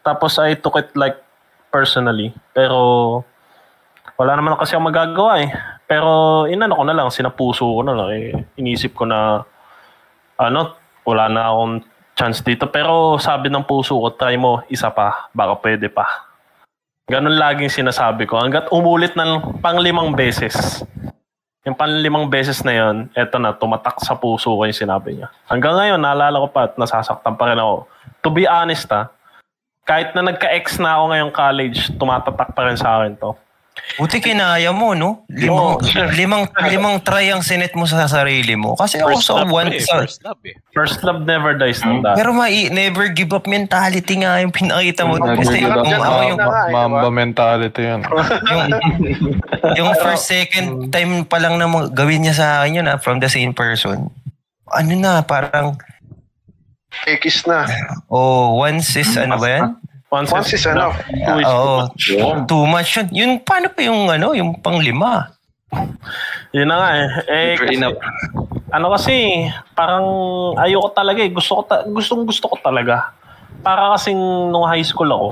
Tapos 0.00 0.40
I 0.40 0.56
took 0.56 0.80
it 0.80 0.94
like 0.96 1.20
personally. 1.68 2.32
Pero 2.56 2.78
wala 4.16 4.32
naman 4.38 4.56
kasi 4.56 4.72
ako 4.72 4.88
magagawa 4.88 5.44
eh. 5.44 5.50
Pero 5.84 6.44
inano 6.48 6.80
ko 6.80 6.84
na 6.88 6.96
lang, 6.96 7.12
sinapuso 7.12 7.66
ko 7.66 7.84
na 7.84 7.92
lang 7.92 8.10
eh. 8.16 8.30
Inisip 8.56 8.96
ko 8.96 9.04
na 9.04 9.44
ano, 10.40 10.78
wala 11.04 11.28
na 11.28 11.52
akong 11.52 11.84
chance 12.16 12.40
dito. 12.40 12.70
Pero 12.72 13.20
sabi 13.20 13.52
ng 13.52 13.68
puso 13.68 14.00
ko, 14.00 14.14
try 14.16 14.40
mo, 14.40 14.64
isa 14.72 14.88
pa, 14.88 15.28
baka 15.36 15.60
pwede 15.60 15.92
pa. 15.92 16.06
Ganun 17.08 17.36
laging 17.40 17.72
sinasabi 17.72 18.24
ko. 18.24 18.40
Hanggat 18.40 18.68
umulit 18.72 19.16
ng 19.16 19.60
panglimang 19.60 20.12
beses. 20.16 20.84
Yung 21.68 21.76
panlimang 21.76 22.32
beses 22.32 22.64
na 22.64 22.72
yon, 22.72 23.12
eto 23.12 23.36
na, 23.36 23.52
tumatak 23.52 24.00
sa 24.00 24.16
puso 24.16 24.56
ko 24.56 24.64
yung 24.64 24.72
sinabi 24.72 25.20
niya. 25.20 25.28
Hanggang 25.44 25.76
ngayon, 25.76 26.00
naalala 26.00 26.40
ko 26.40 26.48
pa 26.48 26.64
at 26.64 26.80
nasasaktan 26.80 27.36
pa 27.36 27.52
rin 27.52 27.60
ako. 27.60 27.84
To 28.24 28.28
be 28.32 28.48
honest 28.48 28.88
ha, 28.88 29.12
kahit 29.84 30.16
na 30.16 30.24
nagka-ex 30.32 30.80
na 30.80 30.96
ako 30.96 31.04
ngayong 31.12 31.32
college, 31.36 31.78
tumatatak 32.00 32.56
pa 32.56 32.60
rin 32.64 32.80
sa 32.80 32.96
akin 32.96 33.20
to. 33.20 33.36
Buti 33.96 34.20
kinaya 34.20 34.68
mo, 34.76 34.92
no? 34.92 35.24
Limang, 35.32 35.80
limang, 36.18 36.44
limang 36.68 36.96
try 37.00 37.32
ang 37.32 37.40
sinet 37.40 37.72
mo 37.72 37.88
sa 37.88 38.04
sarili 38.04 38.52
mo. 38.52 38.76
Kasi 38.76 39.00
ako 39.00 39.16
First 39.16 39.26
sa 39.26 39.32
love 39.40 39.50
one, 39.50 39.68
eh, 39.72 39.80
sa, 39.80 40.04
first 40.04 40.20
love 40.22 40.42
eh. 40.44 40.54
First 40.76 40.98
love 41.00 41.20
never 41.24 41.56
dies 41.56 41.80
ng 41.80 42.04
dati. 42.04 42.20
pero 42.20 42.30
mai, 42.36 42.68
never 42.68 43.08
give 43.08 43.32
up 43.32 43.48
mentality 43.48 44.20
nga 44.20 44.38
yung 44.44 44.52
pinakita 44.52 45.08
mo. 45.08 45.16
Never 45.16 45.40
Kasi 45.40 45.64
give 45.64 45.72
up. 45.72 45.82
kung 45.82 45.94
ako 45.96 46.20
yung, 46.28 46.38
na 46.38 46.68
Mamba 46.68 47.08
mentality 47.08 47.80
yan. 47.88 48.00
yung, 48.52 48.66
yung 49.80 49.90
first, 49.96 50.28
second 50.28 50.92
time 50.92 51.24
pa 51.24 51.40
lang 51.40 51.56
na 51.56 51.66
gawin 51.88 52.28
niya 52.28 52.34
sa 52.36 52.46
akin 52.62 52.84
yun, 52.84 52.86
ah, 52.86 53.00
from 53.00 53.18
the 53.18 53.30
same 53.32 53.56
person. 53.56 54.12
Ano 54.68 54.92
na, 54.94 55.24
parang, 55.24 55.80
Kekis 57.04 57.46
na. 57.46 57.64
oh, 58.12 58.58
once 58.58 58.96
is, 58.96 59.16
ano 59.16 59.38
ba 59.38 59.48
yan? 59.48 59.64
Once, 60.08 60.32
Once 60.32 60.56
is 60.56 60.64
enough. 60.64 60.96
Two 61.04 61.36
is 61.36 61.44
Oo. 61.44 61.84
too 61.92 62.16
much. 62.16 62.48
Too 62.48 62.64
much 62.64 62.90
yun. 62.96 63.08
Yun, 63.12 63.30
paano 63.44 63.68
pa 63.68 63.80
yung, 63.84 64.08
ano, 64.08 64.32
yung 64.32 64.56
panglima? 64.64 65.36
Yun 66.56 66.64
na 66.64 66.76
nga 66.80 66.90
eh. 66.96 67.08
eh 67.28 67.52
kasi, 67.60 67.76
enough. 67.76 68.00
ano 68.72 68.86
kasi, 68.96 69.44
parang 69.76 70.06
ayoko 70.56 70.96
talaga 70.96 71.20
eh. 71.20 71.28
Gusto 71.28 71.60
ko, 71.60 71.62
ta- 71.68 71.84
gustong 71.84 72.24
gusto 72.24 72.48
ko 72.48 72.56
talaga. 72.64 73.12
Para 73.60 73.92
kasing 73.92 74.16
nung 74.48 74.64
high 74.64 74.84
school 74.84 75.12
ako, 75.12 75.28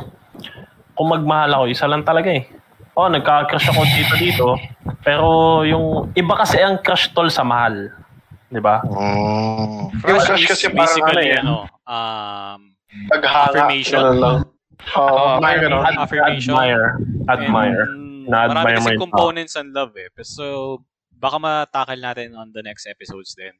kung 0.92 1.08
magmahal 1.08 1.56
ako, 1.56 1.64
isa 1.72 1.88
lang 1.88 2.04
talaga 2.04 2.36
eh. 2.36 2.44
Oh, 2.96 3.08
nagka-crush 3.08 3.72
ako 3.72 3.80
dito 3.84 4.14
dito. 4.16 4.46
Pero 5.04 5.28
yung 5.68 6.12
iba 6.16 6.32
kasi 6.36 6.60
ang 6.60 6.80
crush 6.80 7.12
tol 7.12 7.28
sa 7.28 7.44
mahal. 7.44 7.92
'Di 8.48 8.56
ba? 8.56 8.80
Mm. 8.88 9.92
Yung 10.00 10.20
crush 10.24 10.48
kasi 10.48 10.72
parang 10.72 10.80
basically, 10.80 11.28
ano 11.36 11.36
eh. 11.36 11.40
ano, 11.44 11.54
um, 11.84 12.60
Paghanga. 13.12 13.68
Affirmation. 13.68 14.00
Ganun 14.00 14.55
lang. 14.78 14.94
Oo, 14.94 15.08
Oo, 15.08 15.40
may 15.40 15.56
ganun. 15.56 15.82
ad- 15.82 15.98
Affirmation. 15.98 16.52
Admire. 16.52 16.86
Admire. 17.26 17.82
And, 17.84 18.26
Na-admire 18.26 18.76
marami 18.76 18.90
kasi 18.90 18.98
components 18.98 19.54
ng 19.54 19.70
love 19.70 19.94
eh. 19.94 20.08
So, 20.20 20.78
baka 21.10 21.38
matakal 21.38 21.96
natin 21.96 22.34
on 22.34 22.50
the 22.50 22.60
next 22.60 22.84
episodes 22.84 23.32
din. 23.32 23.54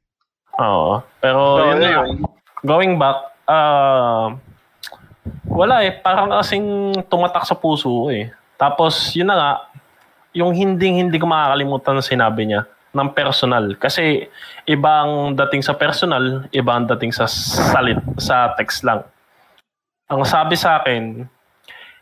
Oo. 0.57 0.99
Pero 1.17 1.39
So, 1.55 1.63
yun 1.67 1.79
na 1.79 1.89
yun. 1.93 2.09
Going 2.61 2.93
back, 2.97 3.17
ah 3.47 4.35
wala 5.47 5.81
eh. 5.81 5.95
Parang 5.95 6.27
kasing 6.29 6.65
tumatak 7.07 7.43
sa 7.43 7.55
puso 7.55 7.87
ko 7.87 8.07
eh. 8.09 8.27
Tapos, 8.55 9.13
yun 9.13 9.27
na 9.27 9.35
nga, 9.35 9.51
yung 10.33 10.51
hindi-hindi 10.51 11.15
ko 11.15 11.25
makakalimutan 11.25 11.95
na 11.95 12.03
sinabi 12.03 12.45
niya 12.45 12.65
ng 12.91 13.09
personal. 13.11 13.73
Kasi 13.75 14.27
ibang 14.65 15.33
dating 15.33 15.61
sa 15.61 15.73
personal, 15.73 16.45
ibang 16.51 16.85
dating 16.87 17.09
sa 17.09 17.25
salit, 17.25 17.97
sa 18.17 18.53
text 18.53 18.81
lang. 18.83 19.05
Ang 20.07 20.23
sabi 20.23 20.55
sa 20.55 20.79
akin, 20.79 21.27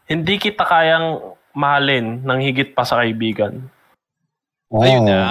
hindi 0.06 0.36
kita 0.38 0.62
kayang 0.62 1.34
mahalin 1.52 2.22
ng 2.22 2.40
higit 2.42 2.78
pa 2.78 2.86
sa 2.86 3.02
kaibigan. 3.02 3.66
Ayun 4.70 5.06
Oh. 5.06 5.10
na. 5.10 5.22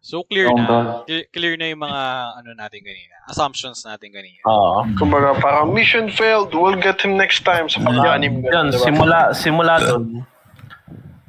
So, 0.00 0.22
clear 0.22 0.46
na. 0.48 1.02
Clear, 1.34 1.58
na 1.58 1.66
yung 1.66 1.82
mga 1.82 2.02
ano 2.38 2.50
natin 2.54 2.78
kanina. 2.78 3.14
Assumptions 3.26 3.82
natin 3.82 4.14
kanina. 4.14 4.38
Oo. 4.46 4.86
Kumbaga, 4.94 5.34
parang 5.36 5.74
mission 5.74 6.06
failed. 6.06 6.54
We'll 6.54 6.78
get 6.78 7.02
him 7.02 7.18
next 7.18 7.42
time 7.42 7.66
sa 7.66 7.82
pag-anim. 7.82 8.38
Yan, 8.46 8.70
diba? 8.70 8.86
simula, 8.86 9.18
simula 9.34 9.82
doon, 9.82 10.22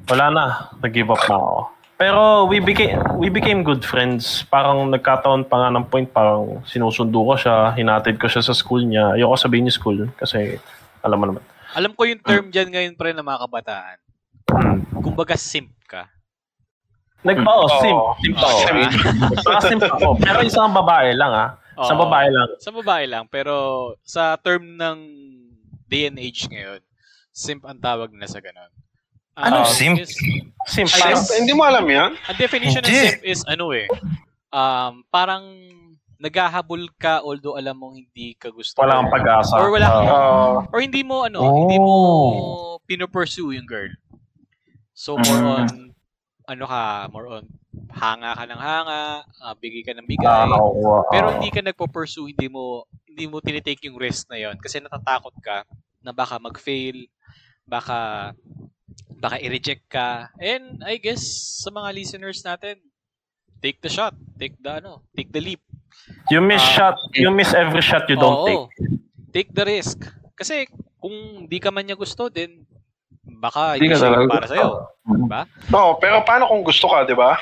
wala 0.06 0.26
na. 0.30 0.44
Nag-give 0.78 1.10
up 1.10 1.18
na 1.26 1.34
ako. 1.34 1.54
Pero 1.98 2.46
we 2.46 2.62
became, 2.62 2.94
we 3.18 3.26
became 3.26 3.66
good 3.66 3.82
friends. 3.82 4.46
Parang 4.46 4.86
nagkataon 4.86 5.50
pa 5.50 5.66
nga 5.66 5.74
ng 5.74 5.90
point, 5.90 6.06
parang 6.06 6.62
sinusundo 6.62 7.26
ko 7.26 7.34
siya, 7.34 7.74
hinatid 7.74 8.22
ko 8.22 8.30
siya 8.30 8.38
sa 8.38 8.54
school 8.54 8.86
niya. 8.86 9.18
Ayoko 9.18 9.34
sabihin 9.34 9.66
yung 9.66 9.74
school 9.74 9.98
kasi 10.14 10.62
alam 11.02 11.18
mo 11.18 11.26
naman. 11.26 11.42
Alam 11.74 11.98
ko 11.98 12.06
yung 12.06 12.22
term 12.22 12.54
dyan 12.54 12.70
ngayon 12.70 12.94
pa 12.94 13.10
rin 13.10 13.18
ng 13.18 13.26
mga 13.26 13.42
kabataan. 13.50 13.98
Hmm. 14.46 14.78
Kumbaga 15.02 15.34
simp 15.34 15.74
ka. 15.90 16.06
Nag, 17.26 17.42
oh, 17.42 17.66
Oo. 17.66 17.82
simp. 17.82 18.00
Simp 18.22 18.38
ako. 18.38 18.58
Simp. 18.62 18.90
Saka 19.42 19.60
simp 19.66 19.82
ako. 19.82 20.08
Pero 20.22 20.38
isang 20.46 20.70
babae 20.70 21.18
lang 21.18 21.34
ah. 21.34 21.50
Oo. 21.82 21.98
babae 21.98 22.30
lang. 22.30 22.48
Sa 22.62 22.70
babae 22.70 23.04
lang. 23.10 23.24
Pero 23.26 23.54
sa 24.06 24.38
term 24.38 24.78
ng 24.78 24.98
day 25.90 26.06
and 26.06 26.22
age 26.22 26.46
ngayon, 26.46 26.78
simp 27.34 27.66
ang 27.66 27.82
tawag 27.82 28.14
nila 28.14 28.30
sa 28.30 28.38
ganun. 28.38 28.70
Anong 29.38 29.64
Ah, 29.64 29.70
simp? 29.70 29.96
is- 29.98 30.18
Simp. 30.66 30.90
Parang- 30.90 31.24
Hindi 31.32 31.52
mo 31.54 31.62
alam 31.62 31.86
yan? 31.86 32.10
ang 32.18 32.36
definition 32.36 32.82
ng 32.82 32.90
Hindi. 32.90 33.06
simp 33.08 33.22
is 33.24 33.40
ano 33.46 33.72
eh, 33.72 33.86
um, 34.50 35.00
parang 35.08 35.46
naghahabol 36.18 36.90
ka 36.92 37.22
although 37.22 37.54
alam 37.54 37.72
mong 37.72 37.94
hindi 37.96 38.34
ka 38.34 38.50
gusto. 38.50 38.76
Wala 38.76 38.98
kang 38.98 39.08
pag-asa. 39.08 39.54
Or 39.56 39.70
wala 39.70 39.86
kang, 39.86 40.08
Oo. 40.08 40.50
or 40.68 40.80
hindi 40.82 41.00
mo 41.00 41.22
ano, 41.22 41.38
Oh. 41.40 41.54
hindi 41.56 41.78
mo 41.78 41.94
pinopursue 42.84 43.54
yung 43.54 43.64
girl. 43.64 43.94
So 44.92 45.14
more 45.16 45.38
Mm. 45.38 45.50
on 45.54 45.68
ano 46.48 46.64
ka, 46.66 46.82
more 47.08 47.28
on 47.30 47.44
hanga 47.94 48.34
ka 48.34 48.44
ng 48.44 48.58
hanga, 48.58 49.02
ah, 49.22 49.54
bigay 49.54 49.86
ka 49.86 49.94
ng 49.94 50.02
Ah, 50.02 50.10
bigay. 50.10 50.26
nakukuha. 50.50 50.98
pero 51.08 51.26
hindi 51.32 51.48
ka 51.48 51.60
nagpo-pursue, 51.62 52.28
hindi 52.28 52.48
mo 52.48 52.82
hindi 53.06 53.24
mo 53.24 53.38
tinitake 53.38 53.86
yung 53.86 53.96
risk 53.96 54.26
na 54.26 54.36
yon 54.36 54.58
kasi 54.58 54.78
natatakot 54.78 55.32
ka 55.38 55.62
na 56.00 56.10
baka 56.10 56.36
mag-fail, 56.36 57.06
baka 57.62 58.30
baka 59.18 59.36
i-reject 59.36 59.84
ka. 59.86 60.30
And 60.38 60.80
I 60.82 60.96
guess 60.96 61.22
sa 61.58 61.70
mga 61.70 61.90
listeners 61.92 62.40
natin, 62.40 62.78
take 63.58 63.78
the 63.78 63.90
shot, 63.90 64.14
take 64.36 64.54
the 64.56 64.78
ano, 64.78 65.02
take 65.12 65.28
the 65.28 65.42
leap. 65.42 65.62
You 66.30 66.38
miss 66.40 66.62
Ah. 66.62 66.72
shot, 66.72 66.96
you 67.12 67.28
miss 67.28 67.50
every 67.52 67.82
shot 67.82 68.06
you 68.06 68.14
don't 68.14 68.38
Oo. 68.38 68.46
take. 68.46 68.64
Take 69.28 69.50
the 69.52 69.66
risk. 69.66 70.06
Kasi 70.32 70.70
kung 70.96 71.14
di 71.44 71.58
ka 71.58 71.68
man 71.68 71.82
niya 71.82 71.94
gusto 71.94 72.30
din, 72.30 72.62
baka 73.28 73.74
Hindi 73.74 73.90
ka 73.90 73.98
siya 73.98 74.06
talaga 74.08 74.30
para 74.30 74.46
sa'yo. 74.46 74.68
Diba? 75.04 75.42
Oo, 75.70 75.90
pero 75.98 76.22
paano 76.22 76.46
kung 76.46 76.62
gusto 76.62 76.86
ka, 76.86 77.02
di 77.02 77.12
ba? 77.12 77.36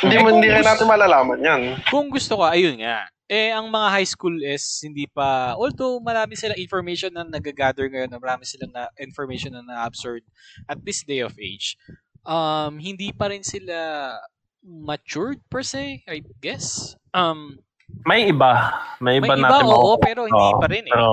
Hindi 0.00 0.14
Eh, 0.14 0.20
mo 0.20 0.26
kung 0.26 0.34
hindi 0.36 0.48
rin 0.48 0.64
natin 0.64 0.86
malalaman 0.86 1.38
yan. 1.40 1.60
Kung 1.86 2.08
gusto 2.08 2.34
ko, 2.34 2.44
ayun 2.44 2.80
nga. 2.80 3.06
Eh, 3.30 3.54
ang 3.54 3.70
mga 3.70 3.88
high 3.94 4.08
school 4.10 4.34
is 4.42 4.82
hindi 4.82 5.06
pa, 5.06 5.54
although 5.54 6.02
marami 6.02 6.34
silang 6.34 6.58
information 6.58 7.14
na 7.14 7.22
nag-gather 7.22 7.86
ngayon, 7.86 8.10
marami 8.18 8.42
silang 8.42 8.74
na 8.74 8.90
information 8.98 9.54
na 9.54 9.62
na-absorb 9.62 10.18
at 10.66 10.82
this 10.82 11.06
day 11.06 11.22
of 11.22 11.30
age, 11.38 11.78
um, 12.26 12.82
hindi 12.82 13.14
pa 13.14 13.30
rin 13.30 13.46
sila 13.46 14.18
matured 14.66 15.38
per 15.46 15.62
se, 15.62 16.02
I 16.10 16.26
guess. 16.42 16.98
Um, 17.14 17.62
May 18.02 18.34
iba. 18.34 18.82
May 18.98 19.22
iba 19.22 19.30
may 19.30 19.38
iba, 19.38 19.46
natin 19.46 19.62
oo, 19.62 19.94
makukuha. 19.94 20.02
pero 20.02 20.20
hindi 20.26 20.50
pa 20.58 20.66
rin 20.66 20.84
eh. 20.90 20.94
Pero, 20.94 21.08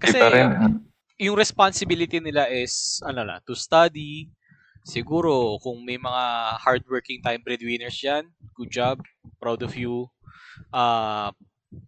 Kasi, 0.00 0.18
rin. 0.30 0.48
yung 1.18 1.36
responsibility 1.36 2.22
nila 2.22 2.46
is 2.46 3.02
ano 3.02 3.26
na, 3.26 3.42
to 3.42 3.58
study. 3.58 4.30
Siguro 4.86 5.58
kung 5.60 5.82
may 5.82 5.98
mga 5.98 6.56
hardworking 6.62 7.20
time 7.20 7.42
breadwinners 7.44 7.98
diyan, 7.98 8.24
good 8.56 8.70
job, 8.72 9.02
proud 9.42 9.60
of 9.66 9.74
you. 9.76 10.08
Ah, 10.72 11.30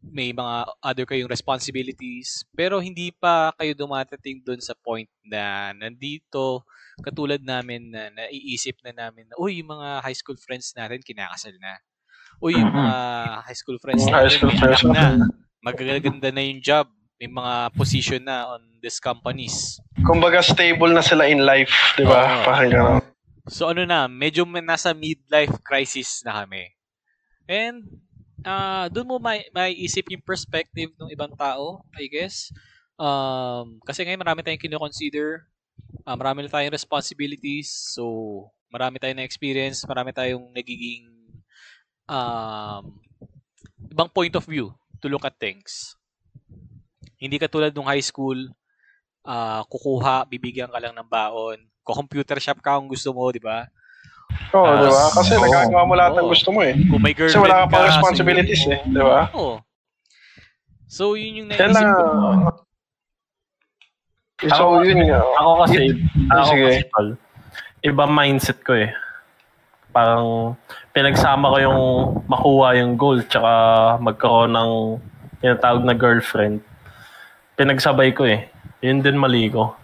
may 0.06 0.30
mga 0.30 0.70
other 0.78 1.06
kayong 1.06 1.30
responsibilities, 1.30 2.46
pero 2.54 2.78
hindi 2.78 3.10
pa 3.10 3.50
kayo 3.58 3.74
dumatating 3.74 4.38
doon 4.46 4.62
sa 4.62 4.78
point 4.78 5.10
na 5.26 5.74
nandito 5.74 6.62
katulad 7.02 7.42
namin 7.42 7.90
na 7.90 8.12
naiisip 8.14 8.78
na 8.86 8.94
namin 8.94 9.26
na 9.26 9.34
uy, 9.42 9.58
yung 9.58 9.74
mga 9.74 10.06
high 10.06 10.14
school 10.14 10.38
friends 10.38 10.70
natin 10.78 11.02
kinakasal 11.02 11.56
na. 11.58 11.82
Uy, 12.38 12.58
yung 12.58 12.70
mga 12.70 12.94
high 13.42 13.58
school 13.58 13.78
friends 13.82 14.06
Mga 14.06 14.12
high 14.12 14.22
natin 14.22 14.38
school 14.38 14.56
friends 14.58 14.82
na. 14.86 15.04
Magaganda 15.62 16.28
na 16.30 16.42
yung 16.42 16.62
job. 16.62 16.86
May 17.22 17.30
mga 17.30 17.54
position 17.78 18.22
na 18.26 18.50
on 18.54 18.62
these 18.82 18.98
companies. 18.98 19.78
Kumbaga 20.02 20.42
stable 20.42 20.90
na 20.90 21.02
sila 21.02 21.30
in 21.30 21.46
life, 21.46 21.70
di 21.94 22.02
ba? 22.02 22.42
Parang 22.42 22.70
gano'n. 22.70 23.02
So 23.46 23.70
ano 23.70 23.86
na, 23.86 24.10
medyo 24.10 24.42
nasa 24.46 24.94
midlife 24.94 25.58
crisis 25.62 26.22
na 26.26 26.42
kami. 26.42 26.70
And 27.46 28.02
ah 28.46 28.86
doon 28.90 29.06
mo 29.06 29.16
may 29.18 29.46
maiisip 29.54 30.10
yung 30.10 30.24
perspective 30.24 30.90
ng 30.98 31.10
ibang 31.14 31.32
tao, 31.34 31.82
I 31.94 32.06
guess. 32.10 32.50
Um, 32.98 33.82
kasi 33.82 34.06
ngayon 34.06 34.22
marami 34.22 34.40
tayong 34.44 34.62
kino-consider, 34.62 35.46
ah, 36.06 36.14
marami 36.14 36.44
na 36.44 36.52
tayong 36.52 36.74
responsibilities, 36.74 37.70
so 37.70 38.04
marami 38.70 38.98
tayong 39.02 39.18
na 39.18 39.26
experience, 39.26 39.82
marami 39.84 40.14
tayong 40.14 40.52
nagiging 40.54 41.10
um, 42.06 42.94
ibang 43.90 44.10
point 44.10 44.34
of 44.36 44.44
view 44.46 44.72
to 45.02 45.10
look 45.10 45.26
at 45.26 45.36
things. 45.36 45.96
Hindi 47.18 47.38
katulad 47.38 47.70
nung 47.74 47.86
high 47.90 48.02
school, 48.02 48.38
ah, 49.26 49.62
kukuha, 49.66 50.26
bibigyan 50.26 50.70
ka 50.70 50.78
lang 50.78 50.94
ng 50.94 51.08
baon, 51.08 51.58
ko-computer 51.82 52.38
shop 52.38 52.62
ka 52.62 52.78
kung 52.78 52.90
gusto 52.90 53.10
mo, 53.10 53.26
di 53.30 53.42
ba? 53.42 53.66
Oo, 54.52 54.64
Ah, 54.64 54.76
di 54.78 54.86
ba? 54.86 55.04
Kasi 55.12 55.32
oo. 55.32 55.42
nagagawa 55.42 55.82
mo 55.82 55.94
lahat 55.94 56.12
ng 56.14 56.26
Oo. 56.26 56.30
gusto 56.30 56.48
mo 56.50 56.60
eh. 56.60 56.74
Kung 56.86 57.00
may 57.00 57.12
Kasi 57.12 57.32
girlfriend 57.32 57.44
wala 57.44 57.56
ka 57.56 57.66
pang 57.68 57.84
responsibilities 57.86 58.62
eh, 58.66 58.78
di 58.84 59.00
ba? 59.00 59.20
Oo. 59.32 59.56
So, 60.86 61.14
yun 61.14 61.32
yung 61.38 61.48
naisip 61.48 61.72
na. 61.72 61.88
ko. 61.88 62.04
So, 64.44 64.82
yun 64.82 65.06
nga. 65.06 65.22
Ako 65.38 65.50
kasi, 65.62 65.80
ako 66.28 66.42
Sige. 66.50 66.64
kasi, 66.66 66.80
tol, 66.90 67.08
iba 67.80 68.04
mindset 68.04 68.58
ko 68.60 68.74
eh. 68.74 68.90
Parang 69.88 70.56
pinagsama 70.90 71.48
ko 71.48 71.56
yung 71.58 71.80
makuha 72.26 72.74
yung 72.76 72.96
goal 72.96 73.22
tsaka 73.22 73.52
magkaroon 73.98 74.50
ng 74.50 74.70
tinatawag 75.38 75.82
na 75.82 75.94
girlfriend. 75.94 76.60
Pinagsabay 77.54 78.10
ko 78.10 78.24
eh. 78.24 78.48
Yun 78.80 79.00
din 79.00 79.14
mali 79.14 79.46
ko. 79.46 79.76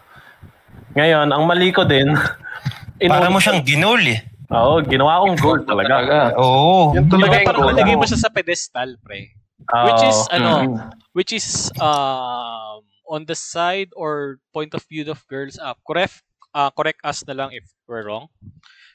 Ngayon, 0.93 1.31
ang 1.31 1.45
mali 1.45 1.71
ko 1.71 1.85
din, 1.85 2.11
Para 3.01 3.25
inu- 3.25 3.31
mo 3.31 3.39
siyang 3.39 3.63
ginol 3.63 4.03
eh. 4.03 4.19
Oo, 4.49 4.81
ginawa 4.81 5.21
kong 5.29 5.37
goal 5.39 5.61
talaga. 5.69 6.01
Talaga. 6.01 6.19
Oo. 6.41 6.97
Yun 6.97 7.07
talaga 7.13 7.35
yung 7.37 7.49
parang 7.53 7.69
nalagay 7.69 7.95
mo 8.01 8.05
siya 8.09 8.21
sa 8.25 8.33
pedestal, 8.33 8.97
pre? 9.05 9.37
Oo. 9.69 9.85
Which 9.85 10.03
is, 10.09 10.19
ano, 10.33 10.53
Mm. 10.65 10.77
which 11.13 11.33
is, 11.37 11.69
um, 11.77 12.81
on 13.09 13.25
the 13.29 13.37
side 13.37 13.89
or 13.93 14.41
point 14.53 14.73
of 14.73 14.85
view 14.89 15.05
of 15.09 15.21
girls 15.29 15.57
up. 15.61 15.81
Correct, 15.85 16.21
uh, 16.53 16.69
correct 16.73 17.01
us 17.05 17.25
na 17.25 17.37
lang 17.37 17.53
if 17.53 17.65
we're 17.85 18.05
wrong. 18.05 18.29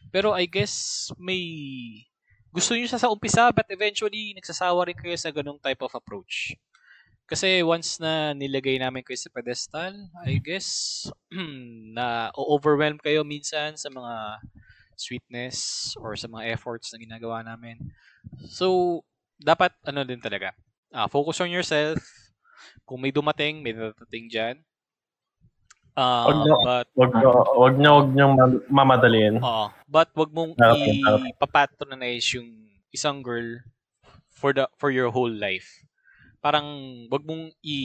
Pero 0.09 0.33
I 0.33 0.45
guess 0.45 1.09
may 1.17 1.41
gusto 2.53 2.77
niyo 2.77 2.85
siya 2.85 3.01
sa 3.01 3.09
umpisa 3.09 3.49
but 3.49 3.65
eventually 3.73 4.37
nagsasawa 4.37 4.85
rin 4.85 4.97
kayo 4.97 5.17
sa 5.17 5.33
ganung 5.33 5.57
type 5.57 5.81
of 5.81 5.89
approach. 5.97 6.53
Kasi 7.25 7.65
once 7.65 7.97
na 7.97 8.37
nilagay 8.37 8.77
namin 8.77 9.01
kayo 9.01 9.17
sa 9.17 9.33
pedestal, 9.33 9.93
I 10.21 10.37
guess 10.37 11.09
na 11.97 12.29
overwhelm 12.37 13.01
kayo 13.01 13.25
minsan 13.25 13.73
sa 13.73 13.89
mga 13.89 14.37
sweetness 14.97 15.93
or 15.99 16.15
sa 16.15 16.27
mga 16.27 16.53
efforts 16.53 16.91
na 16.93 16.99
ginagawa 17.01 17.41
namin. 17.45 17.79
So, 18.51 19.01
dapat 19.37 19.73
ano 19.85 20.03
din 20.05 20.21
talaga. 20.21 20.53
ah, 20.93 21.09
focus 21.09 21.41
on 21.41 21.49
yourself. 21.49 21.97
Kung 22.85 23.01
may 23.01 23.09
dumating, 23.11 23.65
may 23.65 23.73
dadating 23.73 24.29
dyan. 24.29 24.55
Ah, 25.93 26.25
Wag 26.25 26.37
na- 26.41 26.61
but 26.65 26.87
Wag, 26.97 27.11
wag 27.57 27.73
niyo, 27.77 27.91
wag 28.01 28.09
niyo 28.13 28.25
ma- 28.33 28.63
mamadaliin. 28.81 29.37
Oo. 29.41 29.69
But 29.85 30.09
wag 30.17 30.29
mong 30.33 30.57
ipapatronize 31.29 32.25
yung 32.33 32.49
isang 32.89 33.21
girl 33.21 33.61
for 34.33 34.53
the 34.53 34.65
for 34.77 34.89
your 34.89 35.09
whole 35.13 35.29
life. 35.29 35.85
Parang 36.41 36.65
wag 37.13 37.21
mong 37.25 37.53
i 37.61 37.77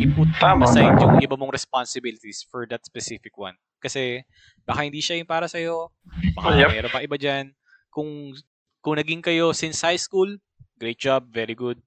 i-put 0.00 0.28
Tama. 0.40 0.64
aside 0.68 0.96
yung 1.00 1.20
iba 1.20 1.36
mong 1.36 1.52
responsibilities 1.52 2.44
for 2.44 2.64
that 2.68 2.84
specific 2.84 3.36
one. 3.36 3.56
Kasi 3.82 4.22
baka 4.62 4.86
hindi 4.86 5.02
siya 5.02 5.18
yung 5.18 5.26
para 5.26 5.50
sa'yo. 5.50 5.90
Baka 6.38 6.54
Yep. 6.54 6.68
mayroon 6.70 6.94
pa 6.94 7.02
iba 7.02 7.18
dyan. 7.18 7.50
Kung, 7.90 8.32
kung 8.78 8.94
naging 8.94 9.20
kayo 9.20 9.50
since 9.50 9.82
high 9.82 9.98
school, 9.98 10.38
great 10.78 10.96
job, 10.96 11.26
very 11.28 11.52
good. 11.52 11.82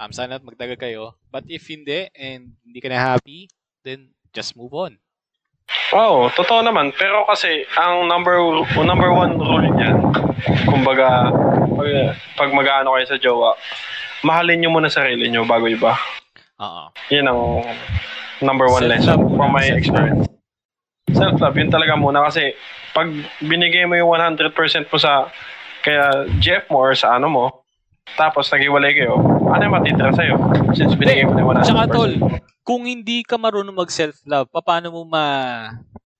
Um, 0.00 0.10
sana 0.10 0.40
magtagal 0.40 0.80
kayo. 0.80 1.14
But 1.28 1.46
if 1.46 1.68
hindi, 1.70 2.08
and 2.16 2.56
hindi 2.64 2.80
ka 2.80 2.88
na 2.90 2.98
happy, 2.98 3.46
then 3.86 4.10
just 4.34 4.56
move 4.58 4.74
on. 4.74 4.98
Oo, 5.94 6.28
totoo 6.34 6.60
naman. 6.60 6.90
Pero 6.98 7.22
kasi, 7.24 7.62
ang 7.78 8.10
number 8.10 8.36
number 8.74 9.14
one 9.14 9.38
rule 9.38 9.64
niyan, 9.70 9.96
kumbaga, 10.66 11.30
pag, 11.78 11.88
pag 12.34 12.50
mag-ano 12.52 12.98
kayo 12.98 13.06
sa 13.06 13.16
jowa, 13.16 13.54
mahalin 14.26 14.60
nyo 14.60 14.70
muna 14.74 14.90
sarili 14.90 15.30
nyo 15.30 15.46
bago 15.46 15.70
iba. 15.70 15.94
Oo. 16.58 16.90
Yun 17.14 17.26
ang 17.30 17.40
number 18.42 18.66
one 18.66 18.90
lesson 18.90 19.14
Self-love 19.16 19.38
from 19.38 19.50
my 19.54 19.66
experience. 19.72 20.26
Self-love, 21.06 21.52
yun 21.54 21.68
talaga 21.68 21.94
muna 21.94 22.24
kasi 22.24 22.56
pag 22.90 23.12
binigay 23.38 23.84
mo 23.84 23.92
yung 23.92 24.08
100% 24.10 24.48
mo 24.88 24.96
sa 24.96 25.28
kaya 25.80 26.24
Jeff 26.40 26.64
mo 26.66 26.80
or 26.80 26.96
sa 26.96 27.14
ano 27.14 27.28
mo, 27.28 27.44
tapos 28.16 28.48
naghiwalay 28.48 28.94
kayo, 28.94 29.20
ano 29.44 29.60
yung 29.60 29.74
matitira 29.74 30.08
sa'yo? 30.10 30.40
Since 30.72 30.96
binigay 30.96 31.28
mo 31.28 31.36
na 31.36 31.40
yung 31.40 31.50
100%. 31.54 31.68
Tsaka 31.68 31.84
tol, 31.86 32.12
kung 32.62 32.88
hindi 32.88 33.20
ka 33.20 33.36
marunong 33.36 33.76
mag 33.76 33.92
self-love, 33.92 34.48
paano 34.56 34.88
mo 34.90 35.04
ma 35.04 35.24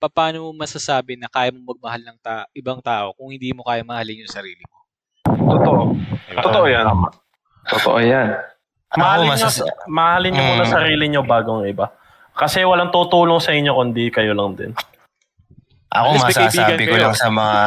paano 0.05 0.45
mo 0.45 0.53
masasabi 0.53 1.17
na 1.17 1.25
kaya 1.25 1.49
mo 1.49 1.73
magmahal 1.73 1.97
ng 2.05 2.17
ta- 2.21 2.45
ibang 2.53 2.77
tao 2.77 3.09
kung 3.17 3.33
hindi 3.33 3.49
mo 3.49 3.65
kaya 3.65 3.81
mahalin 3.81 4.21
yung 4.21 4.29
sarili 4.29 4.61
mo? 4.61 4.85
Totoo. 5.25 5.97
Diba? 6.29 6.41
Totoo 6.45 6.65
yan. 6.69 6.85
Totoo 7.65 7.97
yan. 7.97 8.37
Mahalin 8.93 9.25
Ako, 9.25 9.33
nyo, 9.33 9.45
masas- 9.49 9.65
mahalin 9.89 10.29
nyo 10.29 10.43
muna 10.45 10.61
Mm. 10.61 10.69
sarili 10.69 11.05
nyo 11.09 11.21
bagong 11.25 11.65
iba. 11.65 11.89
Kasi 12.35 12.67
walang 12.67 12.91
tutulong 12.91 13.39
sa 13.39 13.55
inyo 13.55 13.71
kundi 13.71 14.11
kayo 14.11 14.35
lang 14.35 14.59
din. 14.59 14.75
Ako 15.95 16.19
kaibigan 16.19 16.27
masasabi 16.27 16.83
ko 16.83 16.95
kayo. 16.99 17.03
lang 17.07 17.15
sa 17.15 17.29
mga 17.31 17.59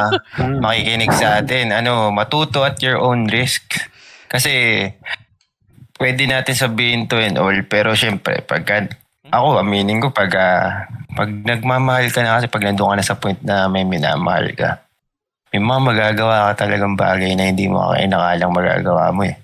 makikinig 0.61 1.13
sa 1.17 1.27
atin, 1.41 1.73
ano, 1.73 2.13
matuto 2.13 2.61
at 2.61 2.77
your 2.85 3.01
own 3.01 3.25
risk. 3.25 3.81
Kasi 4.29 4.85
pwede 5.97 6.29
natin 6.29 6.53
sabihin 6.53 7.09
to 7.09 7.17
and 7.17 7.41
all, 7.41 7.57
pero 7.65 7.97
syempre, 7.97 8.45
pagka, 8.45 8.93
ako, 9.33 9.57
aminin 9.65 10.05
ko, 10.05 10.13
pag, 10.13 10.31
ah, 10.37 10.85
pag 11.17 11.29
nagmamahal 11.33 12.13
ka 12.13 12.21
na 12.21 12.37
kasi 12.37 12.45
pag 12.45 12.63
nandun 12.69 12.93
ka 12.93 12.95
na 13.01 13.09
sa 13.09 13.17
point 13.17 13.41
na 13.41 13.65
may 13.65 13.81
minamahal 13.81 14.53
ka, 14.53 14.85
may 15.49 15.59
mga 15.59 15.81
magagawa 15.81 16.53
ka 16.53 16.69
talagang 16.69 16.93
bagay 16.93 17.33
na 17.33 17.49
hindi 17.49 17.65
mo 17.65 17.89
kaya 17.89 18.05
nakalang 18.05 18.53
magagawa 18.53 19.09
mo 19.09 19.25
eh. 19.25 19.35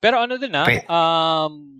Pero 0.00 0.24
ano 0.24 0.40
din 0.40 0.56
ah, 0.56 0.64
um, 0.88 1.73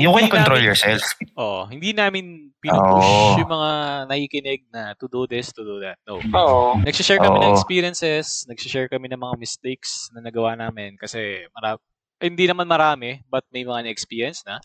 You 0.00 0.10
can 0.10 0.28
control 0.28 0.56
namin- 0.56 0.68
yourself. 0.68 1.02
Oh, 1.36 1.64
hindi 1.64 1.92
namin 1.92 2.50
pinupush 2.56 3.04
Oo. 3.04 3.38
yung 3.38 3.50
mga 3.50 3.70
nakikinig 4.06 4.60
na 4.68 4.92
to 4.94 5.06
do 5.06 5.24
this, 5.24 5.52
to 5.52 5.60
do 5.60 5.76
that. 5.78 6.00
No. 6.04 6.18
Oo. 6.20 6.80
Nagsishare 6.80 7.16
kami 7.18 7.38
ng 7.38 7.52
Oo. 7.52 7.56
experiences, 7.56 8.44
nagsishare 8.44 8.88
kami 8.88 9.08
ng 9.08 9.20
mga 9.20 9.36
mistakes 9.36 10.08
na 10.10 10.20
nagawa 10.20 10.52
namin 10.54 10.96
kasi 10.96 11.44
mara- 11.52 11.80
eh, 12.16 12.28
hindi 12.28 12.44
naman 12.44 12.64
marami, 12.64 13.24
but 13.26 13.44
may 13.48 13.64
mga 13.64 13.84
na-experience 13.84 14.44
na. 14.44 14.60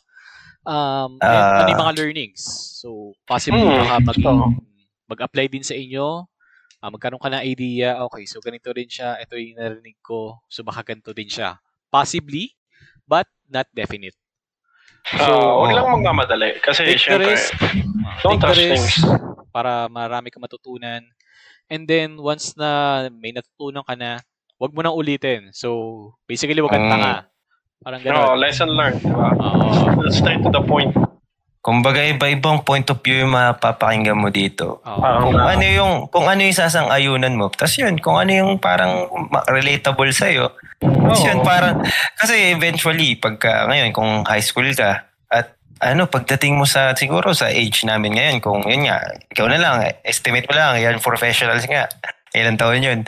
Um, 0.63 1.21
and 1.21 1.29
Ah. 1.29 1.61
ano 1.61 1.69
yung 1.69 1.83
mga 1.83 1.95
learnings. 1.95 2.41
So, 2.75 3.13
possibly 3.23 3.61
Hmm, 3.61 3.79
baka 3.79 3.95
maging, 4.11 4.27
oo. 4.27 4.49
mag-apply 5.05 5.45
din 5.47 5.63
sa 5.63 5.71
inyo. 5.71 6.25
Ah, 6.79 6.89
magkaroon 6.89 7.17
ka 7.17 7.31
ng 7.31 7.45
idea, 7.47 7.97
okay, 8.03 8.25
so 8.25 8.37
ganito 8.39 8.69
rin 8.69 8.85
siya, 8.85 9.17
ito 9.17 9.33
yung 9.33 9.57
narinig 9.57 9.97
ko, 10.01 10.37
so 10.45 10.61
baka 10.61 10.83
ganito 10.85 11.09
din 11.11 11.25
siya. 11.25 11.57
Possibly, 11.87 12.51
but 13.03 13.25
not 13.47 13.65
definite. 13.71 14.13
So, 15.05 15.61
huwag 15.61 15.71
lang 15.71 15.87
magmamadali. 15.93 16.57
Kasi, 16.57 16.81
Take 16.83 16.97
the 16.97 17.05
syempre, 17.21 17.29
risk. 17.29 17.53
don't 18.25 18.37
Take 18.37 18.41
the 18.41 18.49
rush 18.49 18.61
risk 18.65 18.73
things. 18.73 18.93
para 19.53 19.85
marami 19.85 20.33
ka 20.33 20.41
matutunan. 20.41 21.05
And 21.65 21.85
then, 21.85 22.17
once 22.17 22.57
na 22.57 23.05
may 23.09 23.29
natutunan 23.29 23.85
ka 23.85 23.93
na, 23.93 24.21
wag 24.57 24.73
mo 24.73 24.81
nang 24.81 24.97
ulitin. 24.97 25.53
So, 25.53 25.69
basically, 26.25 26.57
wag 26.59 26.73
kang 26.73 26.89
Mm. 26.89 26.93
tanga. 26.93 27.13
Parang 27.79 28.01
No, 28.01 28.09
gano'n. 28.33 28.39
lesson 28.41 28.69
learned, 28.73 28.97
di 28.99 29.13
ba? 29.13 29.29
Oo. 29.37 30.09
Straight 30.09 30.41
to 30.41 30.49
the 30.49 30.63
point. 30.65 30.89
Kumbaga 31.65 32.05
iba-ibang 32.05 32.61
point 32.61 32.85
of 32.93 33.01
view 33.01 33.25
yung 33.25 33.33
mapapakinggan 33.33 34.21
mo 34.21 34.29
dito. 34.29 34.85
Oo. 34.85 35.01
Parang 35.01 35.33
Kung 35.33 35.41
ano 35.41 35.65
yung 35.65 35.93
kung 36.13 36.29
ano 36.29 36.45
yung 36.45 36.53
sasang-ayunan 36.53 37.33
mo. 37.33 37.49
Tapos 37.49 37.73
yun, 37.81 37.97
kung 37.97 38.21
ano 38.21 38.29
yung 38.29 38.61
parang 38.61 39.09
relatable 39.49 40.13
sa 40.13 40.29
iyo. 40.29 40.53
Tapos 40.77 41.25
yun, 41.25 41.41
parang 41.41 41.81
kasi 42.21 42.53
eventually 42.53 43.17
pagka 43.17 43.65
ngayon 43.65 43.89
kung 43.97 44.21
high 44.29 44.45
school 44.45 44.69
ka 44.77 45.09
at 45.33 45.57
ano 45.81 46.05
pagdating 46.05 46.53
mo 46.53 46.69
sa 46.69 46.93
siguro 46.93 47.33
sa 47.33 47.49
age 47.49 47.81
namin 47.81 48.13
ngayon 48.13 48.37
kung 48.45 48.61
yun 48.69 48.85
nga 48.85 49.01
ikaw 49.33 49.49
na 49.49 49.57
lang 49.57 49.81
estimate 50.05 50.45
mo 50.45 50.53
lang 50.53 50.77
yan 50.79 51.01
professionals 51.03 51.65
nga 51.67 51.89
ilang 52.35 52.55
taon 52.55 52.79
yun 52.79 52.99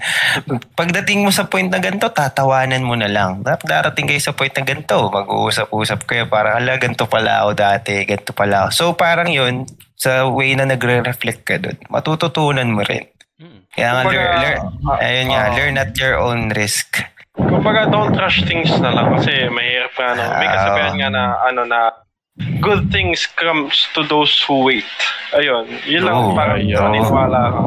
pagdating 0.74 1.22
mo 1.22 1.30
sa 1.30 1.46
point 1.46 1.68
na 1.68 1.78
ganito 1.78 2.08
tatawanan 2.08 2.82
mo 2.82 2.96
na 2.96 3.06
lang 3.06 3.42
Dar- 3.42 3.62
darating 3.62 4.08
kayo 4.08 4.20
sa 4.20 4.32
point 4.32 4.52
na 4.52 4.64
ganito 4.64 5.08
mag-uusap-usap 5.08 6.00
kayo 6.04 6.24
parang 6.26 6.58
ala 6.58 6.76
ganito 6.76 7.06
pala 7.06 7.44
ako 7.44 7.52
dati 7.54 8.04
ganito 8.04 8.32
pala 8.32 8.66
ako 8.66 8.70
so 8.72 8.84
parang 8.94 9.28
yun 9.28 9.68
sa 9.94 10.26
way 10.26 10.54
na 10.54 10.64
nagre-reflect 10.64 11.42
ka 11.44 11.56
doon 11.58 11.78
matututunan 11.88 12.68
mo 12.68 12.82
rin 12.82 13.06
Mm. 13.38 13.70
kaya 13.70 13.90
nga 13.94 14.02
Kumbaga, 14.02 14.18
learn, 14.18 14.42
learn, 14.42 14.60
ah, 14.90 14.98
ayun 14.98 15.28
nga 15.30 15.42
ah. 15.44 15.54
learn 15.54 15.76
at 15.78 15.92
your 15.94 16.16
own 16.18 16.50
risk 16.52 17.06
Kumbaga, 17.38 17.86
don't 17.86 18.18
rush 18.18 18.42
things 18.44 18.74
na 18.82 18.90
lang 18.90 19.14
kasi 19.14 19.46
mahirap 19.48 19.94
nga. 19.94 20.10
No? 20.12 20.26
May 20.34 20.50
Ah. 20.50 20.54
kasabihan 20.58 20.94
nga 20.98 21.10
na, 21.14 21.24
ano 21.46 21.62
na, 21.62 21.94
good 22.58 22.90
things 22.90 23.30
comes 23.30 23.86
to 23.94 24.02
those 24.04 24.34
who 24.42 24.66
wait. 24.66 24.90
Ayun, 25.34 25.70
yun 25.86 26.02
lang, 26.02 26.18
Oo, 26.18 26.34
parang 26.34 26.58
ayun. 26.58 26.82
paniniwala 26.82 27.42
ka. 27.46 27.62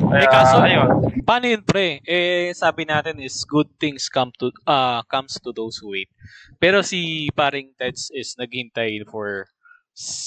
Kaya, 0.00 0.22
Eh, 0.22 0.28
kaso- 0.28 0.62
ayun. 0.62 0.88
Paano 1.22 1.44
yun, 1.46 1.60
pre? 1.60 2.00
Eh, 2.02 2.50
sabi 2.52 2.82
natin 2.82 3.18
is 3.18 3.42
good 3.42 3.68
things 3.76 4.06
come 4.06 4.32
to 4.36 4.48
ah 4.64 5.02
comes 5.04 5.36
to 5.36 5.50
those 5.50 5.76
who 5.76 5.92
wait. 5.92 6.08
Pero 6.56 6.80
si 6.80 7.28
paring 7.30 7.74
Teds 7.74 8.08
is 8.10 8.32
naghintay 8.34 9.02
for 9.04 9.44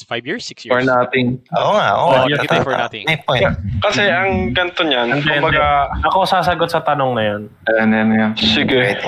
five 0.03 0.23
years, 0.23 0.43
six 0.43 0.61
years. 0.61 0.73
For 0.73 0.83
nothing. 0.83 1.39
oo 1.49 1.71
nga 1.73 1.87
oo 1.95 2.07
nga, 2.11 2.21
naghintay 2.27 2.59
for 2.59 2.75
nothing. 2.75 3.03
may 3.05 3.17
point 3.17 3.47
Kasi 3.79 4.03
ang 4.03 4.51
ganito 4.51 4.83
niyan, 4.83 5.07
Hindi, 5.15 5.31
kumbaga, 5.31 5.87
Ako 6.05 6.27
sasagot 6.27 6.67
sa 6.67 6.83
tanong 6.83 7.11
na 7.15 7.23
yun 7.25 7.41
Ayan, 7.65 7.87
ayan, 7.89 8.07
ayan. 8.11 8.31
sige. 8.35 8.99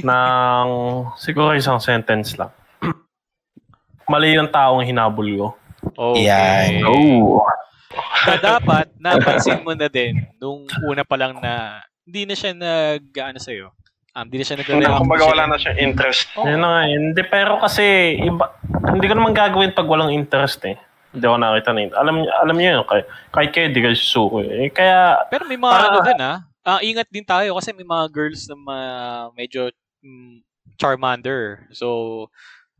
ng 0.00 0.68
siguro 1.14 1.52
isang 1.52 1.76
sentence 1.76 2.34
lang. 2.34 2.48
Mali 4.10 4.32
yung 4.32 4.48
taong 4.48 4.80
hinabol 4.80 5.28
ko. 5.28 5.48
Okay. 5.92 6.24
Yan. 6.24 6.86
Oh. 6.86 7.42
Na 8.20 8.34
dapat, 8.36 8.86
napansin 8.96 9.60
mo 9.60 9.72
na 9.72 9.86
din 9.86 10.20
nung 10.36 10.64
una 10.82 11.02
pa 11.02 11.16
lang 11.16 11.36
na 11.36 11.80
hindi 12.02 12.24
na 12.24 12.34
siya 12.34 12.52
nag, 12.52 13.02
ano 13.14 13.38
sa'yo, 13.38 13.68
Um, 14.10 14.26
di 14.26 14.34
na 14.34 14.42
siya 14.42 14.58
Hindi, 14.58 14.66
nagre-react. 14.74 14.98
kumbaga 14.98 15.24
wala 15.30 15.44
na 15.46 15.56
siyang 15.56 15.78
interest. 15.78 16.26
Yun 16.34 16.58
na 16.58 16.66
nga, 16.66 16.82
hindi, 16.90 17.22
pero 17.22 17.54
kasi, 17.62 17.84
iba, 18.18 18.50
hindi 18.90 19.06
ko 19.06 19.14
naman 19.14 19.30
gagawin 19.30 19.70
pag 19.70 19.86
walang 19.86 20.10
interest 20.10 20.58
eh. 20.66 20.74
Hindi 21.08 21.22
ako 21.22 21.36
nakita 21.38 21.70
na 21.70 21.80
yun. 21.80 21.92
Alam, 21.94 22.14
niyo- 22.18 22.34
alam 22.34 22.56
niyo 22.58 22.68
yun, 22.72 22.84
kahit, 22.84 23.06
kahit 23.30 23.50
kayo, 23.54 23.66
di 23.70 23.78
kayo 23.78 23.94
susuko 23.94 24.42
eh. 24.42 24.74
Kaya, 24.74 25.22
Pero 25.30 25.46
may 25.46 25.54
mga 25.54 25.70
Para- 25.70 25.86
ano 25.86 25.98
din 26.02 26.18
ah. 26.18 26.36
Ah, 26.66 26.80
ingat 26.82 27.06
din 27.06 27.22
tayo 27.22 27.54
kasi 27.54 27.70
may 27.70 27.86
mga 27.86 28.04
girls 28.10 28.42
na 28.44 28.56
ma- 28.58 29.28
medyo 29.32 29.70
mm, 30.02 30.42
Charmander. 30.74 31.70
So, 31.70 32.26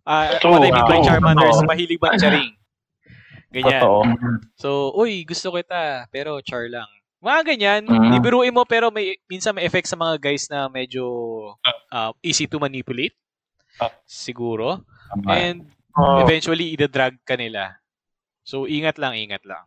ah 0.02 0.42
True, 0.42 0.58
what 0.58 0.66
I 0.66 0.70
mean 0.70 0.82
by 0.82 0.98
Charmander 1.00 1.46
is 1.46 1.62
mahilig 1.62 2.02
ba 2.02 2.18
charing. 2.18 2.57
Ganyan. 3.48 3.80
totoo. 3.80 3.98
So, 4.60 4.68
uy, 4.92 5.24
gusto 5.24 5.48
kita, 5.52 6.06
pero 6.12 6.40
char 6.44 6.68
lang. 6.68 6.88
Mga 7.18 7.40
ganyan, 7.54 7.82
Mhm. 7.88 8.10
bibiruin 8.20 8.54
mo 8.54 8.62
pero 8.62 8.94
may 8.94 9.18
minsan 9.26 9.50
may 9.50 9.66
effect 9.66 9.90
sa 9.90 9.98
mga 9.98 10.20
guys 10.22 10.46
na 10.46 10.70
medyo 10.70 11.02
ah, 11.90 12.12
easy 12.22 12.46
to 12.46 12.60
manipulate. 12.60 13.16
Ah. 13.80 13.90
Siguro. 14.04 14.84
And 15.26 15.66
Oh, 15.98 16.22
eventually, 16.22 16.78
ida-drag 16.78 17.18
ka 17.26 17.34
nila. 17.34 17.82
So, 18.46 18.70
ingat 18.70 19.02
lang, 19.02 19.18
ingat 19.18 19.42
lang. 19.42 19.66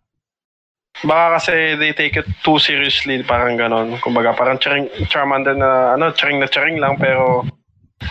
Baka 1.03 1.35
kasi 1.35 1.75
they 1.75 1.91
take 1.91 2.15
it 2.15 2.23
too 2.39 2.55
seriously, 2.55 3.19
parang 3.19 3.59
ganon. 3.59 3.99
Kumbaga, 3.99 4.31
parang 4.31 4.55
charing, 4.55 4.87
Charmander 5.11 5.59
na, 5.59 5.99
ano, 5.99 6.15
charing 6.15 6.39
na 6.39 6.47
charing 6.47 6.79
lang, 6.79 6.95
pero 6.95 7.43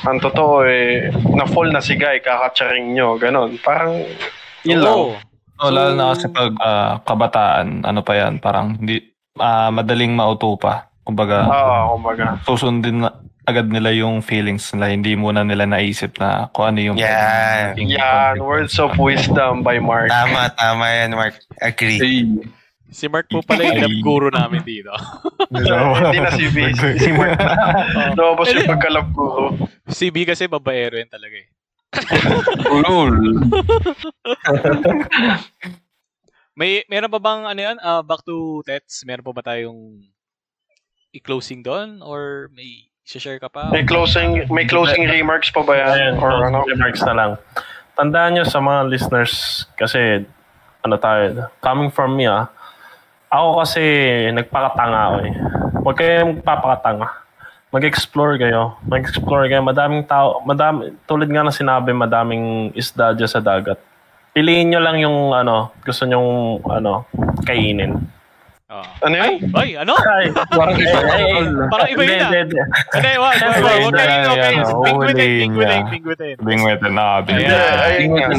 ang 0.04 0.20
totoo 0.20 0.68
eh, 0.68 1.08
na-fall 1.32 1.72
na 1.72 1.80
si 1.80 1.96
Guy, 1.96 2.20
kaka-charing 2.20 2.92
nyo, 2.92 3.16
ganon. 3.16 3.56
Parang, 3.64 4.04
yun 4.68 4.84
lang. 4.84 5.16
Oh, 5.60 5.70
lalo 5.70 5.92
na 5.92 6.16
kasi 6.16 6.26
pag 6.28 6.52
ah, 6.58 6.98
kabataan, 7.04 7.84
ano 7.84 8.00
pa 8.00 8.16
yan, 8.16 8.40
parang 8.40 8.80
hindi, 8.80 9.04
ah, 9.36 9.68
madaling 9.68 10.16
mauto 10.16 10.56
pa. 10.56 10.88
Kumbaga, 11.04 11.44
Oo, 11.44 12.00
kumbaga. 12.00 12.38
susundin 12.44 13.04
na 13.04 13.12
agad 13.44 13.66
nila 13.66 13.90
yung 13.90 14.22
feelings 14.22 14.70
nila. 14.72 14.94
Hindi 14.94 15.18
muna 15.18 15.42
nila 15.42 15.66
naisip 15.66 16.16
na 16.16 16.48
kung 16.54 16.70
ano 16.70 16.78
yung 16.80 16.96
Yan. 16.96 17.74
Yan, 17.76 18.38
words 18.40 18.78
of 18.78 18.94
wisdom 18.96 19.60
by 19.60 19.76
Mark. 19.82 20.08
Tama, 20.08 20.54
tama 20.54 20.84
yan, 20.86 21.10
Mark. 21.12 21.34
Agree. 21.58 21.98
Ay, 21.98 22.16
Si 22.90 23.06
Mark 23.06 23.30
po 23.30 23.38
pala 23.46 23.70
yung 23.70 23.80
love 23.86 23.98
guru 24.02 24.28
namin 24.34 24.66
dito. 24.66 24.90
Hindi 25.50 26.18
na 26.18 26.30
si 26.34 26.46
V, 26.50 26.56
si 27.06 27.10
Mark 27.14 27.38
na. 27.38 27.54
Lumabas 28.18 28.50
yung 28.50 28.66
pagkalab 28.66 29.06
ko. 29.14 29.24
Si 29.86 30.10
B 30.10 30.26
kasi 30.26 30.50
babaero 30.50 30.98
yan 30.98 31.06
talaga 31.06 31.38
eh. 31.38 31.46
Ulol. 32.70 33.12
May 36.54 36.84
meron 36.90 37.10
pa 37.10 37.20
bang 37.22 37.42
ano 37.46 37.60
yan? 37.60 37.76
ah, 37.80 38.02
back 38.04 38.22
to 38.26 38.60
Tets, 38.66 39.06
meron 39.08 39.24
pa 39.24 39.32
ba 39.32 39.42
tayong 39.42 40.02
i-closing 41.10 41.64
doon 41.64 42.04
or 42.04 42.50
may 42.54 42.90
share 43.02 43.42
ka 43.42 43.50
pa? 43.50 43.70
May 43.74 43.82
closing, 43.82 44.46
may 44.52 44.66
closing 44.68 45.10
remarks 45.10 45.50
pa 45.50 45.66
ba 45.66 45.74
yan? 45.74 45.88
Ayan, 45.90 46.14
Or 46.22 46.46
ano? 46.46 46.62
remarks 46.62 47.02
na 47.02 47.14
lang. 47.16 47.30
Tandaan 47.98 48.38
nyo 48.38 48.44
sa 48.46 48.62
mga 48.62 48.86
listeners, 48.86 49.66
kasi, 49.74 50.22
ano 50.86 50.94
tayo, 50.96 51.50
coming 51.58 51.90
from 51.90 52.14
me 52.14 52.30
ah, 52.30 52.46
ako 53.30 53.62
kasi 53.62 53.82
nagpakatanga 54.30 55.00
ako 55.06 55.16
eh. 55.26 55.34
Huwag 55.82 55.96
kayong 55.98 56.30
magpapakatanga. 56.38 57.08
Mag-explore 57.70 58.34
kayo. 58.34 58.74
Mag-explore 58.90 59.46
kayo. 59.46 59.62
Madaming 59.62 60.02
tao, 60.02 60.42
madami, 60.42 60.90
tulad 61.06 61.30
nga 61.30 61.46
na 61.46 61.54
sinabi, 61.54 61.94
madaming 61.94 62.74
isda 62.74 63.14
dyan 63.14 63.30
sa 63.30 63.38
dagat. 63.38 63.78
Piliin 64.34 64.74
nyo 64.74 64.80
lang 64.82 64.98
yung 64.98 65.30
ano, 65.30 65.70
gusto 65.86 66.02
nyong 66.02 66.62
ano, 66.66 67.06
kainin. 67.46 67.94
Oh. 68.70 68.86
Ano 69.02 69.14
yun? 69.18 69.34
Ay, 69.54 69.74
ano? 69.74 69.94
Ay, 69.98 70.30
Parang 70.30 70.78
iba 70.78 70.98
ay, 70.98 71.10
ay, 71.10 71.22
yan. 71.26 71.46
Parang 71.66 71.88
iba 71.90 72.02
yun 72.06 72.10
hindi, 72.10 72.22
ah. 72.22 72.30
hindi, 72.30 72.38
hindi. 72.38 72.58
Hindi, 72.94 73.12
wag, 73.18 73.34
wag, 73.34 73.54
wag. 73.58 73.78
Huwag 73.82 73.94
kayo, 73.98 74.30
yan, 74.38 74.54
oh, 74.62 74.82
Bingwitin, 74.86 75.38
bingwitin, 75.42 75.82
bingwitin. 75.90 76.34
Bingwitin 76.38 76.94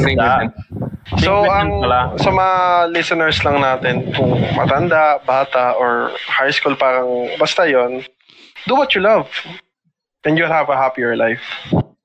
tingnan. 0.00 0.44
So, 1.20 1.44
ang 1.44 1.84
sa 2.16 2.30
mga 2.32 2.56
listeners 2.96 3.44
lang 3.44 3.60
natin, 3.60 4.08
kung 4.16 4.40
matanda, 4.56 5.20
bata, 5.28 5.76
or 5.76 6.16
high 6.24 6.52
school, 6.52 6.80
parang 6.80 7.28
basta 7.36 7.68
yon 7.68 8.00
do 8.66 8.74
what 8.74 8.94
you 8.94 9.02
love. 9.02 9.28
And 10.22 10.38
you'll 10.38 10.52
have 10.52 10.70
a 10.70 10.78
happier 10.78 11.18
life. 11.18 11.42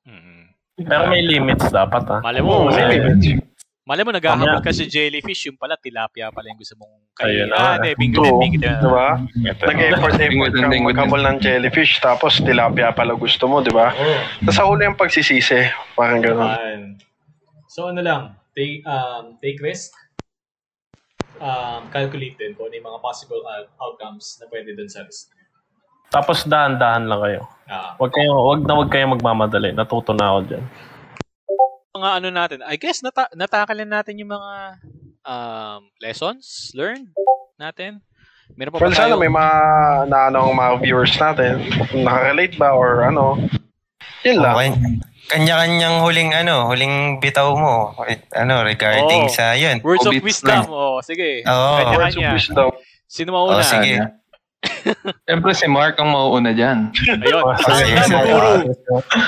Mm. 0.08 0.49
Pero 0.82 1.05
may 1.10 1.22
limits 1.22 1.70
dapat 1.70 2.03
ah. 2.10 2.20
Mali 2.26 2.41
mo, 2.41 2.70
may 2.74 2.97
limits. 2.97 3.45
mali 3.88 4.01
mo 4.03 4.12
naghahabol 4.12 4.60
ka 4.60 4.74
sa 4.76 4.84
jellyfish, 4.84 5.47
yung 5.47 5.55
pala 5.55 5.80
tilapia 5.80 6.28
pala 6.28 6.51
yung 6.51 6.60
gusto 6.60 6.76
mong 6.76 7.08
kainin. 7.16 7.47
na. 7.47 7.55
Ah, 7.55 7.76
hindi, 7.80 8.12
True. 8.12 8.36
bingwitin. 8.41 8.84
Diba? 8.84 9.10
Nag-effort 9.64 10.18
effort 10.20 10.51
kang 10.51 10.84
maghabol 10.84 11.22
ng 11.24 11.38
jellyfish, 11.39 12.03
tapos 12.03 12.41
tilapia 12.43 12.91
pala 12.91 13.16
gusto 13.16 13.47
mo, 13.47 13.64
di 13.64 13.72
ba? 13.72 13.95
Tapos 14.43 14.55
sa 14.58 14.68
huli 14.68 14.84
ang 14.84 14.97
pagsisisi. 14.99 15.72
Parang 15.95 16.20
gano'n. 16.20 16.97
So 17.70 17.93
ano 17.93 18.01
lang, 18.01 18.34
take 18.58 18.82
um 18.89 19.38
take 19.38 19.62
risk. 19.62 19.93
Um 21.38 21.86
calculate 21.93 22.34
din 22.41 22.58
kung 22.58 22.74
ano 22.74 22.76
yung 22.76 22.88
mga 22.89 22.99
possible 23.05 23.45
out- 23.45 23.70
outcomes 23.78 24.41
na 24.41 24.49
pwede 24.49 24.74
dun 24.74 24.89
sa 24.89 25.05
risk. 25.05 25.30
Tapos 26.08 26.43
dahan-dahan 26.43 27.03
lang 27.03 27.22
kayo. 27.22 27.41
Ah, 27.68 27.95
Wag 27.97 28.12
kayo, 28.12 28.32
wag 28.45 28.64
na 28.64 28.74
wag 28.74 28.88
kayo 28.88 29.05
magmamadali. 29.08 29.72
Natuto 29.72 30.12
na 30.12 30.32
ako 30.32 30.39
diyan. 30.47 30.66
mga 31.89 32.12
ano 32.14 32.28
natin, 32.30 32.60
I 32.62 32.78
guess 32.78 33.01
nata- 33.01 33.34
natakalin 33.34 33.89
natin 33.89 34.16
yung 34.16 34.30
mga 34.30 34.53
um 35.24 35.82
lessons 35.97 36.70
learned 36.72 37.10
natin. 37.55 38.05
Meron 38.53 38.70
pa 38.70 38.78
ba 38.78 38.86
Well, 38.86 38.93
sana 38.93 39.12
tayo? 39.12 39.20
may 39.20 39.28
mga 39.28 39.55
na 40.05 40.30
ano 40.30 40.45
mga 40.47 40.72
viewers 40.80 41.18
natin. 41.18 41.58
Nakarelate 41.97 42.53
ba 42.55 42.72
or 42.72 43.01
ano. 43.03 43.41
Yun 44.22 44.38
lang. 44.39 44.53
Okay. 44.55 44.70
Kanya-kanyang 45.28 45.99
huling 45.99 46.32
ano, 46.32 46.70
huling 46.70 47.18
bitaw 47.18 47.51
mo. 47.51 47.97
Ano, 48.32 48.62
regarding 48.62 49.26
Oo. 49.26 49.34
sa 49.34 49.51
yun. 49.51 49.82
Words 49.82 50.05
of 50.05 50.16
wisdom. 50.22 50.64
Oh, 50.70 51.01
sige. 51.01 51.41
Oo. 51.43 51.74
Kanya-kanya. 51.82 51.97
Words 51.97 52.16
of 52.16 52.32
wisdom. 52.32 52.70
Sino 53.10 53.30
Oh, 53.34 53.49
mauna? 53.49 53.66
sige. 53.66 53.99
Siyempre 55.28 55.51
si 55.53 55.68
Mark 55.68 55.99
ang 55.99 56.10
mauuna 56.10 56.51
dyan. 56.51 56.89
Ayun. 56.95 57.43
Sige, 57.60 57.93
Ang 57.93 58.08
sige. 58.08 58.24
guru 58.26 58.51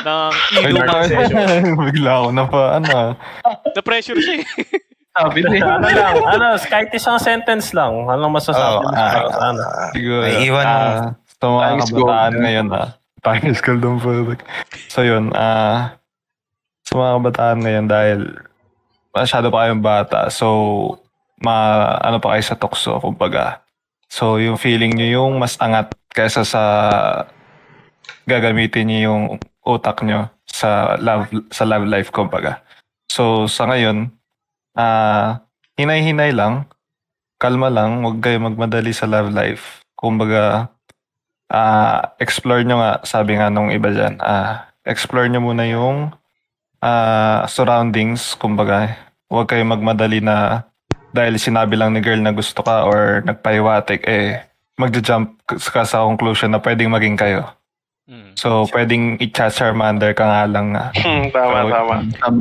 ng 0.02 0.22
Ay, 0.56 0.72
ego 0.72 0.96
session. 1.06 1.64
Bigla 1.92 2.12
ako 2.16 2.28
na 2.32 2.44
pa, 2.48 2.62
ano. 2.80 2.96
Na-pressure 3.76 4.20
siya 4.20 4.36
eh. 4.42 4.46
Sabi 5.10 5.40
din. 5.44 5.60
ano 5.60 5.84
lang, 5.84 6.16
ano, 6.24 6.46
kahit 6.74 6.90
isang 6.96 7.20
sentence 7.20 7.76
lang. 7.76 8.08
Ano 8.08 8.32
masasabi 8.32 8.76
Oo, 8.80 8.84
mo 8.88 8.90
ah, 8.96 9.12
sa 9.12 9.20
ano? 9.52 9.64
Siguro. 9.92 10.22
May 10.24 10.36
iwan 10.48 10.66
mo. 10.66 10.80
ah, 10.80 10.98
sa 11.40 11.46
mga 11.46 11.68
kabataan 11.84 12.32
gold. 12.34 12.44
ngayon, 12.44 12.68
ah. 12.72 12.88
Times 13.20 13.60
gold 13.60 13.84
ang 13.84 14.00
product. 14.00 14.42
So 14.88 15.04
yun, 15.04 15.36
ah, 15.36 16.00
sa 16.88 16.94
mga 16.96 17.12
kabataan 17.20 17.58
ngayon 17.60 17.86
dahil 17.86 18.20
masyado 19.12 19.52
pa 19.52 19.68
kayong 19.68 19.84
bata, 19.84 20.32
so 20.32 20.48
ma 21.40 21.88
ano 22.00 22.20
pa 22.20 22.32
kayo 22.36 22.44
sa 22.46 22.56
tukso, 22.56 22.96
kumbaga. 23.00 23.60
So 24.10 24.41
yung 24.41 24.57
feeling 24.57 24.97
nyo 24.97 25.07
yung 25.22 25.34
mas 25.38 25.55
angat 25.62 25.93
kaysa 26.12 26.41
sa 26.41 26.64
gagamitin 28.26 28.89
nyo 28.89 28.99
yung 28.99 29.24
utak 29.62 30.01
nyo 30.01 30.28
sa 30.49 30.97
love 30.97 31.30
sa 31.53 31.64
love 31.64 31.86
life 31.86 32.10
kumbaga. 32.10 32.66
So 33.10 33.45
sa 33.45 33.70
ngayon, 33.70 34.10
ah 34.74 35.45
hinay-hinay 35.80 36.34
lang, 36.36 36.68
kalma 37.39 37.72
lang, 37.72 38.03
huwag 38.03 38.20
kayo 38.20 38.41
magmadali 38.41 38.91
sa 38.91 39.07
love 39.07 39.32
life. 39.32 39.86
Kumbaga, 39.95 40.74
ah 41.53 42.18
explore 42.20 42.66
nyo 42.66 42.82
nga, 42.82 42.91
sabi 43.05 43.38
nga 43.38 43.47
nung 43.53 43.70
iba 43.72 43.93
dyan, 43.93 44.18
ah 44.20 44.74
explore 44.84 45.30
nyo 45.30 45.39
muna 45.39 45.64
yung 45.70 46.12
ah 46.84 47.45
surroundings, 47.47 48.36
kumbaga, 48.36 48.97
huwag 49.30 49.47
kayo 49.47 49.64
magmadali 49.64 50.20
na 50.20 50.66
dahil 51.12 51.36
sinabi 51.36 51.76
lang 51.76 51.93
ni 51.93 51.99
girl 51.99 52.20
na 52.20 52.32
gusto 52.32 52.62
ka 52.62 52.86
or 52.86 53.22
nagpahiwatig, 53.24 54.05
eh, 54.05 54.45
magja-jump 54.76 55.41
ka 55.45 55.84
sa 55.84 56.05
conclusion 56.05 56.49
na 56.49 56.60
pwedeng 56.60 56.89
maging 56.89 57.18
kayo. 57.18 57.43
Mm. 58.10 58.34
So, 58.34 58.66
pwedeng 58.74 59.22
i-chat 59.22 59.53
Charmander 59.53 60.18
ka 60.18 60.26
nga 60.26 60.43
lang 60.49 60.74
na. 60.74 60.89
Hmm, 60.97 61.30
tama, 61.30 61.62
So, 61.62 61.70
tama. 61.70 61.95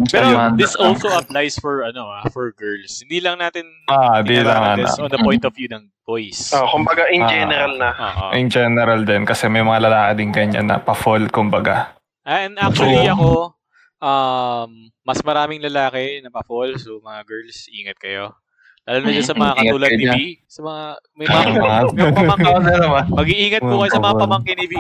Pero 0.08 0.28
this 0.56 0.72
also 0.72 1.12
applies 1.12 1.60
for 1.60 1.84
ano 1.84 2.08
ah, 2.08 2.24
for 2.32 2.56
girls. 2.56 3.04
Hindi 3.04 3.20
lang 3.20 3.36
natin 3.36 3.68
Ah, 3.84 4.24
di 4.24 4.40
lang 4.40 4.48
tinaralan 4.48 4.76
ano. 4.80 4.82
this 4.88 4.96
on 4.96 5.12
the 5.12 5.20
point 5.20 5.44
of 5.44 5.52
view 5.52 5.68
ng 5.68 5.92
boys. 6.08 6.56
Oh, 6.56 6.72
kumbaga 6.72 7.12
in 7.12 7.20
Ah. 7.20 7.28
general 7.28 7.72
na. 7.76 7.90
Oo. 7.92 8.24
In 8.32 8.48
general 8.48 9.04
din, 9.04 9.28
kasi 9.28 9.44
may 9.52 9.60
mga 9.60 9.92
lalaki 9.92 10.12
din 10.16 10.32
ganyan 10.32 10.72
na 10.72 10.80
pa-fall, 10.80 11.28
kumbaga. 11.28 11.92
And 12.24 12.56
actually 12.56 13.04
ako, 13.04 13.52
um, 14.00 14.88
mas 15.04 15.20
maraming 15.20 15.60
lalaki 15.60 16.24
na 16.24 16.32
pa-fall. 16.32 16.80
So 16.80 17.04
mga 17.04 17.28
girls, 17.28 17.68
ingat 17.68 18.00
kayo. 18.00 18.32
Lalo 18.88 19.04
na 19.04 19.12
dyan 19.12 19.28
sa 19.28 19.36
mga 19.36 19.52
katulad 19.52 19.90
ni 19.92 20.06
V. 20.08 20.16
Sa 20.48 20.60
mga, 20.64 20.82
may 21.12 21.26
mga, 21.28 21.44
may 21.92 22.08
mga 22.08 22.16
pamangkin. 22.16 22.80
Mag-iingat 23.12 23.60
po 23.60 23.74
kayo 23.84 23.92
sa 23.92 24.00
mga 24.00 24.16
pamangkin 24.16 24.56
ni 24.56 24.64
V. 24.64 24.74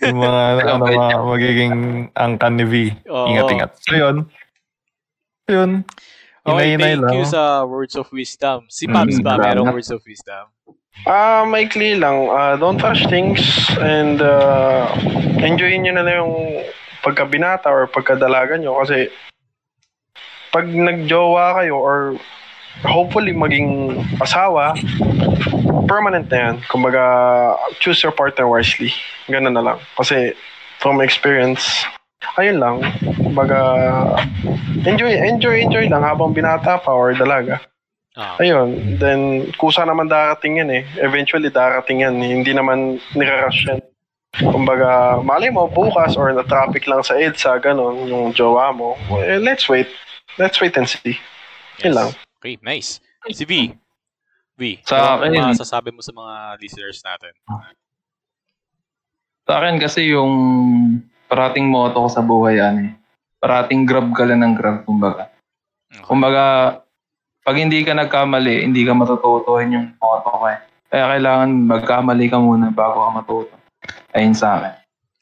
yung 0.08 0.20
mga 0.24 0.42
ano, 0.64 0.80
mga 0.80 1.06
magiging 1.28 1.74
angkan 2.16 2.56
ni 2.56 2.64
V. 2.64 2.74
Ingat-ingat. 3.04 3.70
So 3.84 3.92
yun. 4.00 4.16
Yun. 5.52 5.84
Okay, 6.46 6.80
thank 6.80 7.04
lang. 7.04 7.12
you 7.12 7.28
sa 7.28 7.68
words 7.68 8.00
of 8.00 8.08
wisdom. 8.16 8.64
Si 8.72 8.88
Pabs 8.88 9.20
Mm, 9.20 9.26
ba 9.26 9.36
merong 9.36 9.76
words 9.76 9.92
of 9.92 10.00
wisdom? 10.08 10.48
Ah, 11.04 11.44
maikli 11.44 12.00
lang. 12.00 12.32
Ah, 12.32 12.56
don't 12.56 12.80
rush 12.80 13.04
things 13.12 13.44
and 13.76 14.24
uh, 14.24 14.88
enjoyin 15.44 15.84
nyo 15.84 16.00
na 16.00 16.04
lang 16.06 16.16
yung 16.24 16.64
pagkabinata 17.04 17.68
or 17.68 17.84
pagkadalaga 17.92 18.56
nyo 18.56 18.80
kasi 18.80 19.12
pag 20.52 20.66
nagjowa 20.68 21.62
kayo 21.62 21.76
or 21.78 21.98
hopefully 22.84 23.32
maging 23.32 23.96
asawa, 24.20 24.76
permanent 25.88 26.28
na 26.28 26.38
yan. 26.50 26.54
Kumbaga, 26.68 27.02
choose 27.80 28.02
your 28.02 28.12
partner 28.12 28.48
wisely. 28.48 28.92
Ganun 29.30 29.54
na 29.56 29.62
lang. 29.62 29.78
Kasi 29.96 30.36
from 30.82 31.00
experience, 31.00 31.86
ayun 32.36 32.60
lang. 32.60 32.76
Kumbaga, 33.22 33.58
enjoy, 34.84 35.12
enjoy, 35.14 35.56
enjoy 35.62 35.86
lang 35.88 36.04
habang 36.04 36.36
binata 36.36 36.76
pa 36.82 36.90
or 36.92 37.14
dalaga. 37.16 37.62
Ah, 38.16 38.40
Ayun, 38.40 38.96
then 38.96 39.52
kusa 39.60 39.84
naman 39.84 40.08
darating 40.08 40.56
yan 40.56 40.72
eh. 40.72 40.82
Eventually 41.04 41.52
darating 41.52 42.00
yan. 42.00 42.16
Hindi 42.16 42.56
naman 42.56 42.96
nirarush 43.12 43.68
yan. 43.68 43.80
Kumbaga, 44.36 45.20
malay 45.20 45.48
mo 45.48 45.68
bukas 45.68 46.16
or 46.16 46.32
na-traffic 46.32 46.84
lang 46.88 47.00
sa 47.00 47.16
EDSA, 47.16 47.56
ganon, 47.60 48.04
yung 48.08 48.36
jowa 48.36 48.68
mo. 48.72 48.96
Eh, 49.20 49.40
let's 49.40 49.64
wait. 49.68 49.88
Let's 50.36 50.60
wait 50.60 50.76
and 50.76 50.84
see. 50.84 51.16
Yun 51.80 51.92
lang. 51.96 52.08
Okay, 52.38 52.60
nice. 52.60 53.00
Si 53.32 53.44
V. 53.44 53.72
V, 54.56 54.80
Sa 54.84 55.20
ano 55.20 55.28
akin- 55.28 55.36
ang 55.36 55.52
masasabi 55.52 55.92
mo 55.92 56.00
sa 56.00 56.12
mga 56.12 56.34
listeners 56.56 57.00
natin? 57.04 57.32
Sa 59.44 59.52
akin 59.60 59.76
kasi 59.76 60.12
yung 60.12 60.32
parating 61.28 61.68
motto 61.68 62.00
ko 62.00 62.08
sa 62.08 62.24
buhay 62.24 62.56
ano 62.56 62.88
eh. 62.88 62.92
Parating 63.36 63.84
grab 63.84 64.08
ka 64.16 64.24
lang 64.24 64.40
ng 64.40 64.54
grab, 64.56 64.88
kumbaga. 64.88 65.28
Okay. 65.92 66.02
Kumbaga, 66.02 66.44
pag 67.44 67.56
hindi 67.56 67.84
ka 67.84 67.92
nagkamali, 67.92 68.64
hindi 68.64 68.82
ka 68.82 68.96
matututuhin 68.96 69.76
yung 69.76 69.86
motto 70.00 70.30
ko 70.32 70.44
eh. 70.48 70.58
Kaya 70.88 71.04
kailangan 71.12 71.50
magkamali 71.68 72.26
ka 72.26 72.38
muna 72.40 72.72
bago 72.72 72.96
ka 73.04 73.10
matuto. 73.12 73.54
Ayun 74.16 74.32
sa 74.32 74.56
akin. 74.56 74.72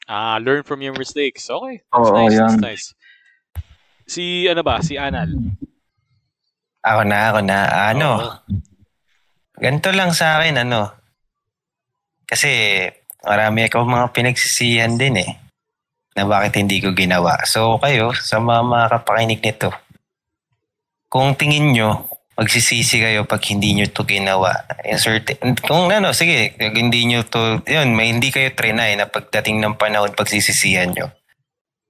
Ah, 0.05 0.37
learn 0.39 0.63
from 0.63 0.79
your 0.79 0.95
mistakes. 0.95 1.49
Okay. 1.49 1.81
That's 1.91 2.07
Oo, 2.07 2.15
nice. 2.15 2.37
That's 2.37 2.55
yan. 2.55 2.63
nice. 2.63 2.85
Si 4.05 4.45
ano 4.45 4.61
ba? 4.61 4.81
Si 4.85 4.95
Anal. 4.95 5.33
Ako 6.85 7.01
na, 7.01 7.33
ako 7.33 7.39
na. 7.41 7.57
Ano? 7.89 8.09
Oo. 8.21 8.33
Ganito 9.57 9.89
lang 9.89 10.13
sa 10.13 10.37
akin, 10.37 10.61
ano. 10.61 10.93
Kasi 12.29 12.85
marami 13.25 13.65
ako 13.65 13.81
mga 13.81 14.07
pinagsisihan 14.13 14.93
din 14.93 15.25
eh. 15.25 15.31
Na 16.13 16.29
bakit 16.29 16.61
hindi 16.61 16.77
ko 16.79 16.93
ginawa. 16.93 17.41
So 17.49 17.81
kayo, 17.81 18.13
sa 18.13 18.37
mga 18.37 18.61
makakapakinig 18.61 19.41
nito, 19.41 19.73
kung 21.09 21.33
tingin 21.33 21.73
nyo, 21.73 22.05
magsisisi 22.35 22.99
kayo 22.99 23.23
pag 23.23 23.41
hindi 23.47 23.73
nyo 23.73 23.87
to 23.89 24.03
ginawa. 24.03 24.51
Insert, 24.83 25.39
kung 25.63 25.87
ano, 25.89 26.11
sige, 26.11 26.53
pag 26.53 26.75
hindi 26.75 27.07
nyo 27.07 27.23
to, 27.23 27.63
yun, 27.65 27.95
may 27.95 28.11
hindi 28.11 28.29
kayo 28.29 28.51
trinay 28.51 28.99
na 28.99 29.07
pagdating 29.07 29.63
ng 29.63 29.79
panahon 29.79 30.11
pagsisisihan 30.11 30.91
nyo. 30.91 31.07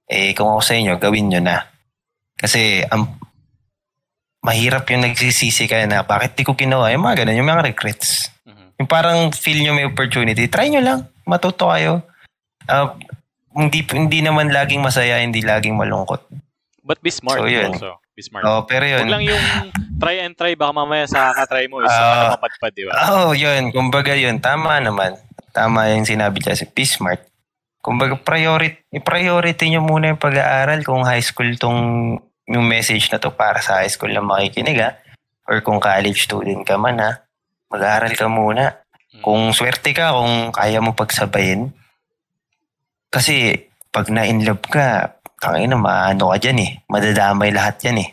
Eh, 0.06 0.30
kung 0.38 0.54
ako 0.54 0.62
sa 0.62 0.78
inyo, 0.78 0.94
gawin 1.02 1.28
nyo 1.28 1.42
na. 1.42 1.75
Kasi, 2.36 2.84
ang 2.84 3.16
mahirap 4.40 4.86
yung 4.88 5.02
nagsisisi 5.02 5.66
ka 5.66 5.82
na 5.84 6.02
bakit 6.02 6.38
di 6.38 6.46
ko 6.46 6.54
ginawa. 6.54 6.88
Yung 6.88 7.02
mga 7.02 7.24
ganun, 7.24 7.38
yung 7.38 7.50
mga 7.50 7.66
regrets. 7.66 8.30
Mhm. 8.44 8.78
Yung 8.78 8.88
parang 8.88 9.18
feel 9.30 9.58
nyo 9.58 9.74
may 9.74 9.84
opportunity, 9.84 10.46
try 10.46 10.70
nyo 10.70 10.78
lang. 10.78 10.98
Matuto 11.24 11.66
kayo. 11.66 12.06
Ah, 12.64 12.94
hindi, 13.50 13.82
hindi 13.82 14.22
naman 14.22 14.52
laging 14.52 14.78
masaya, 14.78 15.18
hindi 15.18 15.42
laging 15.42 15.74
malungkot. 15.74 16.22
But 16.86 17.02
be 17.02 17.10
smart 17.10 17.42
So, 17.42 17.50
yun. 17.50 17.74
also. 17.74 17.98
Be 18.14 18.22
smart. 18.22 18.46
Oh, 18.46 18.62
pero 18.62 18.86
Huwag 18.86 19.02
yun. 19.02 19.10
lang 19.10 19.24
yung 19.26 19.44
try 19.98 20.22
and 20.22 20.32
try. 20.32 20.54
Baka 20.54 20.72
mamaya 20.72 21.04
sa 21.04 21.34
katry 21.34 21.66
mo 21.66 21.82
is 21.82 21.90
Ah. 21.90 22.30
uh, 22.30 22.38
mapadpad, 22.38 22.72
di 22.72 22.84
ba? 22.86 22.92
Oh, 23.12 23.34
yun. 23.34 23.74
Kumbaga 23.74 24.14
yun, 24.14 24.38
tama 24.38 24.78
naman. 24.78 25.18
Tama 25.50 25.90
yung 25.90 26.06
sinabi 26.06 26.38
niya 26.38 26.54
si 26.54 26.64
Be 26.64 26.86
smart. 26.86 27.20
Kumbaga 27.86 28.18
priority, 28.18 28.82
i-priority 28.90 29.70
nyo 29.70 29.80
muna 29.80 30.10
yung 30.10 30.18
pag-aaral 30.18 30.82
kung 30.82 31.06
high 31.06 31.22
school 31.22 31.54
tong 31.54 31.78
yung 32.44 32.66
message 32.66 33.06
na 33.08 33.22
to 33.22 33.30
para 33.30 33.62
sa 33.62 33.78
high 33.78 33.90
school 33.90 34.10
na 34.10 34.18
makikinig 34.18 34.82
ha. 34.82 34.98
Or 35.46 35.62
kung 35.62 35.78
college 35.78 36.26
student 36.26 36.66
ka 36.66 36.74
man 36.74 36.98
ha. 36.98 37.22
Mag-aaral 37.70 38.10
ka 38.12 38.26
muna. 38.26 38.74
Mm. 39.14 39.22
Kung 39.22 39.54
swerte 39.54 39.94
ka, 39.94 40.18
kung 40.18 40.50
kaya 40.50 40.82
mo 40.82 40.98
pagsabayin. 40.98 41.70
Kasi 43.06 43.54
pag 43.88 44.10
na-inlove 44.10 44.66
ka, 44.66 45.14
tangin 45.38 45.70
na 45.70 45.78
maano 45.78 46.34
ka 46.34 46.42
dyan 46.42 46.58
eh. 46.58 46.70
Madadamay 46.90 47.54
lahat 47.54 47.78
yan 47.86 48.02
eh. 48.02 48.08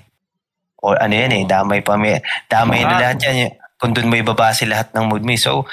O 0.83 0.93
ano 0.93 1.13
yan 1.15 1.33
eh, 1.33 1.43
damay 1.47 1.81
pa 1.81 1.97
may, 1.97 2.19
damay 2.45 2.85
na 2.85 2.93
Ah. 2.93 3.01
lahat 3.09 3.17
yan. 3.25 3.37
eh. 3.47 3.51
Kung 3.79 3.91
doon 3.91 4.07
may 4.07 4.21
babase 4.21 4.63
lahat 4.63 4.93
ng 4.93 5.09
mood 5.09 5.25
mo. 5.25 5.33
eh. 5.33 5.41
So, 5.41 5.65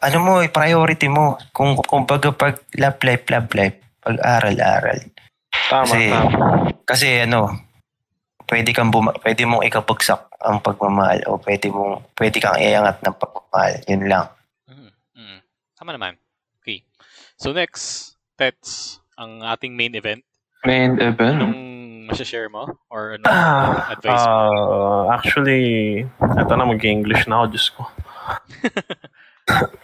ano 0.00 0.16
mo, 0.18 0.32
eh, 0.40 0.48
priority 0.48 1.06
mo. 1.06 1.36
Kung, 1.50 1.76
kung 1.78 2.04
pag, 2.04 2.24
pag 2.34 2.56
love 2.74 3.00
life, 3.00 3.24
love 3.28 3.50
life, 3.52 3.76
pag-aral-aral. 4.00 5.00
Tama, 5.68 5.84
Kasi, 5.84 6.00
tama. 6.08 6.46
kasi 6.84 7.06
ano, 7.20 7.52
pwede 8.46 8.72
kang 8.72 8.90
buma- 8.90 9.14
pwede 9.20 9.44
mong 9.44 9.62
ikapagsak 9.62 10.26
ang 10.40 10.58
pagmamahal 10.58 11.22
o 11.28 11.38
pwede 11.38 11.68
mong 11.68 12.02
pwede 12.16 12.40
kang 12.40 12.56
iangat 12.56 12.98
ng 13.00 13.14
pagmamahal. 13.14 13.74
Yun 13.86 14.04
lang. 14.06 14.26
Mhm. 14.66 14.90
Mhm. 15.14 15.38
Tama 15.76 15.90
naman. 15.92 16.12
Okay. 16.58 16.82
So 17.36 17.52
next, 17.52 18.16
Tets, 18.34 18.98
ang 19.14 19.44
ating 19.44 19.76
main 19.76 19.92
event. 19.92 20.24
Main 20.64 20.96
event. 20.98 21.38
Anong 21.38 21.60
masashare 22.08 22.48
mo? 22.48 22.64
Or 22.88 23.14
ano 23.14 23.24
Ah, 23.24 23.92
advice 23.92 24.16
mo? 24.18 24.32
ah, 24.32 25.04
actually, 25.12 25.64
eto 26.18 26.52
na 26.52 26.64
mag-English 26.64 27.24
na 27.26 27.38
ako, 27.38 27.46
Diyos 27.48 27.68
ko. 27.70 27.82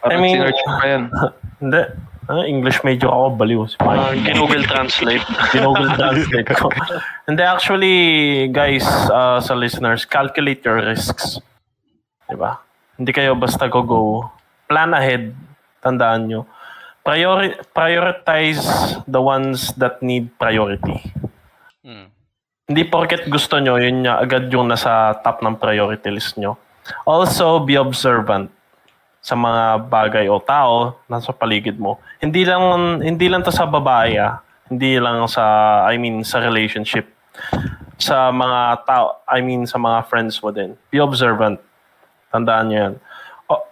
Parang 0.00 0.12
I 0.12 0.16
mean- 0.18 0.36
sinerch 0.36 0.60
mo 0.62 0.72
pa 0.72 0.84
yan. 0.86 1.02
Hindi. 1.62 1.82
Ah, 2.26 2.42
English 2.42 2.82
major 2.82 3.06
ako, 3.06 3.38
baliw. 3.38 3.62
Si 3.64 3.78
Ah, 3.78 4.10
Mike. 4.10 4.26
Ginugol 4.26 4.66
Translate. 4.66 5.22
Google 5.54 5.94
Translate 5.94 6.50
ko. 6.58 6.66
Hindi, 7.22 7.42
actually, 7.42 7.96
guys, 8.50 8.82
uh, 9.08 9.38
sa 9.38 9.54
listeners, 9.54 10.02
calculate 10.02 10.58
your 10.60 10.82
risks. 10.82 11.38
Diba? 12.26 12.58
Hindi 12.98 13.14
kayo 13.14 13.38
basta 13.38 13.70
go-go. 13.70 14.26
Plan 14.66 14.90
ahead. 14.90 15.38
Tandaan 15.78 16.26
nyo. 16.26 16.50
Priori- 17.00 17.54
prioritize 17.70 18.66
the 19.06 19.22
ones 19.22 19.70
that 19.78 20.02
need 20.02 20.26
priority. 20.34 20.98
Mm. 21.86 22.10
Hindi 22.66 22.82
porket 22.82 23.30
gusto 23.30 23.62
nyo, 23.62 23.78
yun 23.78 24.02
nga 24.02 24.18
agad 24.18 24.50
yung 24.50 24.66
nasa 24.66 25.14
top 25.22 25.38
ng 25.38 25.54
priority 25.54 26.10
list 26.10 26.34
nyo. 26.34 26.58
Also, 27.06 27.62
be 27.62 27.78
observant 27.78 28.50
sa 29.26 29.34
mga 29.34 29.90
bagay 29.90 30.30
o 30.30 30.38
tao 30.38 31.02
nasa 31.10 31.34
paligid 31.34 31.82
mo. 31.82 31.98
Hindi 32.22 32.46
lang 32.46 32.62
hindi 33.02 33.26
lang 33.26 33.42
to 33.42 33.50
sa 33.50 33.66
babae 33.66 34.14
ah. 34.22 34.38
Hindi 34.70 35.02
lang 35.02 35.18
sa 35.26 35.42
I 35.90 35.98
mean 35.98 36.22
sa 36.22 36.38
relationship. 36.38 37.10
Sa 37.98 38.30
mga 38.30 38.86
tao, 38.86 39.18
I 39.26 39.42
mean 39.42 39.66
sa 39.66 39.82
mga 39.82 40.06
friends 40.06 40.38
mo 40.38 40.54
din. 40.54 40.78
Be 40.94 41.02
observant. 41.02 41.58
Tandaan 42.30 42.70
nyo 42.70 42.78
yan. 42.78 42.94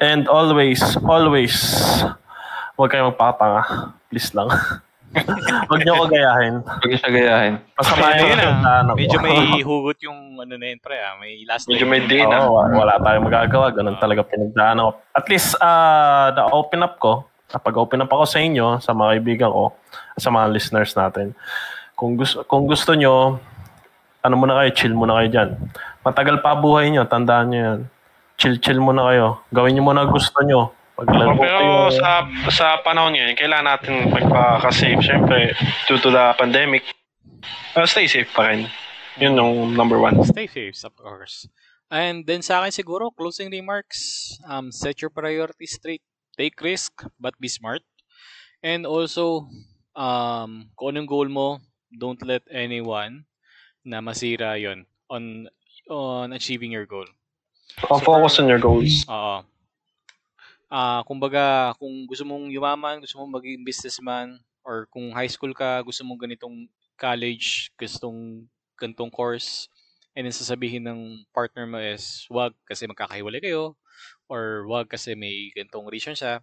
And 0.02 0.26
always, 0.26 0.82
always, 1.02 1.54
huwag 2.74 2.90
kayong 2.90 3.14
magpakatanga. 3.14 3.62
Please 4.10 4.34
lang. 4.34 4.50
huwag 5.70 5.80
nyo 5.86 5.92
ko 6.00 6.04
gayahin. 6.10 6.54
Huwag 6.60 6.92
siya 6.98 7.10
gayahin. 7.10 7.54
Masama 7.78 8.14
yun, 8.18 8.34
pinagdaanan 8.34 8.92
ko. 8.92 8.98
Medyo 8.98 9.18
may 9.22 9.38
hugot 9.62 9.98
yung 10.02 10.18
ano 10.38 10.54
na 10.58 10.66
yun, 10.68 10.78
pre. 10.82 10.96
Ah. 10.98 11.14
May 11.18 11.42
last 11.46 11.70
Medyo 11.70 11.86
may 11.86 12.02
day 12.04 12.26
na. 12.26 12.46
Wa- 12.46 12.70
wala 12.70 12.98
tayong 12.98 13.26
magagawa. 13.26 13.70
Ganun 13.70 13.96
talaga 14.02 14.26
pinagdaanan 14.26 14.90
ko. 14.90 14.90
At 15.14 15.26
least, 15.30 15.54
uh, 15.62 16.28
na-open 16.34 16.82
up 16.82 16.98
ko. 16.98 17.24
Kapag 17.46 17.74
open 17.78 18.02
up 18.02 18.10
ako 18.10 18.24
sa 18.26 18.42
inyo, 18.42 18.82
sa 18.82 18.90
mga 18.90 19.18
kaibigan 19.18 19.50
ko, 19.54 19.76
sa 20.18 20.28
mga 20.34 20.46
listeners 20.50 20.90
natin. 20.98 21.38
Kung 21.94 22.18
gusto, 22.18 22.42
kung 22.42 22.66
gusto 22.66 22.98
nyo, 22.98 23.38
ano 24.24 24.34
muna 24.34 24.58
kayo, 24.58 24.70
chill 24.74 24.94
muna 24.96 25.20
kayo 25.22 25.28
dyan. 25.30 25.50
Matagal 26.02 26.42
pa 26.42 26.58
buhay 26.58 26.90
nyo, 26.90 27.06
tandaan 27.06 27.46
nyo 27.52 27.60
yan. 27.60 27.80
Chill-chill 28.34 28.82
muna 28.82 29.14
kayo. 29.14 29.46
Gawin 29.54 29.78
nyo 29.78 29.84
muna 29.86 30.02
gusto 30.10 30.42
nyo. 30.42 30.74
Paglaro 30.94 31.34
Pero 31.34 31.58
kayo. 31.90 31.98
sa 31.98 32.10
sa 32.54 32.66
panahon 32.86 33.18
ngayon, 33.18 33.34
kailangan 33.34 33.66
natin 33.66 34.14
magpa-safe. 34.14 35.02
Siyempre, 35.02 35.50
due 35.90 35.98
to 35.98 36.10
the 36.14 36.24
pandemic, 36.38 36.86
uh, 37.74 37.82
stay 37.82 38.06
safe 38.06 38.30
pa 38.30 38.54
rin. 38.54 38.70
Yun 39.18 39.34
yung 39.34 39.54
number 39.74 39.98
one. 39.98 40.22
Stay 40.22 40.46
safe, 40.46 40.78
of 40.86 40.94
course. 40.94 41.50
And 41.90 42.26
then 42.26 42.42
sa 42.42 42.62
akin 42.62 42.70
siguro, 42.74 43.10
closing 43.10 43.50
remarks, 43.50 44.34
um, 44.46 44.70
set 44.70 45.02
your 45.02 45.10
priorities 45.10 45.78
straight. 45.78 46.02
Take 46.34 46.58
risk, 46.62 47.06
but 47.18 47.38
be 47.38 47.46
smart. 47.46 47.82
And 48.62 48.86
also, 48.86 49.46
um, 49.94 50.70
kung 50.74 50.94
anong 50.94 51.10
goal 51.10 51.28
mo, 51.30 51.58
don't 51.94 52.18
let 52.26 52.42
anyone 52.50 53.26
na 53.86 54.02
masira 54.02 54.58
yon 54.58 54.86
on 55.06 55.46
on 55.86 56.34
achieving 56.34 56.74
your 56.74 56.86
goal. 56.86 57.06
Uh, 57.86 57.98
focus 58.02 58.38
on 58.38 58.50
your 58.50 58.62
goals. 58.62 59.06
Oo. 59.06 59.46
Ah, 60.74 61.06
kumbaga, 61.06 61.70
kung 61.78 62.02
gusto 62.02 62.26
mong 62.26 62.50
yumaman, 62.50 62.98
gusto 62.98 63.14
mong 63.22 63.38
maging 63.38 63.62
businessman, 63.62 64.42
or 64.66 64.90
kung 64.90 65.14
high 65.14 65.30
school 65.30 65.54
ka, 65.54 65.78
gusto 65.86 66.02
mong 66.02 66.18
ganitong 66.26 66.66
college, 66.98 67.70
gustong 67.78 68.50
ganitong 68.74 69.06
course, 69.14 69.70
and 70.18 70.26
then 70.26 70.34
sasabihin 70.34 70.82
ng 70.82 71.22
partner 71.30 71.62
mo 71.62 71.78
is, 71.78 72.26
wag 72.26 72.50
kasi 72.66 72.90
magkakahiwalay 72.90 73.38
kayo, 73.38 73.78
or 74.26 74.66
wag 74.66 74.90
kasi 74.90 75.14
may 75.14 75.54
ganitong 75.54 75.86
reason 75.86 76.18
siya, 76.18 76.42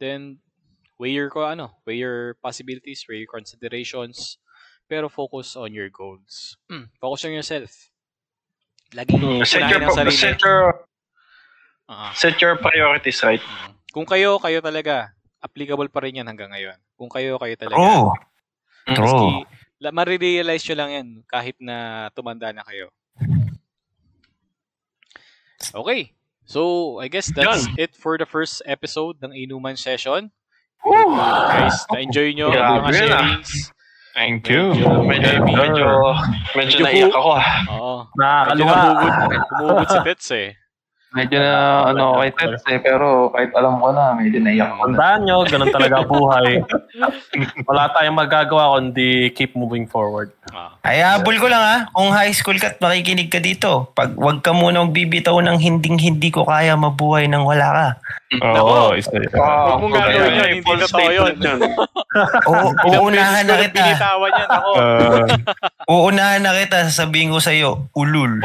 then 0.00 0.40
weigh 0.96 1.12
your 1.12 1.28
ko 1.28 1.44
ano, 1.44 1.76
weigh 1.84 2.00
your 2.00 2.40
possibilities, 2.40 3.04
weigh 3.12 3.28
your 3.28 3.28
considerations, 3.28 4.40
pero 4.88 5.12
focus 5.12 5.52
on 5.52 5.76
your 5.76 5.92
goals. 5.92 6.56
Mm, 6.72 6.88
focus 6.96 7.28
on 7.28 7.36
yourself. 7.36 7.92
Laging 8.96 9.20
Mm, 9.20 9.44
set 9.44 9.68
your, 9.68 9.84
sarili. 9.92 10.16
set 10.16 10.40
your, 10.40 10.88
Ah, 11.90 12.14
set 12.14 12.38
your 12.38 12.54
priorities 12.54 13.18
right. 13.26 13.42
mm. 13.42 13.74
Kung 13.90 14.06
kayo, 14.06 14.38
kayo 14.38 14.62
talaga. 14.62 15.10
Applicable 15.42 15.90
pa 15.90 16.06
rin 16.06 16.22
yan 16.22 16.28
hanggang 16.30 16.54
ngayon. 16.54 16.78
Kung 16.94 17.10
kayo, 17.10 17.34
kayo 17.42 17.54
talaga. 17.58 17.74
True. 17.82 18.14
Maski, 18.86 18.94
True. 18.94 19.42
la, 19.82 19.90
marirealize 19.90 20.62
nyo 20.70 20.76
lang 20.78 20.90
yan 20.94 21.08
kahit 21.26 21.58
na 21.58 22.06
tumanda 22.14 22.54
na 22.54 22.62
kayo. 22.62 22.94
Okay. 25.74 26.14
So, 26.46 26.98
I 26.98 27.06
guess 27.06 27.30
that's 27.30 27.66
it 27.78 27.94
for 27.94 28.18
the 28.18 28.26
first 28.26 28.62
episode 28.66 29.18
ng 29.22 29.30
Inuman 29.30 29.78
Session. 29.78 30.30
Guys, 30.82 31.86
na-enjoy 31.92 32.34
nyo 32.34 32.50
ang 32.50 32.56
Grabe 32.56 32.78
mga 32.86 32.94
sharings. 32.96 33.52
Thank 34.10 34.50
you. 34.50 34.74
Medyo, 34.74 35.06
Medyo, 35.06 35.30
medyo, 35.46 35.54
medyo 35.54 35.86
Medyo 36.58 36.76
naiyak 36.82 37.14
ako 37.14 37.30
ah. 37.30 37.46
Oo. 37.70 37.94
Medyo 38.10 38.18
Nakakaluwa. 38.18 38.74
humugod, 38.74 39.12
humugod 39.54 39.88
si 39.88 39.98
Pets 40.02 40.28
eh. 40.34 40.48
Medyo 41.10 41.42
na 41.42 41.54
ano 41.90 42.22
kay 42.22 42.30
Tets 42.30 42.62
eh, 42.70 42.78
pero 42.78 43.34
kahit 43.34 43.50
alam 43.58 43.82
ko 43.82 43.90
na, 43.90 44.14
medyo 44.14 44.38
naiyak 44.38 44.78
ko 44.78 44.86
na. 44.86 44.94
Tandaan 44.94 45.20
nyo, 45.26 45.36
ganun 45.42 45.74
talaga 45.74 45.94
ang 45.98 46.08
buhay. 46.08 46.62
Wala 47.66 47.90
tayong 47.90 48.14
magagawa 48.14 48.78
kundi 48.78 49.34
keep 49.34 49.58
moving 49.58 49.90
forward. 49.90 50.30
Ah. 50.54 50.70
Ay, 50.86 51.02
habol 51.02 51.34
ko 51.42 51.50
lang 51.50 51.58
ha. 51.58 51.76
Kung 51.90 52.14
high 52.14 52.30
school 52.30 52.62
ka 52.62 52.70
at 52.70 52.78
makikinig 52.78 53.26
ka 53.26 53.42
dito, 53.42 53.90
pag 53.90 54.14
wag 54.14 54.38
ka 54.38 54.54
muna 54.54 54.86
magbibitaw 54.86 55.34
ng 55.42 55.58
hinding-hindi 55.58 56.30
ko 56.30 56.46
kaya 56.46 56.78
mabuhay 56.78 57.26
nang 57.26 57.42
wala 57.42 57.66
ka. 57.74 57.88
Oo, 58.62 58.94
isa 58.94 59.10
yun. 59.10 59.34
Ah, 59.34 59.74
Huwag 59.74 59.82
mong 59.82 59.94
gagawin 59.98 60.30
yun, 60.38 60.48
hindi 60.62 60.72
totoo 60.86 61.10
yun. 61.10 61.34
uunahan 62.94 63.42
na 63.42 63.54
kita. 63.58 63.82
pinitawan 63.82 64.30
yan 64.30 64.50
ako. 64.50 64.70
Uh, 64.78 65.26
Uunahan 65.90 66.38
na 66.38 66.54
kita, 66.54 66.86
sasabihin 66.86 67.34
ko 67.34 67.42
sa'yo, 67.42 67.90
ulul. 67.98 68.38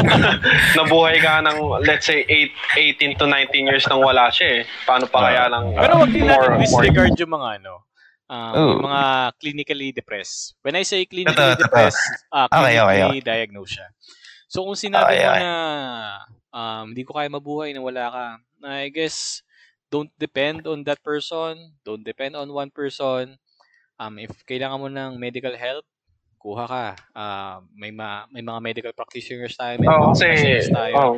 Nabuhay 0.78 1.22
ka 1.22 1.38
ng, 1.46 1.58
let's 1.84 2.06
say, 2.06 2.24
8, 2.26 3.16
18 3.16 3.20
to 3.20 3.26
19 3.28 3.68
years 3.68 3.84
nang 3.86 4.00
wala 4.00 4.28
siya 4.28 4.60
eh. 4.60 4.62
Paano 4.84 5.06
pa 5.06 5.28
kaya 5.30 5.48
ng 5.48 5.76
Pero 5.76 5.92
wag 6.00 6.10
din 6.10 6.24
natin 6.26 6.60
disregard 6.60 7.14
yung 7.16 7.32
mga 7.32 7.48
ano, 7.60 7.74
um, 8.28 8.52
Oh. 8.54 8.68
yung 8.76 8.86
mga 8.88 9.02
clinically 9.38 9.88
depressed. 9.92 10.56
When 10.64 10.76
I 10.76 10.82
say 10.82 11.04
clinically 11.04 11.54
totoo. 11.56 11.62
depressed, 11.68 12.02
ah, 12.32 12.48
Okay, 12.48 12.80
okay, 12.80 13.00
clinically 13.00 13.20
diagnosed 13.22 13.74
siya. 13.76 13.88
So 14.48 14.64
kung 14.64 14.78
sinabi 14.78 15.18
Okay, 15.18 15.24
mo 15.24 15.30
okay. 15.30 15.42
na 15.42 15.52
um, 16.54 16.84
hindi 16.92 17.02
ko 17.02 17.12
kaya 17.14 17.28
mabuhay 17.28 17.70
na 17.74 17.82
wala 17.82 18.04
ka, 18.10 18.26
I 18.64 18.88
guess 18.88 19.42
don't 19.90 20.10
depend 20.18 20.66
on 20.66 20.82
that 20.88 20.98
person, 21.04 21.74
don't 21.84 22.02
depend 22.02 22.34
on 22.34 22.50
one 22.50 22.70
person. 22.70 23.36
Um, 23.94 24.18
if 24.18 24.30
kailangan 24.42 24.80
mo 24.80 24.88
ng 24.90 25.18
medical 25.18 25.54
help, 25.54 25.86
kuha 26.44 26.64
ka. 26.68 26.86
Ah, 27.14 27.62
may 27.72 27.88
ma- 27.88 28.26
may 28.28 28.42
mga 28.42 28.60
medical 28.60 28.92
practitioners 28.92 29.56
tayo, 29.56 29.78
may 29.80 29.88
Oo, 29.88 30.12
mga 30.12 30.68
tayo. 30.68 30.94
oh, 30.98 31.14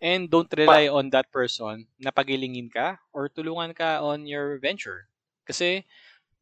And 0.00 0.28
don't 0.28 0.50
rely 0.52 0.92
on 0.92 1.08
that 1.16 1.32
person 1.32 1.88
na 1.96 2.12
pagilingin 2.12 2.68
ka 2.68 3.00
or 3.16 3.32
tulungan 3.32 3.72
ka 3.72 4.04
on 4.04 4.28
your 4.28 4.60
venture. 4.60 5.08
Kasi 5.48 5.84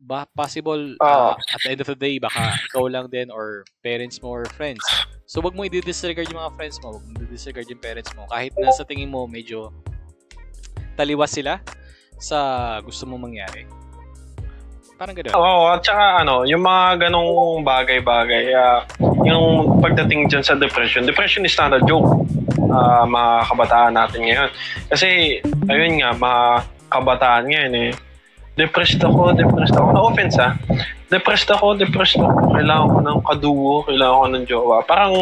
ba 0.05 0.27
possible 0.35 0.99
uh, 1.01 1.33
at 1.39 1.61
the 1.63 1.71
end 1.71 1.81
of 1.81 1.89
the 1.89 1.97
day 1.97 2.19
baka 2.19 2.53
ikaw 2.69 2.91
lang 2.91 3.07
din 3.09 3.31
or 3.31 3.63
parents 3.81 4.19
mo 4.21 4.35
or 4.35 4.45
friends. 4.59 4.83
So 5.25 5.41
wag 5.41 5.55
mo 5.57 5.65
i-disregard 5.65 6.29
yung 6.29 6.43
mga 6.43 6.55
friends 6.59 6.77
mo, 6.83 6.99
wag 6.99 7.05
mo 7.07 7.17
i-disregard 7.25 7.71
yung 7.71 7.81
parents 7.81 8.11
mo 8.13 8.27
kahit 8.29 8.53
na 8.59 8.75
sa 8.75 8.85
tingin 8.85 9.09
mo 9.09 9.25
medyo 9.25 9.73
taliwas 10.99 11.33
sila 11.33 11.63
sa 12.19 12.79
gusto 12.83 13.07
mong 13.07 13.33
mangyari. 13.33 13.65
Parang 15.05 15.21
gano'n. 15.21 15.37
Oo, 15.37 15.69
at 15.69 15.85
saka 15.85 16.25
ano, 16.25 16.49
yung 16.49 16.65
mga 16.65 16.97
ganong 16.97 17.61
bagay-bagay, 17.61 18.57
ah, 18.57 18.89
yung 19.21 19.77
pagdating 19.85 20.33
dyan 20.33 20.41
sa 20.41 20.57
depression, 20.57 21.05
depression 21.05 21.45
is 21.45 21.53
not 21.61 21.77
a 21.77 21.81
joke, 21.85 22.09
ah, 22.73 23.05
mga 23.05 23.53
kabataan 23.53 23.93
natin 24.01 24.25
ngayon. 24.25 24.49
Kasi, 24.89 25.37
ayun 25.69 26.01
nga, 26.01 26.17
mga 26.17 26.43
kabataan 26.89 27.45
ngayon 27.53 27.73
eh, 27.85 27.91
depressed 28.57 29.05
ako, 29.05 29.37
depressed 29.37 29.77
ako. 29.77 29.93
No 29.93 30.09
offense 30.09 30.41
ah. 30.41 30.57
Depressed 31.13 31.53
ako, 31.53 31.77
depressed 31.77 32.17
ako. 32.17 32.57
Kailangan 32.57 32.89
ko 32.89 32.99
ng 33.05 33.21
kadugo, 33.29 33.77
kailangan 33.85 34.17
ko 34.17 34.27
ng 34.33 34.45
jowa. 34.49 34.77
Parang, 34.89 35.13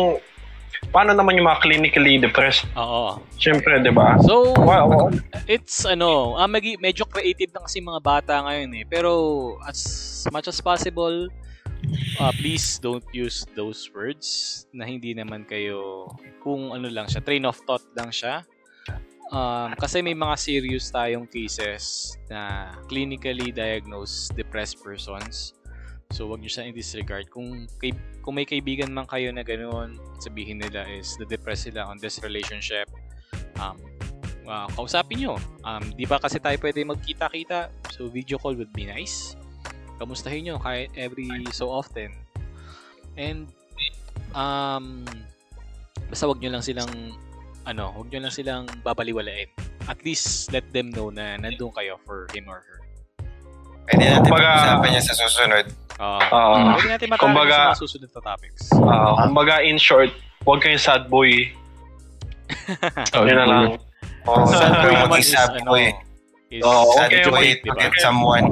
paano 0.93 1.17
naman 1.17 1.41
yung 1.41 1.49
mga 1.49 1.61
clinically 1.65 2.21
depressed? 2.21 2.69
Oo. 2.77 3.19
Siyempre, 3.41 3.81
di 3.81 3.91
ba? 3.91 4.21
So, 4.23 4.53
Wow, 4.63 5.09
it's 5.49 5.89
ano, 5.89 6.37
ah, 6.37 6.47
magi- 6.47 6.79
medyo 6.79 7.09
creative 7.09 7.51
na 7.51 7.65
kasi 7.65 7.81
mga 7.81 8.01
bata 8.05 8.45
ngayon 8.45 8.71
eh. 8.77 8.85
Pero 8.87 9.11
as 9.65 9.81
much 10.31 10.47
as 10.47 10.61
possible, 10.61 11.27
uh, 12.21 12.33
please 12.39 12.79
don't 12.79 13.05
use 13.11 13.49
those 13.57 13.89
words 13.91 14.63
na 14.71 14.85
hindi 14.85 15.17
naman 15.17 15.49
kayo 15.49 16.07
kung 16.45 16.71
ano 16.71 16.87
lang 16.93 17.09
siya, 17.09 17.25
train 17.25 17.49
of 17.49 17.59
thought 17.65 17.83
lang 17.97 18.13
siya. 18.13 18.45
Um, 19.33 19.73
kasi 19.81 20.05
may 20.05 20.13
mga 20.13 20.37
serious 20.37 20.93
tayong 20.93 21.25
cases 21.25 22.13
na 22.29 22.69
clinically 22.85 23.49
diagnosed 23.49 24.37
depressed 24.37 24.77
persons. 24.85 25.57
So, 26.13 26.29
wag 26.29 26.45
niyo 26.45 26.53
siya 26.53 26.69
i-disregard. 26.69 27.33
Kung, 27.33 27.65
kay, 27.81 27.97
kung 28.21 28.37
may 28.37 28.45
kaibigan 28.45 28.93
man 28.93 29.09
kayo 29.09 29.33
na 29.33 29.41
ganoon, 29.41 29.97
sabihin 30.21 30.61
nila 30.61 30.85
is 30.93 31.17
na-depress 31.17 31.65
sila 31.65 31.89
on 31.89 31.97
this 31.97 32.21
relationship. 32.21 32.85
Um, 33.57 33.81
uh, 34.45 34.69
kausapin 34.77 35.25
nyo. 35.25 35.41
Um, 35.65 35.81
di 35.97 36.05
ba 36.05 36.21
kasi 36.21 36.37
tayo 36.37 36.61
pwede 36.61 36.85
magkita-kita? 36.85 37.73
So, 37.97 38.13
video 38.13 38.37
call 38.37 38.61
would 38.61 38.77
be 38.77 38.85
nice. 38.85 39.41
Kamustahin 39.97 40.53
nyo 40.53 40.61
kahit 40.61 40.93
every 41.01 41.33
so 41.49 41.73
often. 41.73 42.13
And, 43.17 43.49
um, 44.37 45.09
basta 46.13 46.29
wag 46.29 46.45
nyo 46.45 46.61
lang 46.61 46.65
silang, 46.65 46.93
ano, 47.65 47.89
wag 47.97 48.13
nyo 48.13 48.29
lang 48.29 48.35
silang 48.37 48.69
babaliwalain. 48.85 49.49
At 49.89 50.05
least, 50.05 50.53
let 50.53 50.69
them 50.77 50.93
know 50.93 51.09
na 51.09 51.41
nandun 51.41 51.73
kayo 51.73 51.97
for 52.05 52.29
him 52.37 52.53
or 52.53 52.61
her. 52.61 52.79
Pwede 53.89 54.05
natin 54.07 54.31
pag-usapan 54.31 54.89
niya 54.95 55.03
sa 55.03 55.15
susunod. 55.17 55.67
Uh, 55.97 56.19
Ah, 56.25 56.75
pwede 56.75 56.89
natin 56.91 57.09
kumbaga- 57.15 57.73
sa 57.73 57.75
mga 57.75 57.81
susunod 57.81 58.11
na 58.11 58.21
topics. 58.23 58.63
ah, 58.75 59.25
kumbaga, 59.25 59.61
in 59.61 59.77
short, 59.77 60.11
huwag 60.43 60.61
kayong 60.61 60.81
sad 60.81 61.07
boy. 61.07 61.31
Yun 63.15 63.33
na 63.33 63.47
lang. 63.47 63.65
Oh, 64.23 64.45
Sad 64.45 64.71
sad 64.71 64.73
boy 64.79 64.93
boy 65.09 65.19
is, 65.19 65.31
mag-isap 65.33 65.51
ano, 65.59 65.71
eh. 65.75 65.91
is 66.49 66.63
Oo, 66.63 66.95
Sad 66.95 67.09
okay, 67.09 67.23
boy 67.25 67.35
okay, 67.35 67.53
diba? 67.61 67.75
get 67.77 67.95
someone. 67.99 68.47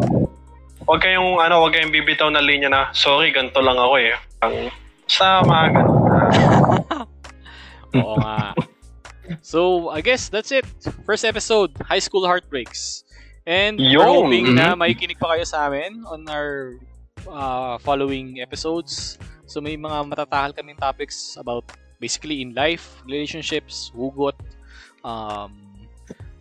Huwag 0.83 1.01
kayong, 1.01 1.39
ano, 1.39 1.61
huwag 1.61 1.73
kayong 1.73 1.93
bibitaw 1.93 2.27
na 2.27 2.41
linya 2.41 2.67
na, 2.67 2.83
sorry, 2.91 3.31
ganito 3.31 3.61
lang 3.61 3.77
ako 3.77 3.95
eh. 3.97 4.15
Ang, 4.41 4.55
sa 5.07 5.43
mga 5.43 5.65
ganun. 5.73 5.99
Oo 7.99 8.15
nga. 8.17 8.55
So, 9.41 9.91
I 9.91 10.01
guess 10.01 10.27
that's 10.27 10.51
it. 10.51 10.67
First 11.05 11.23
episode, 11.23 11.71
High 11.81 12.03
School 12.03 12.27
Heartbreaks. 12.27 13.07
And 13.45 13.79
we're 13.79 13.99
Yun. 13.99 14.27
hoping 14.27 14.47
na 14.55 14.75
makikinig 14.75 15.19
pa 15.19 15.35
kayo 15.35 15.45
sa 15.45 15.67
amin 15.67 16.03
on 16.05 16.27
our 16.27 16.79
uh, 17.29 17.77
following 17.81 18.41
episodes. 18.41 19.19
So, 19.45 19.61
may 19.61 19.75
mga 19.77 20.07
matatahal 20.09 20.55
kaming 20.55 20.79
topics 20.79 21.35
about 21.37 21.67
basically 21.99 22.41
in 22.41 22.55
life, 22.55 23.03
relationships, 23.05 23.91
hugot, 23.93 24.39
um, 25.05 25.53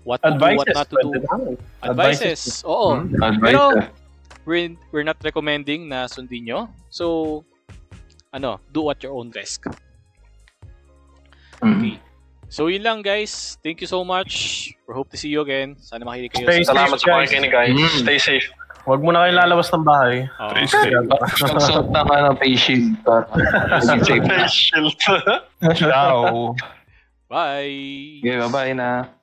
what 0.06 0.22
to 0.24 0.30
do, 0.30 0.36
Advices. 0.38 0.58
what 0.58 0.68
not 0.76 0.88
to 0.90 0.98
do. 1.02 1.10
naman. 1.20 1.40
Advices. 1.84 2.64
Oo. 2.64 3.02
Advice. 3.02 3.42
Pero, 3.42 3.62
eh. 3.76 3.88
we're, 4.46 4.72
we're 4.94 5.08
not 5.08 5.18
recommending 5.26 5.90
na 5.90 6.06
sundin 6.06 6.46
nyo. 6.46 6.70
So, 6.90 7.44
ano, 8.32 8.62
do 8.72 8.90
at 8.90 9.02
your 9.02 9.18
own 9.18 9.34
risk. 9.34 9.66
Mm. 11.60 11.76
Okay. 11.76 11.96
So 12.50 12.66
yun 12.66 12.82
lang 12.82 13.06
guys. 13.06 13.58
Thank 13.62 13.82
you 13.82 13.88
so 13.88 14.02
much. 14.02 14.74
We 14.90 14.94
hope 14.98 15.10
to 15.14 15.18
see 15.18 15.30
you 15.30 15.42
again. 15.46 15.78
Sana 15.78 16.02
makinig 16.02 16.34
kayo. 16.34 16.50
Stay 16.50 16.64
sa- 16.66 16.74
Salamat 16.74 16.98
safe, 16.98 17.06
sa 17.06 17.14
pakikinig, 17.22 17.52
guys. 17.54 17.78
Mm. 17.78 18.00
Stay 18.02 18.18
safe. 18.18 18.48
Huwag 18.88 19.02
mo 19.04 19.12
na 19.12 19.28
kayo 19.28 19.34
lalabas 19.36 19.70
ng 19.74 19.86
bahay. 19.86 20.26
Oo. 20.40 20.54
Magsuot 21.44 21.88
ng 21.92 22.08
ano, 22.10 22.30
face 22.40 22.60
shield. 22.60 22.96
para 23.04 23.28
maging 23.84 24.02
safe. 24.06 24.24
Face 24.26 24.56
shield. 24.56 24.96
Ciao. 25.76 26.56
Bye! 27.30 28.24
Okay, 28.24 28.38
bye-bye 28.42 28.74
na. 28.74 29.19